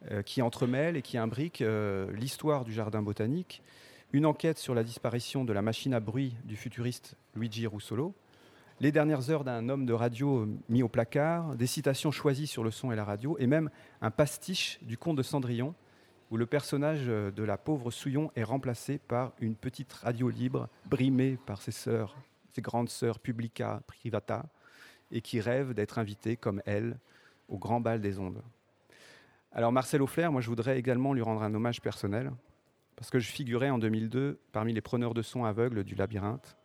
euh, 0.10 0.24
qui 0.24 0.41
entremêle 0.41 0.97
et 0.97 1.04
qui 1.04 1.20
imbrique 1.20 1.62
euh, 1.62 2.12
l'histoire 2.14 2.66
du 2.66 2.74
jardin 2.74 3.04
botanique, 3.04 3.62
une 4.12 4.26
enquête 4.26 4.58
sur 4.58 4.74
la 4.74 4.84
disparition 4.84 5.45
de 5.45 5.54
la 5.54 5.62
machine 5.62 5.93
à 5.93 5.99
bruit 5.99 6.36
du 6.45 6.56
futuriste 6.56 7.16
Luigi 7.36 7.68
Russolo, 7.68 8.16
les 8.80 8.91
dernières 8.91 9.30
heures 9.30 9.43
d'un 9.43 9.70
homme 9.70 9.86
de 9.86 9.93
radio 9.93 10.47
mis 10.68 10.82
au 10.82 10.89
placard, 10.89 11.56
des 11.56 11.68
citations 11.68 12.10
choisies 12.10 12.47
sur 12.47 12.64
le 12.64 12.72
son 12.72 12.91
et 12.91 12.95
la 12.95 13.06
radio, 13.06 13.38
et 13.39 13.45
même 13.45 13.70
un 14.01 14.10
pastiche 14.10 14.80
du 14.82 14.97
conte 14.97 15.18
de 15.18 15.24
Cendrillon, 15.24 15.76
où 16.32 16.38
le 16.38 16.47
personnage 16.47 17.06
de 17.06 17.43
la 17.43 17.60
pauvre 17.60 17.91
Souillon 17.91 18.32
est 18.36 18.43
remplacé 18.43 18.97
par 18.97 19.34
une 19.39 19.54
petite 19.56 19.93
radio 19.93 20.30
libre, 20.30 20.70
brimée 20.88 21.38
par 21.45 21.62
ses 21.62 21.72
sœurs, 21.72 22.18
ses 22.54 22.62
grandes 22.62 22.89
sœurs 22.89 23.20
publica, 23.20 23.82
privata, 23.88 24.45
et 25.12 25.22
qui 25.22 25.39
rêve 25.39 25.74
d'être 25.74 25.99
invitée 25.99 26.38
comme 26.38 26.62
elle 26.66 26.97
au 27.47 27.58
grand 27.58 27.80
bal 27.80 28.01
des 28.01 28.20
ondes. 28.20 28.41
Alors 29.51 29.72
Marcel 29.72 30.01
Auffler, 30.01 30.30
moi 30.30 30.41
je 30.41 30.49
voudrais 30.49 30.80
également 30.80 31.14
lui 31.14 31.22
rendre 31.22 31.43
un 31.43 31.54
hommage 31.54 31.82
personnel, 31.82 32.32
parce 32.95 33.10
que 33.10 33.20
je 33.20 33.32
figurais 33.32 33.70
en 33.70 33.78
2002 33.78 34.39
parmi 34.51 34.74
les 34.74 34.82
preneurs 34.82 35.14
de 35.14 35.22
son 35.22 35.45
aveugles 35.45 35.84
du 35.84 35.95
labyrinthe, 35.95 36.58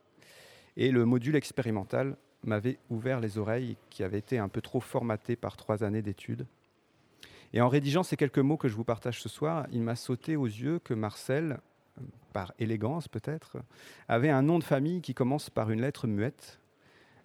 et 0.77 0.91
le 0.91 1.05
module 1.05 1.37
expérimental 1.37 2.17
m'avait 2.45 2.79
ouvert 2.89 3.21
les 3.21 3.37
oreilles 3.37 3.77
qui 3.91 4.05
avaient 4.05 4.19
été 4.19 4.39
un 4.39 4.49
peu 4.49 4.61
trop 4.61 4.81
formatées 4.81 5.37
par 5.37 5.57
trois 5.57 5.83
années 5.83 6.03
d'études. 6.03 6.47
Et 7.53 7.61
en 7.61 7.69
rédigeant 7.69 8.03
ces 8.03 8.17
quelques 8.17 8.39
mots 8.39 8.57
que 8.57 8.69
je 8.69 8.75
vous 8.75 8.85
partage 8.85 9.21
ce 9.21 9.29
soir, 9.29 9.67
il 9.73 9.83
m'a 9.83 9.97
sauté 9.97 10.37
aux 10.37 10.47
yeux 10.47 10.79
que 10.79 10.95
Marcel, 10.95 11.61
par 12.33 12.53
élégance 12.59 13.09
peut-être, 13.09 13.59
avait 14.09 14.31
un 14.31 14.43
nom 14.43 14.59
de 14.59 14.65
famille 14.65 15.01
qui 15.01 15.15
commence 15.15 15.51
par 15.51 15.71
une 15.71 15.81
lettre 15.81 16.07
muette, 16.07 16.61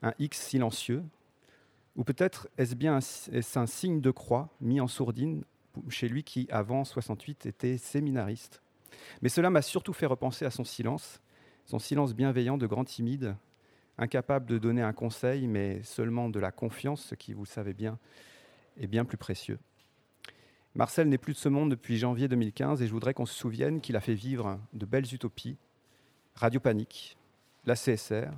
un 0.02 0.14
X 0.20 0.42
silencieux, 0.42 1.04
ou 1.96 2.04
peut-être 2.04 2.48
est-ce 2.58 2.76
bien 2.76 2.98
un, 2.98 3.60
un 3.60 3.66
signe 3.68 4.02
de 4.02 4.12
croix 4.12 4.50
mis 4.62 4.82
en 4.82 4.88
sourdine 4.88 5.44
chez 5.90 6.08
lui 6.08 6.24
qui, 6.24 6.48
avant 6.52 6.84
68, 6.84 7.46
était 7.46 7.78
séminariste. 7.78 8.62
Mais 9.22 9.30
cela 9.30 9.50
m'a 9.50 9.62
surtout 9.62 9.94
fait 9.94 10.06
repenser 10.06 10.46
à 10.46 10.52
son 10.52 10.64
silence, 10.64 11.22
son 11.66 11.80
silence 11.80 12.14
bienveillant 12.14 12.58
de 12.58 12.68
grand 12.68 12.84
timide, 12.84 13.36
incapable 13.98 14.46
de 14.46 14.58
donner 14.58 14.82
un 14.82 14.94
conseil, 14.94 15.48
mais 15.48 15.82
seulement 15.84 16.30
de 16.30 16.40
la 16.40 16.52
confiance, 16.52 17.04
ce 17.04 17.16
qui, 17.16 17.34
vous 17.34 17.44
le 17.44 17.48
savez 17.48 17.74
bien, 17.74 17.98
est 18.78 18.88
bien 18.88 19.06
plus 19.06 19.18
précieux. 19.18 19.60
Marcel 20.76 21.08
n'est 21.08 21.20
plus 21.20 21.34
de 21.34 21.38
ce 21.38 21.50
monde 21.50 21.70
depuis 21.70 21.98
janvier 21.98 22.28
2015 22.28 22.82
et 22.82 22.88
je 22.88 22.92
voudrais 22.92 23.14
qu'on 23.14 23.28
se 23.28 23.36
souvienne 23.36 23.80
qu'il 23.80 23.96
a 23.96 24.02
fait 24.02 24.16
vivre 24.16 24.60
de 24.74 24.88
belles 24.88 25.14
utopies, 25.14 25.58
Radio 26.34 26.60
Panique, 26.60 27.16
la 27.66 27.76
CSR 27.76 28.32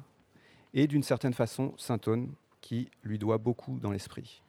et 0.74 0.88
d'une 0.88 1.04
certaine 1.04 1.34
façon 1.34 1.74
Saint-Aune 1.78 2.34
qui 2.60 2.90
lui 3.04 3.18
doit 3.18 3.38
beaucoup 3.38 3.80
dans 3.80 3.92
l'esprit. 3.92 4.42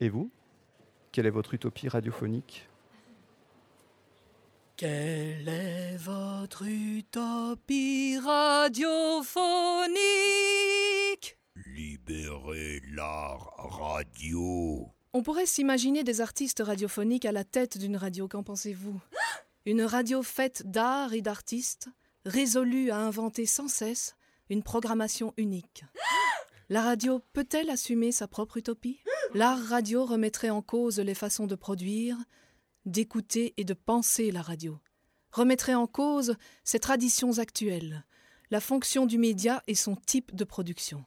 Et 0.00 0.10
vous 0.10 0.30
Quelle 1.10 1.24
est 1.24 1.30
votre 1.30 1.54
utopie 1.54 1.88
radiophonique? 1.88 2.68
Quelle 4.76 5.48
est 5.48 5.96
votre 5.96 6.64
utopie 6.66 8.18
radiophonique? 8.18 9.38
Libérer 11.64 12.82
l'art 12.92 13.54
radio. 13.56 14.95
On 15.16 15.22
pourrait 15.22 15.46
s'imaginer 15.46 16.04
des 16.04 16.20
artistes 16.20 16.62
radiophoniques 16.62 17.24
à 17.24 17.32
la 17.32 17.42
tête 17.42 17.78
d'une 17.78 17.96
radio, 17.96 18.28
qu'en 18.28 18.42
pensez-vous? 18.42 19.00
Une 19.64 19.80
radio 19.80 20.22
faite 20.22 20.64
d'art 20.66 21.14
et 21.14 21.22
d'artistes, 21.22 21.88
résolue 22.26 22.90
à 22.90 22.98
inventer 22.98 23.46
sans 23.46 23.66
cesse 23.66 24.14
une 24.50 24.62
programmation 24.62 25.32
unique. 25.38 25.86
La 26.68 26.82
radio 26.82 27.22
peut-elle 27.32 27.70
assumer 27.70 28.12
sa 28.12 28.28
propre 28.28 28.58
utopie? 28.58 29.00
L'art 29.32 29.58
radio 29.58 30.04
remettrait 30.04 30.50
en 30.50 30.60
cause 30.60 31.00
les 31.00 31.14
façons 31.14 31.46
de 31.46 31.54
produire, 31.54 32.18
d'écouter 32.84 33.54
et 33.56 33.64
de 33.64 33.72
penser 33.72 34.30
la 34.30 34.42
radio, 34.42 34.78
remettrait 35.32 35.74
en 35.74 35.86
cause 35.86 36.36
ses 36.62 36.78
traditions 36.78 37.38
actuelles, 37.38 38.04
la 38.50 38.60
fonction 38.60 39.06
du 39.06 39.16
média 39.16 39.62
et 39.66 39.76
son 39.76 39.96
type 39.96 40.36
de 40.36 40.44
production. 40.44 41.06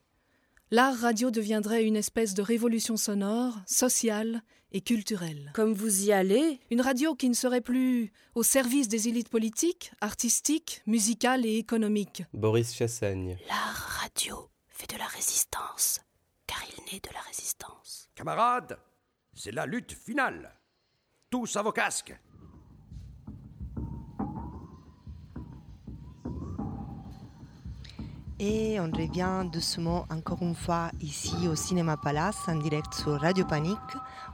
L'art 0.72 0.98
radio 1.00 1.32
deviendrait 1.32 1.84
une 1.84 1.96
espèce 1.96 2.36
de 2.36 2.44
révolution 2.44 2.96
sonore, 2.96 3.56
sociale 3.66 4.44
et 4.72 4.82
culturelle. 4.82 5.52
Comme 5.56 5.74
vous 5.74 6.04
y 6.04 6.12
allez 6.12 6.60
Une 6.70 6.82
radio 6.82 7.16
qui 7.16 7.28
ne 7.28 7.34
serait 7.34 7.62
plus 7.62 8.12
au 8.36 8.44
service 8.44 8.88
des 8.88 9.08
élites 9.08 9.30
politiques, 9.30 9.92
artistiques, 10.00 10.84
musicales 10.86 11.44
et 11.44 11.58
économiques. 11.58 12.22
Boris 12.34 12.72
Chassaigne. 12.76 13.36
L'art 13.48 14.00
radio 14.02 14.48
fait 14.68 14.94
de 14.94 15.00
la 15.00 15.08
résistance, 15.08 16.02
car 16.46 16.62
il 16.70 16.94
naît 16.94 17.02
de 17.02 17.14
la 17.16 17.22
résistance. 17.22 18.08
Camarades, 18.14 18.78
c'est 19.34 19.52
la 19.52 19.66
lutte 19.66 19.94
finale. 19.94 20.54
Tous 21.32 21.56
à 21.56 21.64
vos 21.64 21.72
casques. 21.72 22.16
Et 28.42 28.80
on 28.80 28.90
revient 28.90 29.44
doucement 29.52 30.06
encore 30.10 30.42
une 30.42 30.56
fois 30.56 30.92
ici 31.02 31.36
au 31.50 31.56
Cinéma 31.56 31.98
Palace 31.98 32.38
en 32.48 32.56
direct 32.56 32.94
sur 32.94 33.20
Radio 33.20 33.44
Panique. 33.44 33.78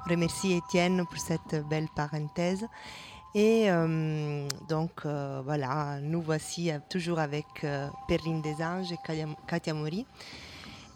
On 0.05 0.09
remercie 0.11 0.53
Étienne 0.53 1.05
pour 1.09 1.17
cette 1.17 1.67
belle 1.67 1.87
parenthèse. 1.95 2.67
Et 3.33 3.71
euh, 3.71 4.47
donc 4.69 4.91
euh, 5.07 5.41
voilà, 5.43 5.99
nous 6.01 6.21
voici 6.21 6.69
toujours 6.87 7.17
avec 7.17 7.47
euh, 7.63 7.87
Perrine 8.07 8.43
Desanges 8.43 8.91
et 8.91 8.97
Katia, 9.47 9.73
Mori. 9.73 10.05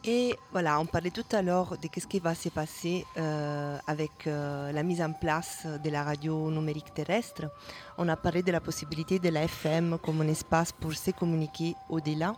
Et 0.06 0.36
voilà, 0.52 0.80
on 0.80 0.86
parlait 0.86 1.10
tout 1.10 1.26
à 1.32 1.42
l'heure 1.42 1.78
de 1.80 1.90
ce 2.00 2.06
qui 2.06 2.20
va 2.20 2.36
se 2.36 2.50
passer 2.50 3.06
euh, 3.18 3.78
avec 3.88 4.26
la 4.26 4.84
mise 4.84 5.02
en 5.02 5.14
place 5.14 5.66
de 5.84 5.90
la 5.90 6.04
radio 6.04 6.52
numérique 6.52 6.94
terrestre. 6.94 7.52
On 7.98 8.08
a 8.08 8.16
parlé 8.16 8.44
de 8.44 8.52
la 8.52 8.62
possibilité 8.62 9.18
de 9.18 9.30
la 9.30 9.44
FM 9.46 9.98
comme 9.98 10.22
un 10.22 10.28
espace 10.28 10.72
pour 10.72 10.94
se 10.94 11.10
communiquer 11.10 11.74
au-delà. 11.90 12.34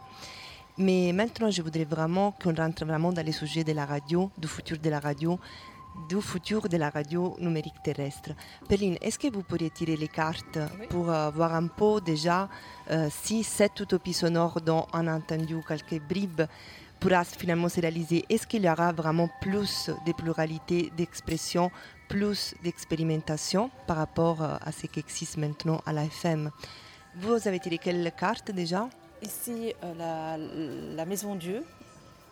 Mais 0.78 1.12
maintenant, 1.14 1.52
je 1.52 1.62
voudrais 1.62 1.84
vraiment 1.84 2.32
qu'on 2.32 2.56
rentre 2.56 2.86
vraiment 2.86 3.12
dans 3.12 3.26
les 3.26 3.32
sujets 3.32 3.64
de 3.64 3.74
la 3.74 3.86
radio, 3.86 4.32
du 4.38 4.48
futur 4.48 4.78
de 4.78 4.90
la 4.90 5.00
radio, 5.00 5.38
du 6.10 6.22
futur 6.22 6.68
de 6.68 6.78
la 6.78 6.90
radio 6.90 7.36
numérique 7.40 7.82
terrestre. 7.84 8.32
Perline, 8.68 8.98
est-ce 9.02 9.20
que 9.20 9.32
vous 9.32 9.44
pourriez 9.44 9.70
tirer 9.70 9.98
les 9.98 10.08
cartes 10.08 10.60
pour 10.90 11.10
euh, 11.10 11.30
voir 11.32 11.54
un 11.54 11.68
peu 11.68 12.00
déjà 12.02 12.50
euh, 12.90 13.10
si 13.12 13.44
cette 13.44 13.80
utopie 13.80 14.14
sonore 14.14 14.62
dont 14.62 14.88
on 14.94 15.08
a 15.08 15.14
entendu 15.14 15.58
quelques 15.68 16.02
bribes 16.02 16.44
pourra 17.00 17.24
finalement 17.24 17.68
se 17.68 17.82
réaliser 17.82 18.24
Est-ce 18.30 18.46
qu'il 18.48 18.64
y 18.64 18.70
aura 18.70 18.92
vraiment 18.94 19.28
plus 19.42 19.90
de 20.06 20.12
pluralité 20.14 20.92
d'expression, 20.96 21.72
plus 22.08 22.56
d'expérimentation 22.64 23.72
par 23.88 23.98
rapport 23.98 24.42
euh, 24.42 24.56
à 24.62 24.72
ce 24.72 24.88
qui 24.88 25.00
existe 25.00 25.38
maintenant 25.38 25.82
à 25.86 25.94
la 25.94 26.06
FM 26.06 26.52
Vous 27.16 27.48
avez 27.48 27.60
tiré 27.60 27.78
quelle 27.78 28.12
carte 28.18 28.52
déjà? 28.52 28.88
Ici, 29.22 29.74
euh, 29.84 30.96
la, 30.96 31.06
Maison 31.06 31.36
Dieu 31.36 31.64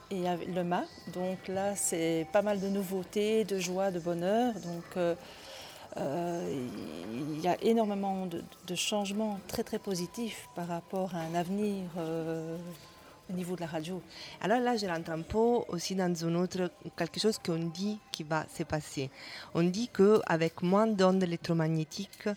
et 0.10 0.24
le 0.48 0.64
mât. 0.64 0.86
Donc 1.14 1.48
là, 1.48 1.76
c'est 1.76 2.26
pas 2.34 2.42
mal 2.42 2.60
de 2.60 2.68
nouveautés, 2.68 3.44
de 3.44 3.60
joie, 3.60 3.92
de 3.92 4.00
bonheur. 4.00 4.54
Donc 4.56 4.98
euh, 4.98 5.14
euh, 5.98 6.66
il 7.12 7.40
y 7.42 7.48
a 7.48 7.62
énormément 7.64 8.26
de, 8.26 8.42
changements 8.76 9.40
très 9.48 9.64
très 9.64 9.78
positifs 9.78 10.48
par 10.56 10.68
rapport 10.68 11.14
à 11.14 11.20
un 11.20 11.36
avenir 11.36 11.84
au 13.30 13.34
niveau 13.34 13.56
de 13.56 13.62
la 13.62 13.68
radio. 13.68 14.02
Alors 14.42 14.60
là, 14.60 14.76
je 14.76 14.86
rentre 14.88 15.12
un 15.12 15.22
peu 15.22 15.38
aussi 15.68 15.96
dans 15.96 16.14
un 16.26 16.36
autre, 16.36 16.72
quelque 16.98 17.20
chose 17.20 17.38
qu'on 17.38 17.58
dit 17.70 18.00
qui 18.12 18.24
va 18.24 18.46
se 18.56 18.64
passer. 18.64 19.10
On 19.54 19.64
dit 19.64 19.88
qu'avec 19.90 20.62
moins 20.62 20.88
d'ondes 20.88 21.22
électromagnétiques, 21.24 22.28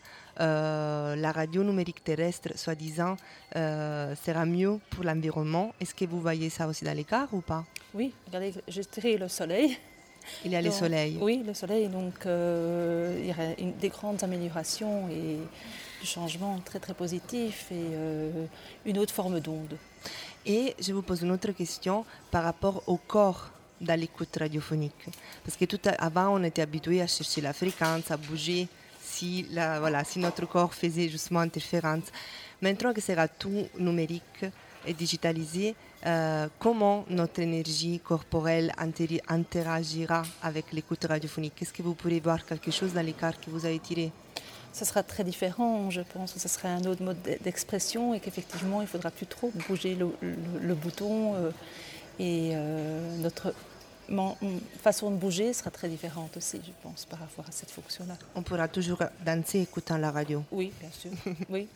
euh, 0.41 1.17
la 1.17 1.33
radio 1.33 1.63
numérique 1.65 2.05
terrestre, 2.05 2.57
soi-disant, 2.57 3.17
euh, 3.57 4.15
sera 4.17 4.45
mieux 4.45 4.79
pour 4.91 5.05
l'environnement. 5.05 5.73
Est-ce 5.81 5.95
que 5.95 6.05
vous 6.05 6.21
voyez 6.21 6.51
ça 6.51 6.67
aussi 6.67 6.85
dans 6.85 6.97
l'écart 6.97 7.29
ou 7.33 7.41
pas? 7.41 7.65
Oui, 7.95 8.13
regardez, 8.27 8.53
je 8.69 8.83
dirais 8.83 9.17
le 9.17 9.29
soleil. 9.29 9.77
Il 10.45 10.53
y 10.53 10.57
a 10.57 10.63
le 10.63 10.71
soleil. 10.71 11.19
Oui, 11.21 11.43
le 11.45 11.53
soleil. 11.53 11.89
Donc, 11.89 12.27
euh, 12.27 13.19
il 13.21 13.27
y 13.27 13.63
une- 13.63 13.73
des 13.77 13.89
grandes 13.89 14.23
améliorations 14.23 15.09
et 15.09 15.39
du 16.01 16.07
changement 16.07 16.59
très, 16.65 16.79
très 16.79 16.95
positif 16.95 17.73
et 17.73 17.87
une 18.85 18.99
autre 18.99 19.13
forme 19.13 19.41
d'onde. 19.41 19.77
Et 20.45 20.75
je 20.81 20.93
vous 20.93 21.03
pose 21.03 21.23
une 21.23 21.31
autre 21.31 21.53
question 21.53 22.05
par 22.31 22.45
rapport 22.45 22.83
au 22.87 22.97
corps 22.97 23.51
dans 23.81 23.99
l'écoute 23.99 24.37
radiophonique. 24.39 25.07
Parce 25.45 25.57
que 25.57 25.65
tout 25.65 25.81
avant, 25.99 26.35
on 26.39 26.43
était 26.45 26.63
habitué 26.63 27.01
à 27.01 27.07
chercher 27.07 27.41
la 27.41 27.53
fréquence, 27.53 28.11
à 28.11 28.17
bouger 28.17 28.69
si, 29.01 29.47
la, 29.51 29.81
voilà, 29.81 30.05
si 30.05 30.19
notre 30.19 30.47
corps 30.47 30.75
faisait 30.75 31.09
justement 31.09 31.41
interférence. 31.41 32.05
Maintenant 32.61 32.93
que 32.93 33.01
sera 33.01 33.29
tout 33.29 33.67
numérique 33.79 34.45
et 34.87 34.95
digitalisé, 34.95 35.75
euh, 36.07 36.49
comment 36.59 37.05
notre 37.09 37.41
énergie 37.41 38.01
corporelle 38.01 38.73
interagira 39.29 40.23
avec 40.43 40.73
l'écoute 40.73 41.05
radiophonique? 41.05 41.63
Est-ce 41.63 41.73
que 41.73 41.83
vous 41.83 41.95
pourrez 41.95 42.21
voir 42.21 42.45
quelque 42.45 42.71
chose 42.71 42.93
dans 42.93 43.05
l'écart 43.05 43.39
que 43.41 43.51
vous 43.51 43.65
avez 43.65 43.79
tiré 43.79 44.11
Ce 44.73 44.85
sera 44.85 45.03
très 45.03 45.23
différent, 45.25 45.91
je 45.91 46.01
pense 46.01 46.33
que 46.33 46.41
ce 46.41 46.49
sera 46.49 46.69
un 46.71 46.85
autre 46.85 47.03
mode 47.03 47.19
d'expression 47.43 48.15
et 48.15 48.21
qu'effectivement, 48.21 48.81
il 48.81 48.89
faudra 48.89 49.11
plus 49.11 49.27
trop 49.27 49.51
bouger 49.69 49.95
le, 49.95 50.09
le- 50.23 50.35
le 50.61 50.75
bouton 50.75 51.35
euh, 51.35 51.51
et 52.19 52.53
euh, 52.55 53.17
notre 53.19 53.55
façon 54.83 55.11
de 55.11 55.17
bouger 55.17 55.53
sera 55.53 55.71
très 55.71 55.89
différente 55.89 56.37
aussi, 56.37 56.61
je 56.67 56.73
pense, 56.83 57.05
par 57.07 57.19
rapport 57.21 57.45
à 57.49 57.53
cette 57.53 57.71
fonction-là. 57.71 58.15
On 58.35 58.43
pourra 58.43 58.69
toujours 58.69 58.99
danser 59.25 59.61
écoutant 59.61 59.97
la 59.97 60.11
radio. 60.11 60.43
Oui, 60.53 60.73
bien 60.81 60.91
sûr. 60.91 61.11
oui. 61.49 61.69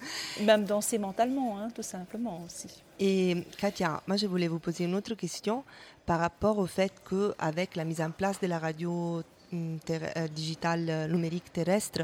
Même 0.42 0.64
danser 0.64 0.98
mentalement, 0.98 1.58
hein, 1.58 1.68
tout 1.74 1.82
simplement 1.82 2.42
aussi. 2.44 2.68
Et 2.98 3.44
Katia, 3.58 4.02
moi 4.06 4.16
je 4.16 4.26
voulais 4.26 4.48
vous 4.48 4.58
poser 4.58 4.84
une 4.84 4.94
autre 4.94 5.14
question 5.14 5.64
par 6.04 6.18
rapport 6.20 6.58
au 6.58 6.66
fait 6.66 6.92
qu'avec 7.08 7.76
la 7.76 7.84
mise 7.84 8.00
en 8.00 8.10
place 8.10 8.40
de 8.40 8.46
la 8.46 8.58
radio 8.58 9.22
euh, 9.54 10.28
digitale 10.34 10.86
euh, 10.88 11.06
numérique 11.06 11.52
terrestre, 11.52 12.00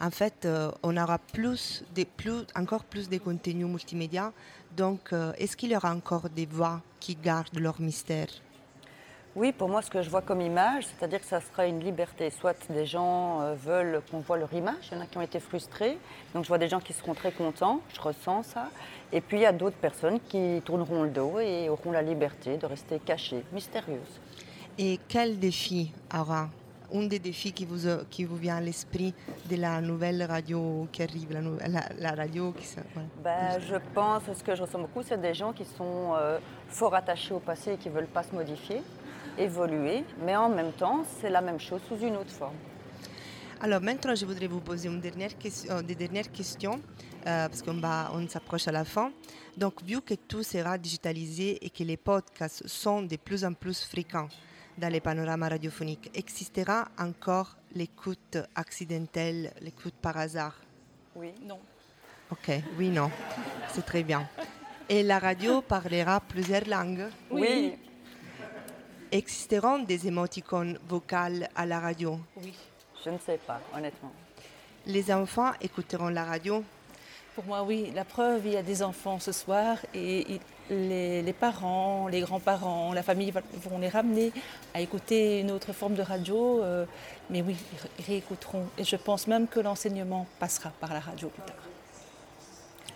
en 0.00 0.10
fait, 0.10 0.46
euh, 0.46 0.70
on 0.82 0.96
aura 0.96 1.18
plus, 1.18 1.84
des, 1.94 2.06
plus, 2.06 2.46
encore 2.54 2.84
plus 2.84 3.10
de 3.10 3.18
contenus 3.18 3.66
multimédia. 3.66 4.32
Donc, 4.76 5.12
est-ce 5.38 5.56
qu'il 5.56 5.70
y 5.70 5.76
aura 5.76 5.94
encore 5.94 6.28
des 6.28 6.44
voix 6.44 6.82
qui 7.00 7.14
gardent 7.14 7.58
leur 7.58 7.80
mystère? 7.80 8.28
Oui, 9.34 9.52
pour 9.52 9.70
moi, 9.70 9.80
ce 9.80 9.88
que 9.90 10.02
je 10.02 10.10
vois 10.10 10.20
comme 10.20 10.42
image, 10.42 10.84
c'est-à-dire 10.84 11.20
que 11.20 11.26
ça 11.26 11.40
sera 11.40 11.66
une 11.66 11.80
liberté. 11.80 12.28
Soit 12.28 12.56
des 12.68 12.84
gens 12.84 13.54
veulent 13.54 14.02
qu'on 14.10 14.20
voit 14.20 14.36
leur 14.36 14.52
image, 14.52 14.90
il 14.90 14.98
y 14.98 15.00
en 15.00 15.02
a 15.02 15.06
qui 15.06 15.16
ont 15.16 15.22
été 15.22 15.40
frustrés, 15.40 15.96
donc 16.34 16.44
je 16.44 16.48
vois 16.48 16.58
des 16.58 16.68
gens 16.68 16.80
qui 16.80 16.92
seront 16.92 17.14
très 17.14 17.32
contents, 17.32 17.80
je 17.94 18.00
ressens 18.02 18.42
ça. 18.42 18.68
Et 19.12 19.22
puis 19.22 19.38
il 19.38 19.42
y 19.42 19.46
a 19.46 19.52
d'autres 19.52 19.76
personnes 19.76 20.20
qui 20.20 20.60
tourneront 20.62 21.04
le 21.04 21.10
dos 21.10 21.38
et 21.40 21.70
auront 21.70 21.92
la 21.92 22.02
liberté 22.02 22.58
de 22.58 22.66
rester 22.66 22.98
cachées, 22.98 23.44
mystérieuses. 23.52 24.20
Et 24.76 25.00
quel 25.08 25.38
défi 25.38 25.90
aura 26.14 26.50
un 26.94 27.04
des 27.06 27.18
défis 27.18 27.52
qui 27.52 27.64
vous, 27.64 27.86
euh, 27.86 28.02
qui 28.10 28.24
vous 28.24 28.36
vient 28.36 28.56
à 28.56 28.60
l'esprit 28.60 29.12
de 29.50 29.56
la 29.56 29.80
nouvelle 29.80 30.22
radio 30.22 30.86
qui 30.92 31.02
arrive, 31.02 31.32
la, 31.32 31.40
nou- 31.40 31.58
la- 31.66 31.88
la 31.98 32.12
radio 32.14 32.52
qui 32.52 32.66
voilà. 32.94 33.08
Ben, 33.22 33.60
je 33.60 33.76
pense, 33.94 34.22
ce 34.36 34.42
que 34.42 34.54
je 34.54 34.62
ressens 34.62 34.78
beaucoup, 34.80 35.02
c'est 35.02 35.20
des 35.20 35.34
gens 35.34 35.52
qui 35.52 35.64
sont 35.64 36.14
euh, 36.16 36.38
fort 36.68 36.94
attachés 36.94 37.34
au 37.34 37.40
passé 37.40 37.72
et 37.72 37.76
qui 37.76 37.88
ne 37.88 37.94
veulent 37.94 38.06
pas 38.06 38.22
se 38.22 38.34
modifier, 38.34 38.82
évoluer, 39.38 40.04
mais 40.24 40.36
en 40.36 40.48
même 40.48 40.72
temps, 40.72 41.04
c'est 41.20 41.30
la 41.30 41.40
même 41.40 41.60
chose 41.60 41.80
sous 41.88 41.98
une 41.98 42.16
autre 42.16 42.30
forme. 42.30 42.54
Alors 43.60 43.80
maintenant, 43.80 44.14
je 44.14 44.26
voudrais 44.26 44.46
vous 44.48 44.60
poser 44.60 44.88
une 44.88 45.00
dernière 45.00 45.36
question, 45.38 45.74
euh, 45.74 45.82
des 45.82 45.94
dernières 45.94 46.30
questions, 46.30 46.78
euh, 47.26 47.48
parce 47.48 47.62
qu'on 47.62 47.80
on 47.82 48.28
s'approche 48.28 48.68
à 48.68 48.72
la 48.72 48.84
fin. 48.84 49.10
Donc, 49.56 49.82
vu 49.82 50.02
que 50.02 50.12
tout 50.14 50.42
sera 50.42 50.76
digitalisé 50.76 51.64
et 51.64 51.70
que 51.70 51.82
les 51.82 51.96
podcasts 51.96 52.66
sont 52.68 53.00
de 53.02 53.16
plus 53.16 53.44
en 53.44 53.54
plus 53.54 53.82
fréquents 53.84 54.28
dans 54.78 54.88
les 54.88 55.00
panoramas 55.00 55.48
radiophoniques, 55.48 56.10
existera 56.14 56.88
encore 56.98 57.56
l'écoute 57.74 58.38
accidentelle, 58.54 59.52
l'écoute 59.60 59.94
par 60.00 60.16
hasard? 60.16 60.54
Oui. 61.14 61.32
Non. 61.42 61.58
Ok, 62.30 62.50
oui, 62.76 62.88
non, 62.88 63.10
c'est 63.72 63.86
très 63.86 64.02
bien. 64.02 64.28
Et 64.88 65.02
la 65.02 65.18
radio 65.18 65.62
parlera 65.62 66.20
plusieurs 66.20 66.66
langues? 66.66 67.06
Oui. 67.30 67.76
Existeront 69.12 69.78
des 69.78 70.06
émoticônes 70.08 70.78
vocales 70.88 71.48
à 71.54 71.64
la 71.64 71.80
radio? 71.80 72.20
Oui. 72.36 72.52
Je 73.04 73.10
ne 73.10 73.18
sais 73.18 73.38
pas, 73.38 73.60
honnêtement. 73.74 74.12
Les 74.86 75.12
enfants 75.12 75.52
écouteront 75.60 76.08
la 76.08 76.24
radio? 76.24 76.64
Pour 77.34 77.44
moi, 77.44 77.62
oui. 77.62 77.92
La 77.94 78.04
preuve, 78.04 78.46
il 78.46 78.52
y 78.52 78.56
a 78.56 78.62
des 78.62 78.82
enfants 78.82 79.20
ce 79.20 79.30
soir 79.30 79.78
et 79.94 80.40
les, 80.70 81.22
les 81.22 81.32
parents, 81.32 82.08
les 82.08 82.20
grands-parents, 82.20 82.92
la 82.92 83.02
famille 83.02 83.32
vont 83.68 83.78
les 83.78 83.88
ramener 83.88 84.32
à 84.74 84.80
écouter 84.80 85.40
une 85.40 85.50
autre 85.50 85.72
forme 85.72 85.94
de 85.94 86.02
radio. 86.02 86.62
euh, 86.62 86.84
mais 87.30 87.42
oui, 87.42 87.56
ils 87.72 87.78
ré- 87.78 87.90
ils 87.98 88.04
réécouteront. 88.04 88.66
Et 88.78 88.84
je 88.84 88.96
pense 88.96 89.26
même 89.26 89.48
que 89.48 89.60
l'enseignement 89.60 90.26
passera 90.38 90.70
par 90.80 90.92
la 90.92 91.00
radio 91.00 91.28
plus 91.28 91.42
tard. 91.42 91.56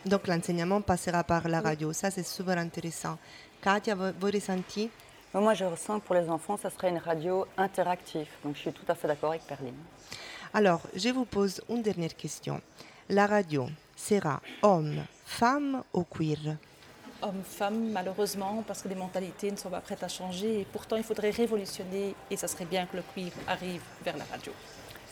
Donc 0.07 0.27
l'enseignement 0.29 0.81
passera 0.81 1.23
par 1.25 1.47
la 1.49 1.61
radio. 1.61 1.93
Ça, 1.93 2.11
c'est 2.11 2.23
super 2.27 2.57
intéressant. 2.59 3.19
Katia, 3.61 3.95
vos, 3.95 4.13
vos 4.19 4.31
ressentis? 4.33 4.91
Moi, 5.35 5.55
je 5.55 5.65
ressens 5.65 6.01
que 6.01 6.07
pour 6.07 6.15
les 6.17 6.29
enfants, 6.29 6.57
ça 6.57 6.71
serait 6.71 6.89
une 6.89 6.99
radio 6.99 7.47
interactive. 7.57 8.27
Donc, 8.45 8.57
je 8.57 8.61
suis 8.63 8.73
tout 8.73 8.85
à 8.89 8.95
fait 8.97 9.07
d'accord 9.07 9.31
avec 9.31 9.43
Perline. 9.47 9.75
Alors, 10.53 10.81
je 10.97 11.11
vous 11.11 11.25
pose 11.25 11.61
une 11.69 11.83
dernière 11.83 12.17
question. 12.17 12.61
La 13.09 13.27
radio 13.27 13.69
sera 13.95 14.41
homme, 14.63 15.05
femme 15.25 15.83
ou 15.93 16.03
queer? 16.03 16.57
Hommes-femmes, 17.23 17.91
malheureusement, 17.91 18.63
parce 18.67 18.83
que 18.83 18.89
les 18.89 18.95
mentalités 18.95 19.51
ne 19.51 19.57
sont 19.57 19.71
pas 19.71 19.81
prêtes 19.81 20.03
à 20.03 20.09
changer. 20.09 20.61
Et 20.61 20.65
pourtant, 20.65 20.97
il 20.97 21.03
faudrait 21.05 21.31
révolutionner. 21.31 22.15
Et 22.31 22.37
ça 22.37 22.49
serait 22.49 22.65
bien 22.65 22.87
que 22.87 22.97
le 22.97 23.03
queer 23.15 23.31
arrive 23.49 23.83
vers 24.03 24.17
la 24.17 24.25
radio. 24.25 24.53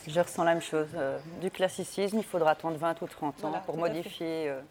Je 0.07 0.19
ressens 0.19 0.43
la 0.43 0.53
même 0.53 0.61
chose. 0.61 0.87
Euh, 0.95 1.19
du 1.41 1.51
classicisme, 1.51 2.17
il 2.17 2.23
faudra 2.23 2.51
attendre 2.51 2.77
20 2.77 3.01
ou 3.01 3.07
30 3.07 3.35
ans 3.35 3.49
Voilà, 3.49 3.59
pour 3.59 3.77
modifier 3.77 4.49
euh, 4.49 4.61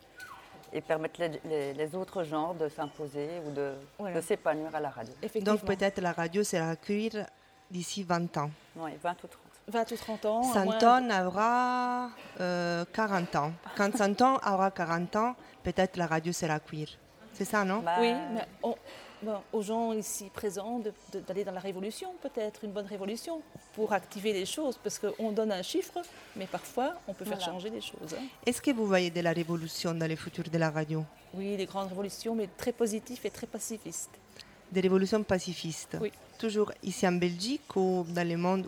et 0.73 0.81
permettre 0.81 1.21
les, 1.21 1.41
les- 1.45 1.75
les 1.75 1.95
autres 1.95 2.25
genres 2.25 2.55
de 2.55 2.69
s'imposer 2.69 3.29
ou 3.47 3.53
de, 3.53 3.73
Voilà. 3.99 4.17
de 4.17 4.21
s'épanouir 4.21 4.75
à 4.75 4.81
la 4.81 4.91
radio. 4.91 5.13
Donc 5.43 5.61
peut-être 5.65 6.01
la 6.01 6.13
radio 6.13 6.43
sera 6.43 6.75
queer 6.77 7.27
d'ici 7.71 8.03
20 8.03 8.37
ans. 8.39 8.51
Oui, 8.77 8.91
20 9.03 9.11
ou 9.25 9.27
30. 9.29 9.41
20 9.69 9.93
ou 9.93 9.97
30 9.97 10.25
ans. 10.25 10.41
moins- 10.41 10.55
Santon 10.81 11.27
aura 11.27 12.09
euh, 12.41 12.85
40 12.93 13.37
ans. 13.37 13.53
Quand 13.77 13.95
Santon 13.97 14.39
aura 14.47 14.71
40 14.71 15.15
ans, 15.17 15.37
peut-être 15.63 15.97
la 15.99 16.07
radio 16.07 16.33
sera 16.33 16.59
queer. 16.59 16.89
C'est 17.39 17.45
ça, 17.45 17.65
non? 17.65 17.83
Oui, 18.01 18.13
mais 18.35 18.45
on- 18.65 18.75
bon, 19.23 19.37
aux 19.53 19.63
gens 19.63 19.93
ici 19.93 20.29
présents 20.35 20.81
d'aller 21.27 21.45
dans 21.45 21.53
la 21.53 21.61
révolution, 21.61 22.09
peut-être 22.21 22.65
une 22.65 22.73
bonne 22.73 22.87
révolution, 22.87 23.41
pour 23.75 23.93
activer 23.93 24.33
les 24.33 24.45
choses, 24.45 24.77
parce 24.83 24.99
qu'on 24.99 25.31
donne 25.33 25.53
un 25.53 25.63
chiffre, 25.63 25.99
mais 26.35 26.47
parfois 26.47 26.95
on 27.07 27.15
peut 27.15 27.25
faire 27.25 27.37
Voilà. 27.39 27.53
changer 27.53 27.71
les 27.71 27.81
choses. 27.81 28.13
hein. 28.19 28.25
Est-ce 28.45 28.61
que 28.61 28.73
vous 28.73 28.87
voyez 28.87 29.11
de 29.11 29.21
la 29.21 29.33
révolution 29.33 29.95
dans 29.95 30.09
le 30.09 30.17
futur 30.17 30.45
de 30.51 30.59
la 30.59 30.71
radio? 30.71 31.05
Oui, 31.35 31.57
des 31.57 31.67
grandes 31.67 31.89
révolutions, 31.89 32.35
mais 32.35 32.49
très 32.57 32.73
positives 32.73 33.21
et 33.25 33.31
très 33.31 33.47
pacifistes. 33.47 34.11
Des 34.73 34.81
révolutions 34.81 35.23
pacifistes? 35.23 35.97
Oui. 36.01 36.11
Toujours 36.39 36.73
ici 36.83 37.07
en 37.07 37.13
Belgique 37.13 37.75
ou 37.77 38.05
dans 38.09 38.27
le 38.29 38.37
monde 38.37 38.67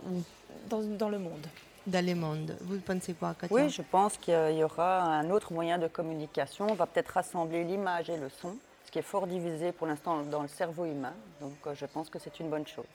Dans, 0.69 0.81
dans 0.81 1.09
le 1.09 1.19
monde. 1.19 1.45
Dans 1.87 2.05
le 2.05 2.13
monde. 2.13 2.55
Vous 2.61 2.77
pensez 2.79 3.13
quoi, 3.15 3.33
Katia 3.33 3.55
Oui, 3.55 3.67
je 3.69 3.81
pense 3.81 4.15
qu'il 4.17 4.55
y 4.55 4.63
aura 4.63 5.01
un 5.01 5.29
autre 5.31 5.51
moyen 5.51 5.79
de 5.79 5.87
communication. 5.87 6.67
On 6.69 6.75
va 6.75 6.85
peut-être 6.85 7.09
rassembler 7.09 7.63
l'image 7.63 8.07
et 8.09 8.17
le 8.17 8.29
son, 8.29 8.55
ce 8.85 8.91
qui 8.91 8.99
est 8.99 9.03
fort 9.03 9.25
divisé 9.25 9.71
pour 9.71 9.87
l'instant 9.87 10.21
dans 10.21 10.43
le 10.43 10.47
cerveau 10.47 10.85
humain. 10.85 11.13
Donc 11.39 11.55
euh, 11.65 11.73
je 11.73 11.87
pense 11.87 12.07
que 12.09 12.19
c'est 12.19 12.39
une 12.39 12.51
bonne 12.51 12.67
chose. 12.67 12.85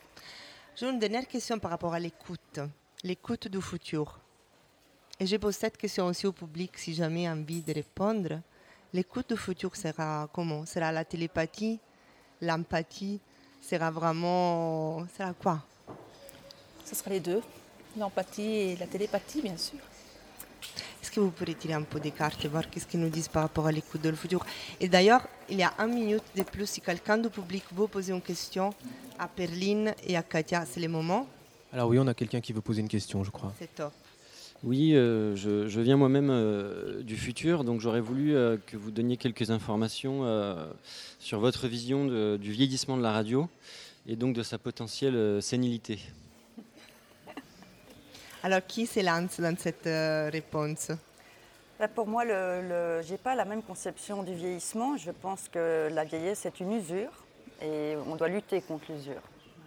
J'ai 0.76 0.89
une 0.89 1.01
dernière 1.01 1.26
question 1.26 1.59
par 1.59 1.72
rapport 1.72 1.95
à 1.95 1.99
l'écoute. 1.99 2.61
L'écoute 3.03 3.49
du 3.49 3.61
futur. 3.61 4.20
Et 5.18 5.26
je 5.26 5.37
pose 5.37 5.57
cette 5.57 5.76
question 5.76 6.07
aussi 6.07 6.28
au 6.28 6.32
public 6.32 6.78
si 6.78 6.95
jamais 6.95 7.28
envie 7.28 7.62
de 7.62 7.72
répondre. 7.74 8.41
L'écoute 8.93 9.30
du 9.30 9.37
futur 9.37 9.74
sera 9.74 10.28
comment? 10.32 10.64
Sera 10.64 10.93
la 10.93 11.05
télépathie 11.05 11.80
L'empathie? 12.41 13.20
Sera 13.61 13.91
vraiment... 13.91 15.05
Sera 15.16 15.32
quoi? 15.32 15.59
Ce 16.84 16.95
sera 16.95 17.11
les 17.11 17.18
deux, 17.20 17.43
l'empathie 17.99 18.43
et 18.43 18.77
la 18.77 18.87
télépathie, 18.87 19.43
bien 19.43 19.57
sûr. 19.57 19.79
Est-ce 21.03 21.11
que 21.11 21.21
vous 21.21 21.31
pourrez 21.31 21.55
tirer 21.55 21.75
un 21.75 21.83
peu 21.83 22.01
des 22.01 22.11
cartes 22.11 22.45
et 22.45 22.49
voir 22.49 22.69
qu'est-ce 22.69 22.87
qu'ils 22.87 23.01
nous 23.01 23.09
disent 23.09 23.29
par 23.29 23.43
rapport 23.43 23.67
à 23.67 23.73
l'écoute 23.73 24.03
du 24.03 24.15
futur? 24.17 24.45
Et 24.81 24.89
d'ailleurs, 24.89 25.27
il 25.49 25.59
y 25.59 25.63
a 25.63 25.73
une 25.79 25.95
minute 25.95 26.25
de 26.37 26.43
plus. 26.43 26.67
Si 26.69 26.81
quelqu'un 26.81 27.19
du 27.19 27.29
public 27.31 27.63
veut 27.75 27.87
poser 27.87 28.13
une 28.13 28.21
question 28.23 28.75
à 29.19 29.29
Perline 29.29 29.95
et 30.07 30.17
à 30.17 30.23
Katia, 30.23 30.65
c'est 30.67 30.81
le 30.81 30.89
moment. 30.89 31.27
Alors 31.73 31.89
oui, 31.89 31.99
on 31.99 32.07
a 32.07 32.15
quelqu'un 32.15 32.41
qui 32.41 32.53
veut 32.53 32.61
poser 32.61 32.81
une 32.81 32.89
question, 32.89 33.23
je 33.23 33.31
crois. 33.31 33.53
C'est 33.59 33.75
top. 33.75 33.93
Oui, 34.65 34.95
euh, 34.95 35.37
je, 35.37 35.69
je 35.69 35.81
viens 35.81 35.97
moi-même 35.97 36.31
euh, 36.31 37.03
du 37.03 37.17
futur, 37.17 37.63
donc 37.63 37.81
j'aurais 37.81 38.01
voulu 38.01 38.35
euh, 38.35 38.57
que 38.67 38.77
vous 38.77 38.91
donniez 38.91 39.19
quelques 39.19 39.51
informations 39.51 40.21
euh, 40.25 40.67
sur 41.21 41.39
votre 41.41 41.69
vision 41.69 42.07
de- 42.07 42.39
du 42.41 42.51
vieillissement 42.53 42.97
de 42.97 43.03
la 43.03 43.13
radio 43.13 43.49
et 44.09 44.17
donc 44.17 44.35
de 44.35 44.43
sa 44.43 44.57
potentielle 44.59 45.15
euh, 45.15 45.41
sénilité. 45.43 45.99
Alors, 48.47 48.61
qui 48.65 48.87
se 48.87 49.01
lance 49.01 49.41
dans 49.41 49.57
cette 49.59 49.89
euh, 49.89 50.31
réponse? 50.33 50.93
Là, 51.81 51.89
pour 51.89 52.07
moi, 52.07 52.25
je 52.25 53.11
n'ai 53.11 53.19
pas 53.19 53.35
la 53.35 53.45
même 53.45 53.61
conception 53.61 54.23
du 54.23 54.35
vieillissement. 54.35 54.97
Je 54.97 55.11
pense 55.11 55.49
que 55.49 55.89
la 55.93 56.05
vieillesse 56.05 56.47
est 56.47 56.61
une 56.61 56.73
usure 56.75 57.11
et 57.61 57.97
on 58.07 58.15
doit 58.15 58.29
lutter 58.29 58.61
contre 58.63 58.85
l'usure. 58.93 59.21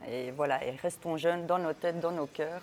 Et 0.09 0.31
voilà, 0.31 0.63
et 0.65 0.71
restons 0.81 1.17
jeunes 1.17 1.45
dans 1.45 1.59
nos 1.59 1.73
têtes, 1.73 1.99
dans 1.99 2.13
nos 2.13 2.27
cœurs 2.27 2.61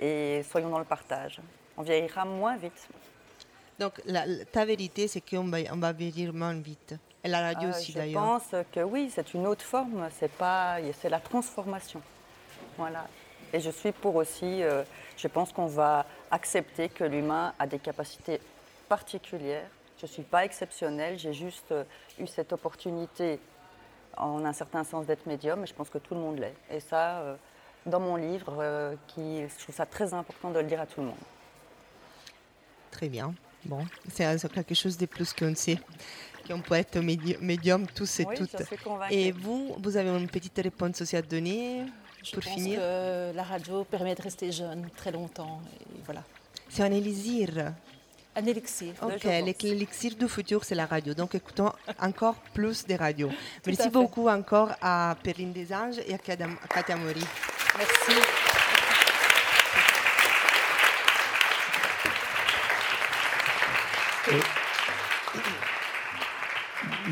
et 0.00 0.42
soyons 0.50 0.70
dans 0.70 0.78
le 0.78 0.86
partage. 0.86 1.40
On 1.76 1.82
vieillira 1.82 2.24
moins 2.24 2.56
vite. 2.56 2.88
Donc, 3.78 4.00
la- 4.06 4.24
ta 4.46 4.64
vérité, 4.64 5.08
c'est 5.08 5.20
qu'on 5.20 5.44
va, 5.44 5.58
on 5.72 5.76
va 5.76 5.92
vieillir 5.92 6.32
moins 6.32 6.54
vite. 6.54 6.94
Et 7.22 7.28
la 7.28 7.42
radio 7.42 7.68
Euh, 7.68 7.72
aussi, 7.72 7.92
je 7.92 7.98
d'ailleurs. 7.98 8.22
pense 8.24 8.54
que 8.72 8.80
oui, 8.80 9.12
c'est 9.14 9.34
une 9.34 9.46
autre 9.46 9.64
forme, 9.64 10.08
c'est 10.18 10.32
pas, 10.32 10.78
c'est 11.02 11.10
la 11.10 11.20
transformation. 11.20 12.00
Voilà. 12.78 13.06
Et 13.52 13.60
je 13.60 13.70
suis 13.70 13.92
pour 13.92 14.14
aussi, 14.16 14.62
euh, 14.62 14.82
je 15.16 15.28
pense 15.28 15.52
qu'on 15.52 15.66
va 15.66 16.06
accepter 16.30 16.88
que 16.88 17.04
l'humain 17.04 17.52
a 17.58 17.66
des 17.66 17.78
capacités 17.78 18.40
particulières. 18.88 19.68
Je 19.98 20.06
ne 20.06 20.10
suis 20.10 20.22
pas 20.22 20.44
exceptionnelle, 20.44 21.18
j'ai 21.18 21.32
juste 21.32 21.72
euh, 21.72 21.84
eu 22.18 22.26
cette 22.26 22.52
opportunité, 22.52 23.38
en 24.16 24.44
un 24.44 24.52
certain 24.52 24.84
sens, 24.84 25.06
d'être 25.06 25.26
médium, 25.26 25.62
et 25.64 25.66
je 25.66 25.74
pense 25.74 25.90
que 25.90 25.98
tout 25.98 26.14
le 26.14 26.20
monde 26.20 26.38
l'est. 26.38 26.54
Et 26.70 26.80
ça, 26.80 27.18
euh, 27.20 27.36
dans 27.86 28.00
mon 28.00 28.16
livre, 28.16 28.94
qui, 29.08 29.40
je 29.48 29.62
trouve 29.62 29.74
ça 29.74 29.86
très 29.86 30.12
important 30.12 30.50
de 30.50 30.58
le 30.60 30.66
dire 30.66 30.80
à 30.80 30.86
tout 30.86 31.00
le 31.00 31.06
monde. 31.06 31.16
Très 32.90 33.08
bien. 33.08 33.34
Bon, 33.64 33.84
c'est 34.10 34.24
quelque 34.52 34.74
chose 34.74 34.96
de 34.96 35.06
plus 35.06 35.32
qu'on 35.32 35.54
sait, 35.54 35.78
qu'on 36.46 36.60
peut 36.60 36.74
être 36.74 36.98
médi- 36.98 37.38
médium 37.40 37.86
tous 37.86 38.20
et 38.20 38.26
Oui, 38.26 38.36
toutes. 38.36 38.56
Et 39.10 39.32
vous, 39.32 39.76
vous 39.78 39.96
avez 39.96 40.10
une 40.10 40.28
petite 40.28 40.58
réponse 40.58 41.00
aussi 41.02 41.16
à 41.16 41.22
donner 41.22 41.84
Je 42.22 42.32
pour 42.32 42.42
pense 42.42 42.52
finir 42.52 42.80
que 42.80 43.32
la 43.34 43.42
radio 43.42 43.84
permet 43.84 44.14
de 44.14 44.22
rester 44.22 44.52
jeune 44.52 44.88
très 44.96 45.10
longtemps. 45.10 45.60
Et 45.80 46.00
voilà. 46.04 46.22
C'est 46.68 46.82
un 46.82 46.92
élixir. 46.92 47.72
Un 48.36 48.46
élixir. 48.46 48.94
Ok, 49.02 49.24
l'élixir 49.24 50.14
du 50.14 50.28
futur, 50.28 50.64
c'est 50.64 50.74
la 50.74 50.86
radio. 50.86 51.14
Donc 51.14 51.34
écoutons 51.34 51.72
encore 52.00 52.36
plus 52.54 52.86
de 52.86 52.94
radio. 52.94 53.28
à 53.28 53.32
Merci 53.66 53.88
beaucoup 53.88 54.28
encore 54.28 54.70
à 54.80 55.16
Perrine 55.22 55.52
des 55.52 55.72
Anges 55.72 55.98
et 56.06 56.14
à 56.14 56.18
Katia 56.18 56.96
Mori. 56.96 57.24
Merci. 57.76 58.20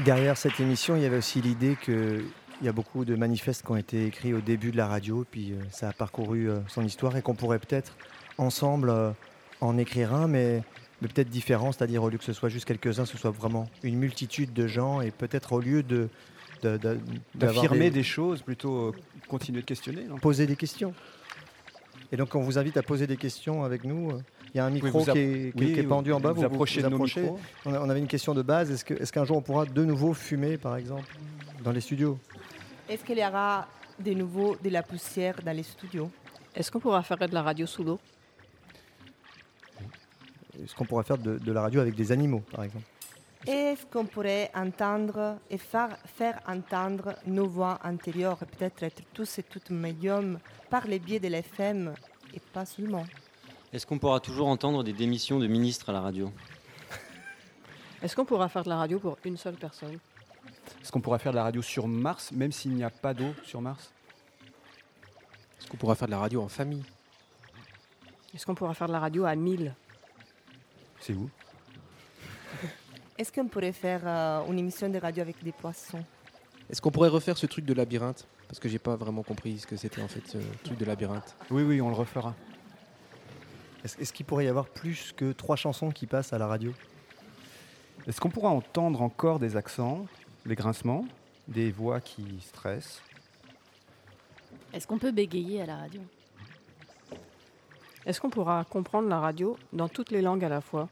Derrière 0.04 0.36
cette 0.36 0.60
émission, 0.60 0.94
il 0.94 1.02
y 1.02 1.06
avait 1.06 1.16
aussi 1.16 1.40
l'idée 1.40 1.76
qu'il 2.58 2.66
y 2.66 2.68
a 2.68 2.72
beaucoup 2.72 3.04
de 3.04 3.14
manifestes 3.14 3.64
qui 3.64 3.70
ont 3.72 3.76
été 3.76 4.06
écrits 4.06 4.34
au 4.34 4.40
début 4.40 4.70
de 4.72 4.76
la 4.76 4.86
radio, 4.86 5.24
puis 5.30 5.52
euh, 5.52 5.56
ça 5.70 5.88
a 5.88 5.92
parcouru 5.92 6.48
euh, 6.50 6.58
son 6.68 6.84
histoire 6.84 7.16
et 7.16 7.22
qu'on 7.22 7.34
pourrait 7.34 7.58
peut-être 7.58 7.96
ensemble 8.36 8.90
euh, 8.90 9.10
en 9.60 9.78
écrire 9.78 10.12
un, 10.14 10.26
mais, 10.28 10.62
mais 11.00 11.08
peut-être 11.08 11.28
différent, 11.30 11.72
c'est-à-dire 11.72 12.02
au 12.02 12.08
lieu 12.10 12.18
que 12.18 12.24
ce 12.24 12.32
soit 12.32 12.48
juste 12.48 12.64
quelques-uns, 12.66 13.04
ce 13.06 13.16
soit 13.16 13.30
vraiment 13.30 13.68
une 13.82 13.96
multitude 13.98 14.52
de 14.52 14.66
gens 14.66 15.00
et 15.00 15.10
peut-être 15.10 15.52
au 15.52 15.60
lieu 15.60 15.82
de 15.82 16.08
de- 16.64 16.76
de- 16.76 16.98
d'avoir 17.36 17.62
D'affirmer 17.62 17.88
des... 17.90 18.02
choses, 18.02 18.42
plutôt 18.42 18.92
continuer 19.28 19.60
de 19.60 19.64
questionner. 19.66 20.02
non? 20.02 20.16
Poser 20.18 20.44
des 20.44 20.56
questions. 20.56 20.92
Et 22.10 22.16
donc 22.16 22.34
on 22.34 22.40
vous 22.40 22.58
invite 22.58 22.76
à 22.76 22.82
poser 22.82 23.06
des 23.06 23.16
questions 23.16 23.62
avec 23.62 23.84
nous. 23.84 24.10
Il 24.52 24.56
y 24.56 24.60
a 24.60 24.64
un 24.66 24.70
micro 24.70 24.98
vous 24.98 25.04
qui, 25.04 25.10
est, 25.10 25.12
qui 25.12 25.62
est- 25.62 25.66
oui, 25.68 25.72
qui 25.74 25.78
est 25.78 25.82
pendu 25.84 26.12
en 26.12 26.18
bas. 26.18 26.32
vous 26.32 26.42
approchez 26.44 26.82
de 26.82 26.88
nos 26.88 26.98
micros. 26.98 27.38
On, 27.64 27.74
a- 27.74 27.80
on 27.80 27.88
avait 27.88 28.00
une 28.00 28.08
question 28.08 28.34
de 28.34 28.42
base. 28.42 28.72
Est-ce 28.72 29.12
qu'un 29.12 29.24
jour 29.24 29.36
on 29.36 29.40
pourra 29.40 29.66
de 29.66 29.84
nouveau 29.84 30.14
fumer, 30.14 30.56
par 30.58 30.74
exemple, 30.74 31.06
dans 31.62 31.70
les 31.70 31.80
studios? 31.80 32.18
Est-ce 32.88 33.04
qu'il 33.04 33.18
y 33.18 33.26
aura 33.26 33.68
de 33.98 34.12
nouveau 34.14 34.56
de 34.56 34.70
la 34.70 34.82
poussière 34.82 35.42
dans 35.42 35.54
les 35.54 35.62
studios? 35.62 36.10
Est-ce 36.54 36.70
qu'on 36.70 36.80
pourra 36.80 37.02
faire 37.02 37.18
de 37.18 37.34
la 37.34 37.42
radio 37.42 37.66
sous 37.66 37.84
l'eau? 37.84 38.00
Est-ce 40.62 40.74
qu'on 40.74 40.86
pourra 40.86 41.02
faire 41.02 41.18
de, 41.18 41.38
de 41.38 41.52
la 41.52 41.60
radio 41.60 41.80
avec 41.80 41.94
des 41.94 42.10
animaux, 42.10 42.42
par 42.50 42.64
exemple? 42.64 42.86
Est-ce 43.46 43.84
qu'on 43.86 44.06
pourrait 44.06 44.50
entendre 44.54 45.36
et 45.50 45.58
faire, 45.58 45.98
faire 46.06 46.40
entendre 46.46 47.14
nos 47.26 47.46
voix 47.46 47.78
intérieures 47.84 48.38
et 48.42 48.46
peut-être 48.46 48.82
être 48.82 49.02
tous 49.12 49.38
et 49.38 49.42
toutes 49.42 49.70
médiums 49.70 50.38
par 50.70 50.88
le 50.88 50.98
biais 50.98 51.20
de 51.20 51.28
l'FM 51.28 51.94
et 52.34 52.40
pas 52.40 52.64
seulement? 52.64 53.06
Est-ce 53.72 53.86
qu'on 53.86 53.98
pourra 53.98 54.18
toujours 54.18 54.48
entendre 54.48 54.82
des 54.82 54.94
démissions 54.94 55.38
de 55.38 55.46
ministres 55.46 55.90
à 55.90 55.92
la 55.92 56.00
radio? 56.00 56.32
Est-ce 58.02 58.16
qu'on 58.16 58.24
pourra 58.24 58.48
faire 58.48 58.64
de 58.64 58.70
la 58.70 58.78
radio 58.78 58.98
pour 58.98 59.18
une 59.24 59.36
seule 59.36 59.56
personne? 59.56 59.98
Est-ce 60.88 60.92
qu'on 60.94 61.02
pourra 61.02 61.18
faire 61.18 61.32
de 61.32 61.36
la 61.36 61.42
radio 61.42 61.60
sur 61.60 61.86
Mars, 61.86 62.32
même 62.32 62.50
s'il 62.50 62.70
n'y 62.70 62.82
a 62.82 62.88
pas 62.88 63.12
d'eau 63.12 63.34
sur 63.44 63.60
Mars? 63.60 63.92
Est-ce 65.60 65.68
qu'on 65.68 65.76
pourra 65.76 65.94
faire 65.94 66.08
de 66.08 66.12
la 66.12 66.18
radio 66.18 66.40
en 66.40 66.48
famille? 66.48 66.82
Est-ce 68.34 68.46
qu'on 68.46 68.54
pourra 68.54 68.72
faire 68.72 68.86
de 68.86 68.94
la 68.94 69.00
radio 69.00 69.26
à 69.26 69.36
1000 69.36 69.74
C'est 70.98 71.12
où? 71.12 71.28
Est-ce 73.18 73.30
qu'on 73.30 73.48
pourrait 73.48 73.72
faire 73.72 74.00
euh, 74.06 74.46
une 74.50 74.58
émission 74.60 74.88
de 74.88 74.96
radio 74.96 75.20
avec 75.20 75.44
des 75.44 75.52
poissons? 75.52 76.02
Est-ce 76.70 76.80
qu'on 76.80 76.90
pourrait 76.90 77.10
refaire 77.10 77.36
ce 77.36 77.44
truc 77.44 77.66
de 77.66 77.74
labyrinthe? 77.74 78.26
Parce 78.48 78.58
que 78.58 78.70
j'ai 78.70 78.78
pas 78.78 78.96
vraiment 78.96 79.22
compris 79.22 79.58
ce 79.58 79.66
que 79.66 79.76
c'était 79.76 80.00
en 80.00 80.08
fait 80.08 80.26
ce 80.26 80.38
truc 80.64 80.78
de 80.78 80.86
labyrinthe. 80.86 81.36
Oui, 81.50 81.64
oui, 81.64 81.82
on 81.82 81.90
le 81.90 81.96
refera. 81.96 82.34
Est-ce 83.84 84.00
est-ce 84.00 84.14
qu'il 84.14 84.24
pourrait 84.24 84.46
y 84.46 84.48
avoir 84.48 84.70
plus 84.70 85.12
que 85.14 85.32
trois 85.32 85.56
chansons 85.56 85.90
qui 85.90 86.06
passent 86.06 86.32
à 86.32 86.38
la 86.38 86.46
radio? 86.46 86.72
Est-ce 88.06 88.22
qu'on 88.22 88.30
pourra 88.30 88.48
entendre 88.48 89.02
encore 89.02 89.38
des 89.38 89.54
accents, 89.56 90.06
des 90.48 90.56
grincements, 90.56 91.04
des 91.46 91.70
voix 91.70 92.00
qui 92.00 92.24
stressent. 92.40 93.00
Est-ce 94.72 94.86
qu'on 94.86 94.98
peut 94.98 95.12
bégayer 95.12 95.62
à 95.62 95.66
la 95.66 95.76
radio? 95.76 96.00
Est-ce 98.04 98.20
qu'on 98.20 98.30
pourra 98.30 98.64
comprendre 98.64 99.08
la 99.08 99.20
radio 99.20 99.56
dans 99.72 99.88
toutes 99.88 100.10
les 100.10 100.22
langues 100.22 100.44
à 100.44 100.48
la 100.48 100.60
fois? 100.60 100.88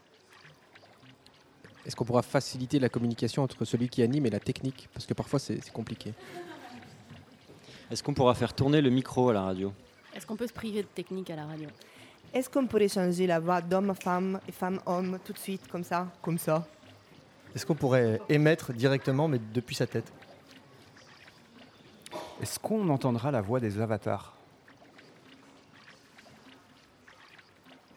Est-ce 1.85 1.97
qu'on 1.97 2.05
pourra 2.05 2.23
faciliter 2.23 2.79
la 2.79 2.89
communication 2.89 3.43
entre 3.43 3.65
celui 3.65 3.89
qui 3.89 4.03
anime 4.03 4.27
et 4.27 4.31
la 4.31 4.41
technique? 4.41 4.89
Parce 4.93 5.07
que 5.07 5.15
parfois 5.15 5.39
c'est 5.39 5.63
c'est 5.63 5.73
compliqué. 5.73 6.13
Est-ce 7.91 8.03
qu'on 8.03 8.15
pourra 8.15 8.35
faire 8.35 8.53
tourner 8.53 8.81
le 8.81 8.91
micro 8.91 9.31
à 9.31 9.33
la 9.33 9.43
radio? 9.43 9.73
Est-ce 10.15 10.27
qu'on 10.27 10.37
peut 10.37 10.47
se 10.47 10.53
priver 10.53 10.83
de 10.83 10.89
technique 10.89 11.31
à 11.31 11.37
la 11.37 11.47
radio? 11.47 11.69
Est-ce 12.35 12.51
qu'on 12.51 12.67
pourrait 12.67 12.89
changer 12.89 13.27
la 13.27 13.39
voix 13.39 13.61
d'homme 13.63 13.91
à 13.91 13.95
femme 13.95 14.41
et 14.49 14.53
femme 14.53 14.81
homme 14.85 15.19
tout 15.25 15.33
de 15.33 15.39
suite 15.39 15.69
comme 15.69 15.85
ça? 15.85 16.09
Comme 16.21 16.39
ça 16.39 16.67
Est-ce 17.57 17.65
qu'on 17.65 17.75
pourrait 17.75 18.21
émettre 18.29 18.75
directement, 18.75 19.29
mais 19.29 19.39
depuis 19.39 19.75
sa 19.75 19.87
tête? 19.87 20.13
Est-ce 22.43 22.59
qu'on 22.59 22.87
entendra 22.91 23.31
la 23.31 23.41
voix 23.41 23.61
des 23.61 23.81
avatars? 23.81 24.37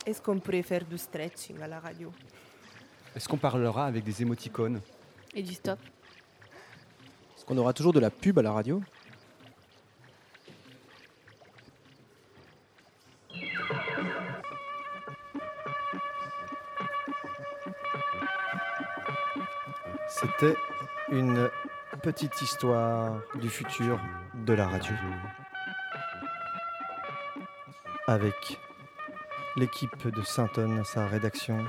Est-ce 0.05 0.21
qu'on 0.21 0.39
pourrait 0.39 0.63
faire 0.63 0.85
du 0.85 0.97
stretching 0.97 1.61
à 1.61 1.67
la 1.67 1.81
radio? 1.81 2.09
Est-ce 3.13 3.27
qu'on 3.27 3.35
parlera 3.35 3.85
avec 3.85 4.05
des 4.05 4.21
émoticônes? 4.21 4.79
Et 5.35 5.43
du 5.43 5.53
stop? 5.53 5.77
Est-ce 7.35 7.43
qu'on 7.43 7.57
aura 7.57 7.73
toujours 7.73 7.91
de 7.91 7.99
la 7.99 8.11
pub 8.11 8.39
à 8.39 8.41
la 8.41 8.53
radio? 8.53 8.81
C'était 20.19 20.55
une 21.11 21.49
petite 22.01 22.41
histoire 22.41 23.21
du 23.35 23.49
futur 23.49 23.97
de 24.33 24.51
la 24.51 24.67
radio. 24.67 24.93
Avec 28.05 28.59
l'équipe 29.55 30.07
de 30.09 30.21
Saint-Onne, 30.21 30.83
sa 30.83 31.07
rédaction, 31.07 31.63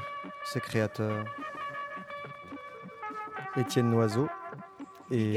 ses 0.44 0.60
créateurs, 0.60 1.24
Étienne 3.56 3.90
Noiseau 3.90 4.28
et 5.12 5.36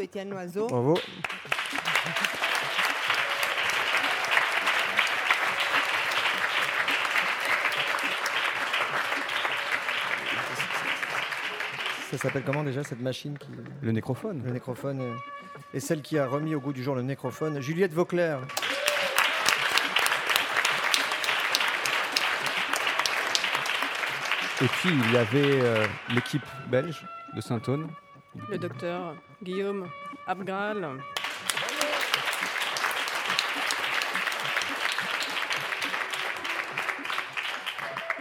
Étienne 0.00 0.32
Oiseau. 0.32 0.66
bravo. 0.66 0.98
Ça 12.10 12.16
s'appelle 12.16 12.42
comment 12.44 12.62
déjà 12.64 12.82
cette 12.82 13.00
machine 13.00 13.36
qui... 13.36 13.48
Le 13.82 13.92
nécrophone. 13.92 14.42
Le 14.44 14.52
nécrophone. 14.52 15.00
euh, 15.00 15.14
Et 15.74 15.80
celle 15.80 16.00
qui 16.00 16.18
a 16.18 16.26
remis 16.26 16.54
au 16.54 16.60
goût 16.60 16.72
du 16.72 16.82
jour 16.82 16.94
le 16.94 17.02
nécrophone, 17.02 17.60
Juliette 17.60 17.92
Vauclair. 17.92 18.40
Et 24.62 24.66
puis 24.66 24.90
il 24.90 25.12
y 25.12 25.16
avait 25.16 25.60
euh, 25.62 25.86
l'équipe 26.14 26.42
belge 26.68 27.04
de 27.36 27.40
Saint-Aune. 27.40 27.88
Le 28.50 28.58
docteur 28.58 29.14
Guillaume 29.42 29.86
Abgral. 30.26 30.88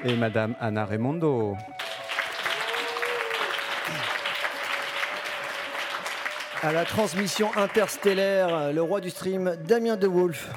et 0.04 0.16
Madame 0.16 0.56
Anna 0.60 0.86
Raimondo. 0.86 1.56
À 6.68 6.74
la 6.74 6.84
transmission 6.84 7.50
interstellaire, 7.56 8.74
le 8.74 8.82
roi 8.82 9.00
du 9.00 9.10
stream, 9.10 9.56
Damien 9.64 9.96
De 9.96 10.06
Wolf. 10.06 10.50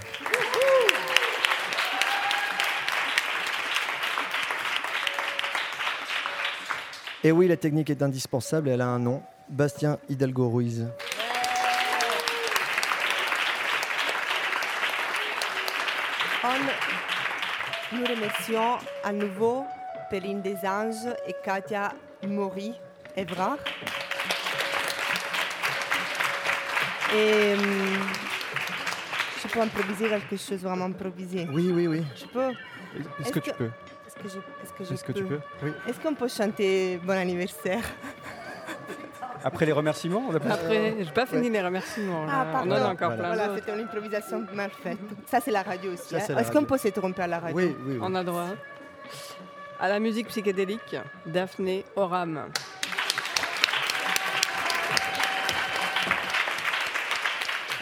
Et 7.22 7.30
oui, 7.30 7.46
la 7.46 7.56
technique 7.56 7.90
est 7.90 8.02
indispensable, 8.02 8.70
elle 8.70 8.80
a 8.80 8.88
un 8.88 8.98
nom, 8.98 9.22
Bastien 9.48 9.98
Hidalgo 10.08 10.48
Ruiz. 10.48 10.88
Nous 17.92 18.04
remercions 18.04 18.78
à 19.04 19.12
nouveau 19.12 19.64
Perrine 20.10 20.42
des 20.42 20.56
Anges 20.64 21.06
et 21.28 21.36
Katia 21.44 21.92
Maury 22.26 22.74
Et 27.14 27.54
hum, 27.54 27.60
je 29.42 29.48
peux 29.48 29.60
improviser 29.60 30.08
quelque 30.08 30.36
chose, 30.36 30.60
vraiment 30.60 30.84
improviser. 30.86 31.48
Oui, 31.52 31.70
oui, 31.74 31.86
oui. 31.86 32.02
Je 32.16 32.26
peux. 32.26 32.50
Est-ce 33.20 33.32
que 33.32 33.38
tu 33.40 33.52
peux? 33.52 33.70
Est-ce 34.06 34.14
que 34.22 34.28
je, 34.28 34.38
est-ce 34.62 34.72
que 34.72 34.84
je 34.84 34.94
Est-ce 34.94 35.04
que 35.04 35.12
tu 35.12 35.24
peux? 35.24 35.40
Oui. 35.62 35.70
Est-ce 35.88 35.98
qu'on 36.00 36.14
peut 36.14 36.28
chanter 36.28 36.98
Bon 37.02 37.16
anniversaire? 37.16 37.82
Après 39.42 39.64
les 39.64 39.72
remerciements, 39.72 40.22
on 40.28 40.34
a 40.34 40.40
pas- 40.40 40.52
Après, 40.54 40.96
j'ai 41.00 41.10
pas 41.12 41.24
fini 41.24 41.48
les 41.48 41.62
remerciements. 41.62 42.26
Ah, 42.28 42.44
là. 42.44 42.52
pardon. 42.52 42.70
On 42.72 42.74
en 42.74 42.84
a 42.84 42.88
encore 42.92 43.16
plein 43.16 43.34
Voilà, 43.34 43.54
c'était 43.56 43.72
une 43.74 43.84
improvisation 43.84 44.44
mal 44.52 44.70
faite. 44.70 44.98
Ça, 45.26 45.40
c'est 45.40 45.50
la 45.50 45.62
radio 45.62 45.92
aussi. 45.92 46.10
Ça, 46.20 46.34
hein. 46.34 46.36
Est-ce 46.38 46.52
qu'on 46.52 46.64
peut 46.64 46.76
se 46.76 46.88
tromper 46.88 47.22
à 47.22 47.26
la 47.26 47.38
radio? 47.38 47.70
On 48.02 48.14
a 48.14 48.22
droit. 48.22 48.48
À 49.80 49.88
la 49.88 49.98
musique 49.98 50.28
psychédélique, 50.28 50.94
Daphné 51.24 51.84
Oram. 51.96 52.42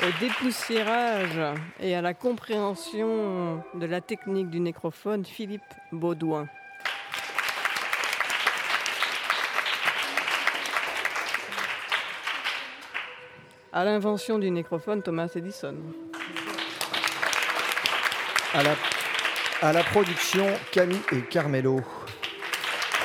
Au 0.00 0.10
dépoussiérage 0.20 1.40
et 1.80 1.96
à 1.96 2.00
la 2.02 2.14
compréhension 2.14 3.62
de 3.74 3.84
la 3.86 4.00
technique 4.00 4.48
du 4.48 4.60
nécrophone, 4.60 5.24
Philippe 5.24 5.62
Baudouin. 5.90 6.46
À 13.72 13.84
l'invention 13.84 14.38
du 14.38 14.50
nécrophone, 14.50 15.02
Thomas 15.02 15.28
Edison. 15.34 15.74
À 18.54 18.62
la, 18.62 18.70
à 19.62 19.72
la 19.72 19.82
production, 19.82 20.46
Camille 20.72 21.02
et 21.12 21.22
Carmelo. 21.22 21.80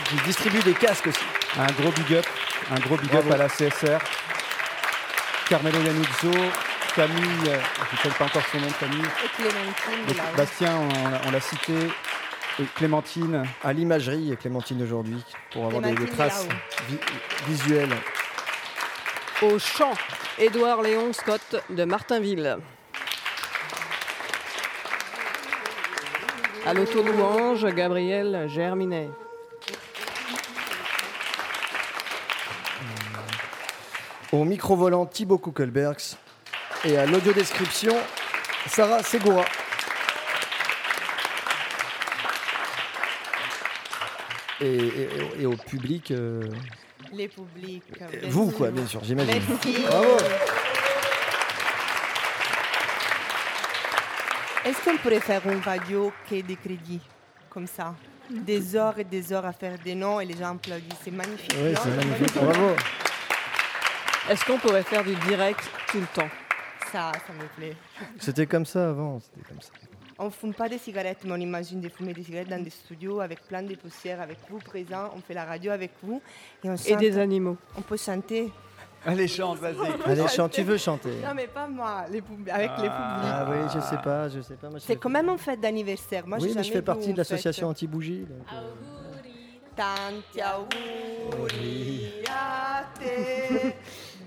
Qui 0.05 0.15
distribuent 0.25 0.63
des 0.63 0.73
casques 0.73 1.07
aussi. 1.07 1.25
Un 1.57 1.71
gros 1.81 1.91
big 1.91 2.13
up, 2.17 2.25
un 2.71 2.79
gros 2.79 2.97
big 2.97 3.13
up 3.15 3.25
Bravo. 3.25 3.33
à 3.33 3.37
la 3.37 3.47
CSR. 3.49 3.99
Carmelo 5.49 5.79
Yanuzzo, 5.81 6.31
Camille, 6.95 7.47
euh, 7.47 7.57
je 8.01 8.07
ne 8.07 8.11
sais 8.13 8.17
pas 8.19 8.25
encore 8.25 8.43
son 8.51 8.59
nom 8.59 8.67
de 8.67 8.71
famille. 8.73 9.01
Et 9.01 9.29
Clémentine, 9.35 10.05
Donc, 10.07 10.17
là. 10.17 10.23
Bastien, 10.37 10.75
on, 10.77 11.09
l'a- 11.09 11.21
on 11.27 11.31
l'a 11.31 11.39
cité. 11.41 11.73
Et 12.59 12.65
Clémentine. 12.75 13.43
À 13.63 13.73
l'imagerie, 13.73 14.31
et 14.31 14.35
Clémentine 14.35 14.81
aujourd'hui, 14.83 15.23
pour 15.51 15.65
avoir 15.65 15.81
des, 15.81 15.95
traces 16.05 16.47
vi- 16.87 16.99
visuelles. 17.47 17.95
Au 19.41 19.57
chant, 19.57 19.93
Édouard 20.37 20.83
Léon 20.83 21.11
Scott 21.13 21.55
de 21.71 21.83
Martinville. 21.83 22.57
À 26.65 26.73
l'auto-louange, 26.73 27.65
Gabriel 27.73 28.45
Germinet. 28.47 29.09
Au 34.31 34.45
micro-volant, 34.45 35.05
Thibaut 35.05 35.37
Kuckelbergs. 35.37 36.15
Et 36.85 36.97
à 36.97 37.05
l'audio-description, 37.05 37.95
Sarah 38.67 39.01
Segura. 39.03 39.45
Et, 44.61 44.65
et- 44.75 45.09
et 45.41 45.45
au 45.45 45.55
public, 45.57 46.11
euh, 46.11 46.43
Les 47.11 47.27
publics. 47.27 47.83
bien 47.97 48.29
vous, 48.29 48.51
quoi, 48.51 48.69
bien 48.71 48.85
sûr, 48.85 49.03
j'imagine. 49.03 49.41
Merci. 49.49 49.77
Bravo. 49.87 50.17
Est-ce 54.65 54.81
qu'on 54.85 54.97
pourrait 54.97 55.19
faire 55.19 55.41
une 55.47 55.59
radio 55.59 56.13
qui 56.27 56.37
est 56.37 56.43
des 56.43 56.55
crédits, 56.55 57.01
comme 57.49 57.67
ça? 57.67 57.95
Des 58.29 58.75
heures 58.75 58.97
et 58.97 59.03
des 59.03 59.33
heures 59.33 59.45
à 59.45 59.51
faire 59.51 59.77
des 59.83 59.95
noms 59.95 60.19
et 60.21 60.25
les 60.25 60.37
gens 60.37 60.51
applaudissent. 60.55 60.93
C'est 61.03 61.11
magnifique. 61.11 61.53
Oui, 61.61 61.73
non? 61.73 61.79
c'est 61.83 61.89
magnifique. 61.95 62.33
Bravo. 62.35 62.75
Est-ce 64.29 64.45
qu'on 64.45 64.57
pourrait 64.57 64.83
faire 64.83 65.03
du 65.03 65.15
direct 65.15 65.59
tout 65.91 65.99
le 65.99 66.07
temps? 66.07 66.29
Ça, 66.93 67.11
ça 67.25 67.33
me 67.33 67.47
plaît. 67.57 67.75
C'était 68.19 68.45
comme 68.45 68.65
ça 68.67 68.89
avant. 68.91 69.19
C'était 69.19 69.47
comme 69.49 69.59
ça. 69.61 69.71
On 70.19 70.25
ne 70.25 70.29
fume 70.29 70.53
pas 70.53 70.69
des 70.69 70.77
cigarettes, 70.77 71.21
mais 71.25 71.31
on 71.31 71.37
imagine 71.37 71.81
de 71.81 71.89
fumer 71.89 72.13
des 72.13 72.23
cigarettes 72.23 72.49
dans 72.49 72.63
des 72.63 72.69
studios 72.69 73.19
avec 73.19 73.41
plein 73.47 73.63
de 73.63 73.73
poussières, 73.75 74.21
avec 74.21 74.37
vous 74.47 74.59
présents. 74.59 75.09
On 75.17 75.19
fait 75.21 75.33
la 75.33 75.43
radio 75.43 75.71
avec 75.71 75.89
vous. 76.03 76.21
Et, 76.63 76.69
on 76.69 76.75
Et 76.75 76.77
chante. 76.77 76.99
des 76.99 77.17
animaux. 77.17 77.57
On 77.75 77.81
peut 77.81 77.97
chanter. 77.97 78.51
Allez, 79.05 79.27
chante, 79.27 79.57
vas-y. 79.57 79.75
Allez, 80.05 80.27
chante, 80.27 80.51
tu 80.51 80.61
veux 80.61 80.77
chanter 80.77 81.15
Non, 81.21 81.33
mais 81.35 81.47
pas 81.47 81.67
moi, 81.67 82.05
les 82.11 82.21
poub- 82.21 82.47
avec 82.47 82.69
les 82.77 82.89
publics. 82.89 82.91
Ah 82.91 83.47
oui, 83.49 83.57
je 83.73 83.79
sais 83.79 83.97
pas, 83.97 84.29
je 84.29 84.41
sais 84.41 84.53
pas. 84.53 84.69
moi, 84.69 84.77
je 84.77 84.85
C'est 84.85 84.95
quand 84.97 85.09
même 85.09 85.27
une 85.29 85.37
fête 85.39 85.59
d'anniversaire. 85.59 86.27
Moi, 86.27 86.37
oui, 86.39 86.53
mais 86.55 86.63
je 86.63 86.71
fais 86.71 86.81
partie 86.83 87.11
de 87.11 87.17
l'association 87.17 87.69
anti-bougie. 87.69 88.19
donc, 88.29 88.47
euh, 88.53 88.69
Tanti 89.75 90.39
auguri 91.33 92.11
a 92.29 92.83
te. 92.99 93.73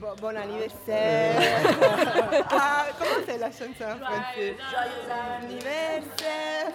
Bo- 0.01 0.14
bon 0.20 0.36
anniversaire. 0.36 1.34
ah, 2.51 2.86
comment 2.99 3.20
c'est 3.26 3.38
la 3.38 3.51
chanson 3.51 3.84
en 3.84 3.97
français? 4.05 4.57
Joyeux 4.70 5.11
anniversaire. 5.42 6.72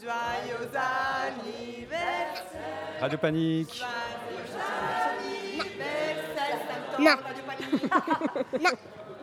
Joyeux 0.00 0.70
anniversaire. 0.74 2.42
Radio 3.00 3.18
Panique. 3.18 3.82
Non. 6.98 7.10
non. 8.60 8.70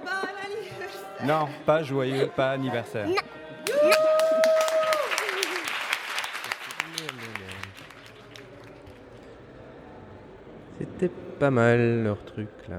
Bon 0.03 0.27
anniversaire. 0.45 1.25
Non, 1.25 1.47
pas 1.65 1.83
joyeux, 1.83 2.29
pas 2.35 2.51
anniversaire. 2.51 3.07
C'était 10.77 11.11
pas 11.39 11.51
mal 11.51 12.03
leur 12.03 12.23
truc 12.25 12.49
là. 12.69 12.77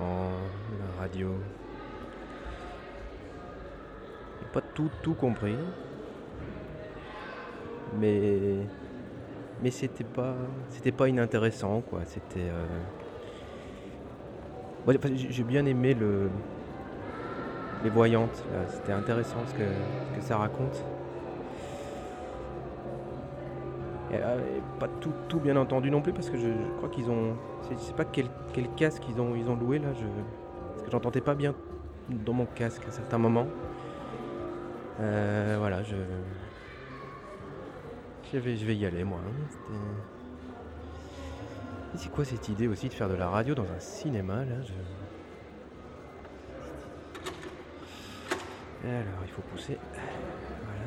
En 0.00 0.30
la 0.78 1.00
radio. 1.00 1.30
J'ai 4.40 4.48
pas 4.52 4.60
tout 4.74 4.90
tout 5.02 5.14
compris. 5.14 5.56
Mais 7.98 8.58
mais 9.62 9.70
c'était 9.70 10.04
pas 10.04 10.34
c'était 10.68 10.92
pas 10.92 11.08
inintéressant 11.08 11.80
quoi. 11.80 12.00
C'était 12.04 12.50
euh, 12.50 12.66
j'ai 15.06 15.44
bien 15.44 15.64
aimé 15.66 15.94
le 15.94 16.28
les 17.84 17.90
voyantes. 17.90 18.44
C'était 18.68 18.92
intéressant 18.92 19.38
ce 19.46 19.54
que 19.54 20.20
ça 20.20 20.36
raconte. 20.38 20.84
Euh, 24.22 24.56
et 24.56 24.80
pas 24.80 24.88
tout, 25.00 25.12
tout 25.28 25.40
bien 25.40 25.56
entendu 25.56 25.90
non 25.90 26.00
plus 26.02 26.12
parce 26.12 26.30
que 26.30 26.38
je, 26.38 26.48
crois 26.76 26.88
qu'ils 26.88 27.10
ont. 27.10 27.36
Je 27.70 27.76
sais 27.76 27.92
pas 27.92 28.04
quel, 28.04 28.28
casque 28.76 29.02
ils 29.08 29.20
ont, 29.20 29.34
ils 29.34 29.48
ont 29.48 29.56
loué 29.56 29.78
là. 29.78 29.88
Je, 29.94 30.06
parce 30.72 30.82
que 30.82 30.90
j'entendais 30.90 31.20
pas 31.20 31.34
bien 31.34 31.54
dans 32.08 32.32
mon 32.32 32.46
casque 32.46 32.82
à 32.88 32.90
certains 32.90 33.18
moments. 33.18 33.46
Euh, 35.00 35.56
voilà, 35.58 35.82
je. 35.82 35.96
Je 38.32 38.38
vais, 38.38 38.56
je 38.56 38.66
vais 38.66 38.74
y 38.74 38.84
aller 38.84 39.04
moi. 39.04 39.20
hein. 39.24 39.74
C'est 41.94 42.10
quoi 42.10 42.24
cette 42.24 42.48
idée 42.48 42.66
aussi 42.68 42.88
de 42.88 42.92
faire 42.92 43.08
de 43.08 43.14
la 43.14 43.28
radio 43.28 43.54
dans 43.54 43.62
un 43.62 43.78
cinéma 43.78 44.44
là. 44.44 44.56
Alors 48.84 49.22
il 49.24 49.30
faut 49.30 49.42
pousser. 49.42 49.78
Voilà. 50.64 50.84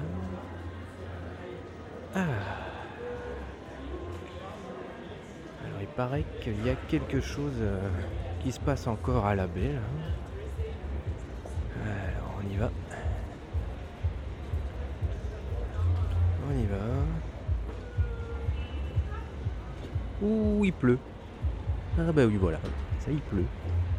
Ah. 2.16 2.20
Alors 5.66 5.82
il 5.82 5.88
paraît 6.00 6.24
qu'il 6.40 6.66
y 6.66 6.70
a 6.70 6.76
quelque 6.88 7.20
chose 7.20 7.52
euh, 7.60 7.78
qui 8.42 8.54
se 8.54 8.60
passe 8.62 8.88
encore 8.88 9.26
à 9.26 9.36
la 9.36 9.48
baie 9.48 9.74
là. 9.74 9.82
Alors 11.84 12.40
on 12.40 12.50
y 12.50 12.56
va. 12.56 12.72
On 16.48 16.58
y 16.58 16.66
va. 16.68 16.78
Ouh 20.22 20.64
il 20.64 20.72
pleut. 20.72 21.00
Ah 21.98 22.14
bah 22.14 22.26
oui 22.26 22.38
voilà. 22.38 22.60
Ça 23.00 23.12
il 23.12 23.20
pleut. 23.20 23.44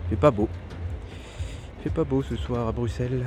Il 0.07 0.09
fait 0.09 0.17
pas 0.17 0.31
beau. 0.31 0.49
Il 1.77 1.83
fait 1.83 1.95
pas 1.95 2.05
beau 2.05 2.23
ce 2.23 2.35
soir 2.35 2.67
à 2.67 2.73
Bruxelles. 2.73 3.27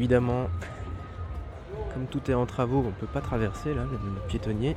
Évidemment, 0.00 0.48
comme 1.92 2.06
tout 2.06 2.30
est 2.30 2.34
en 2.34 2.46
travaux, 2.46 2.78
on 2.78 2.88
ne 2.88 2.92
peut 2.92 3.06
pas 3.06 3.20
traverser 3.20 3.74
là, 3.74 3.82
le 3.82 4.28
piétonnier. 4.28 4.74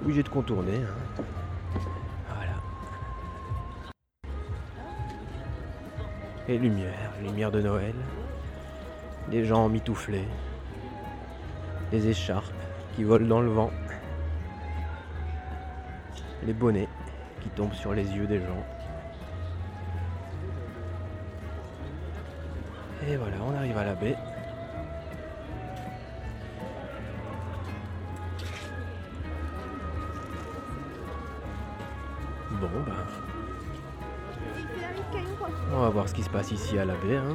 Obligé 0.00 0.22
de 0.22 0.28
contourner. 0.28 0.76
hein. 0.76 1.22
Et 6.46 6.58
lumière, 6.58 7.10
lumière 7.24 7.50
de 7.50 7.60
Noël. 7.60 7.94
Des 9.32 9.44
gens 9.44 9.68
mitouflés. 9.68 10.28
Des 11.90 12.06
écharpes 12.06 12.52
qui 12.94 13.02
volent 13.02 13.26
dans 13.26 13.40
le 13.40 13.50
vent. 13.50 13.70
Les 16.46 16.52
bonnets 16.52 16.88
qui 17.42 17.48
tombent 17.48 17.74
sur 17.74 17.94
les 17.94 18.06
yeux 18.12 18.28
des 18.28 18.38
gens. 18.38 18.64
Et 23.06 23.16
voilà, 23.16 23.36
on 23.46 23.54
arrive 23.54 23.76
à 23.76 23.84
la 23.84 23.94
baie. 23.94 24.16
Bon, 32.52 32.68
ben. 32.86 32.92
On 35.72 35.80
va 35.80 35.88
voir 35.90 36.08
ce 36.08 36.14
qui 36.14 36.22
se 36.22 36.30
passe 36.30 36.50
ici 36.52 36.78
à 36.78 36.84
la 36.84 36.94
baie. 36.94 37.16
hein. 37.16 37.34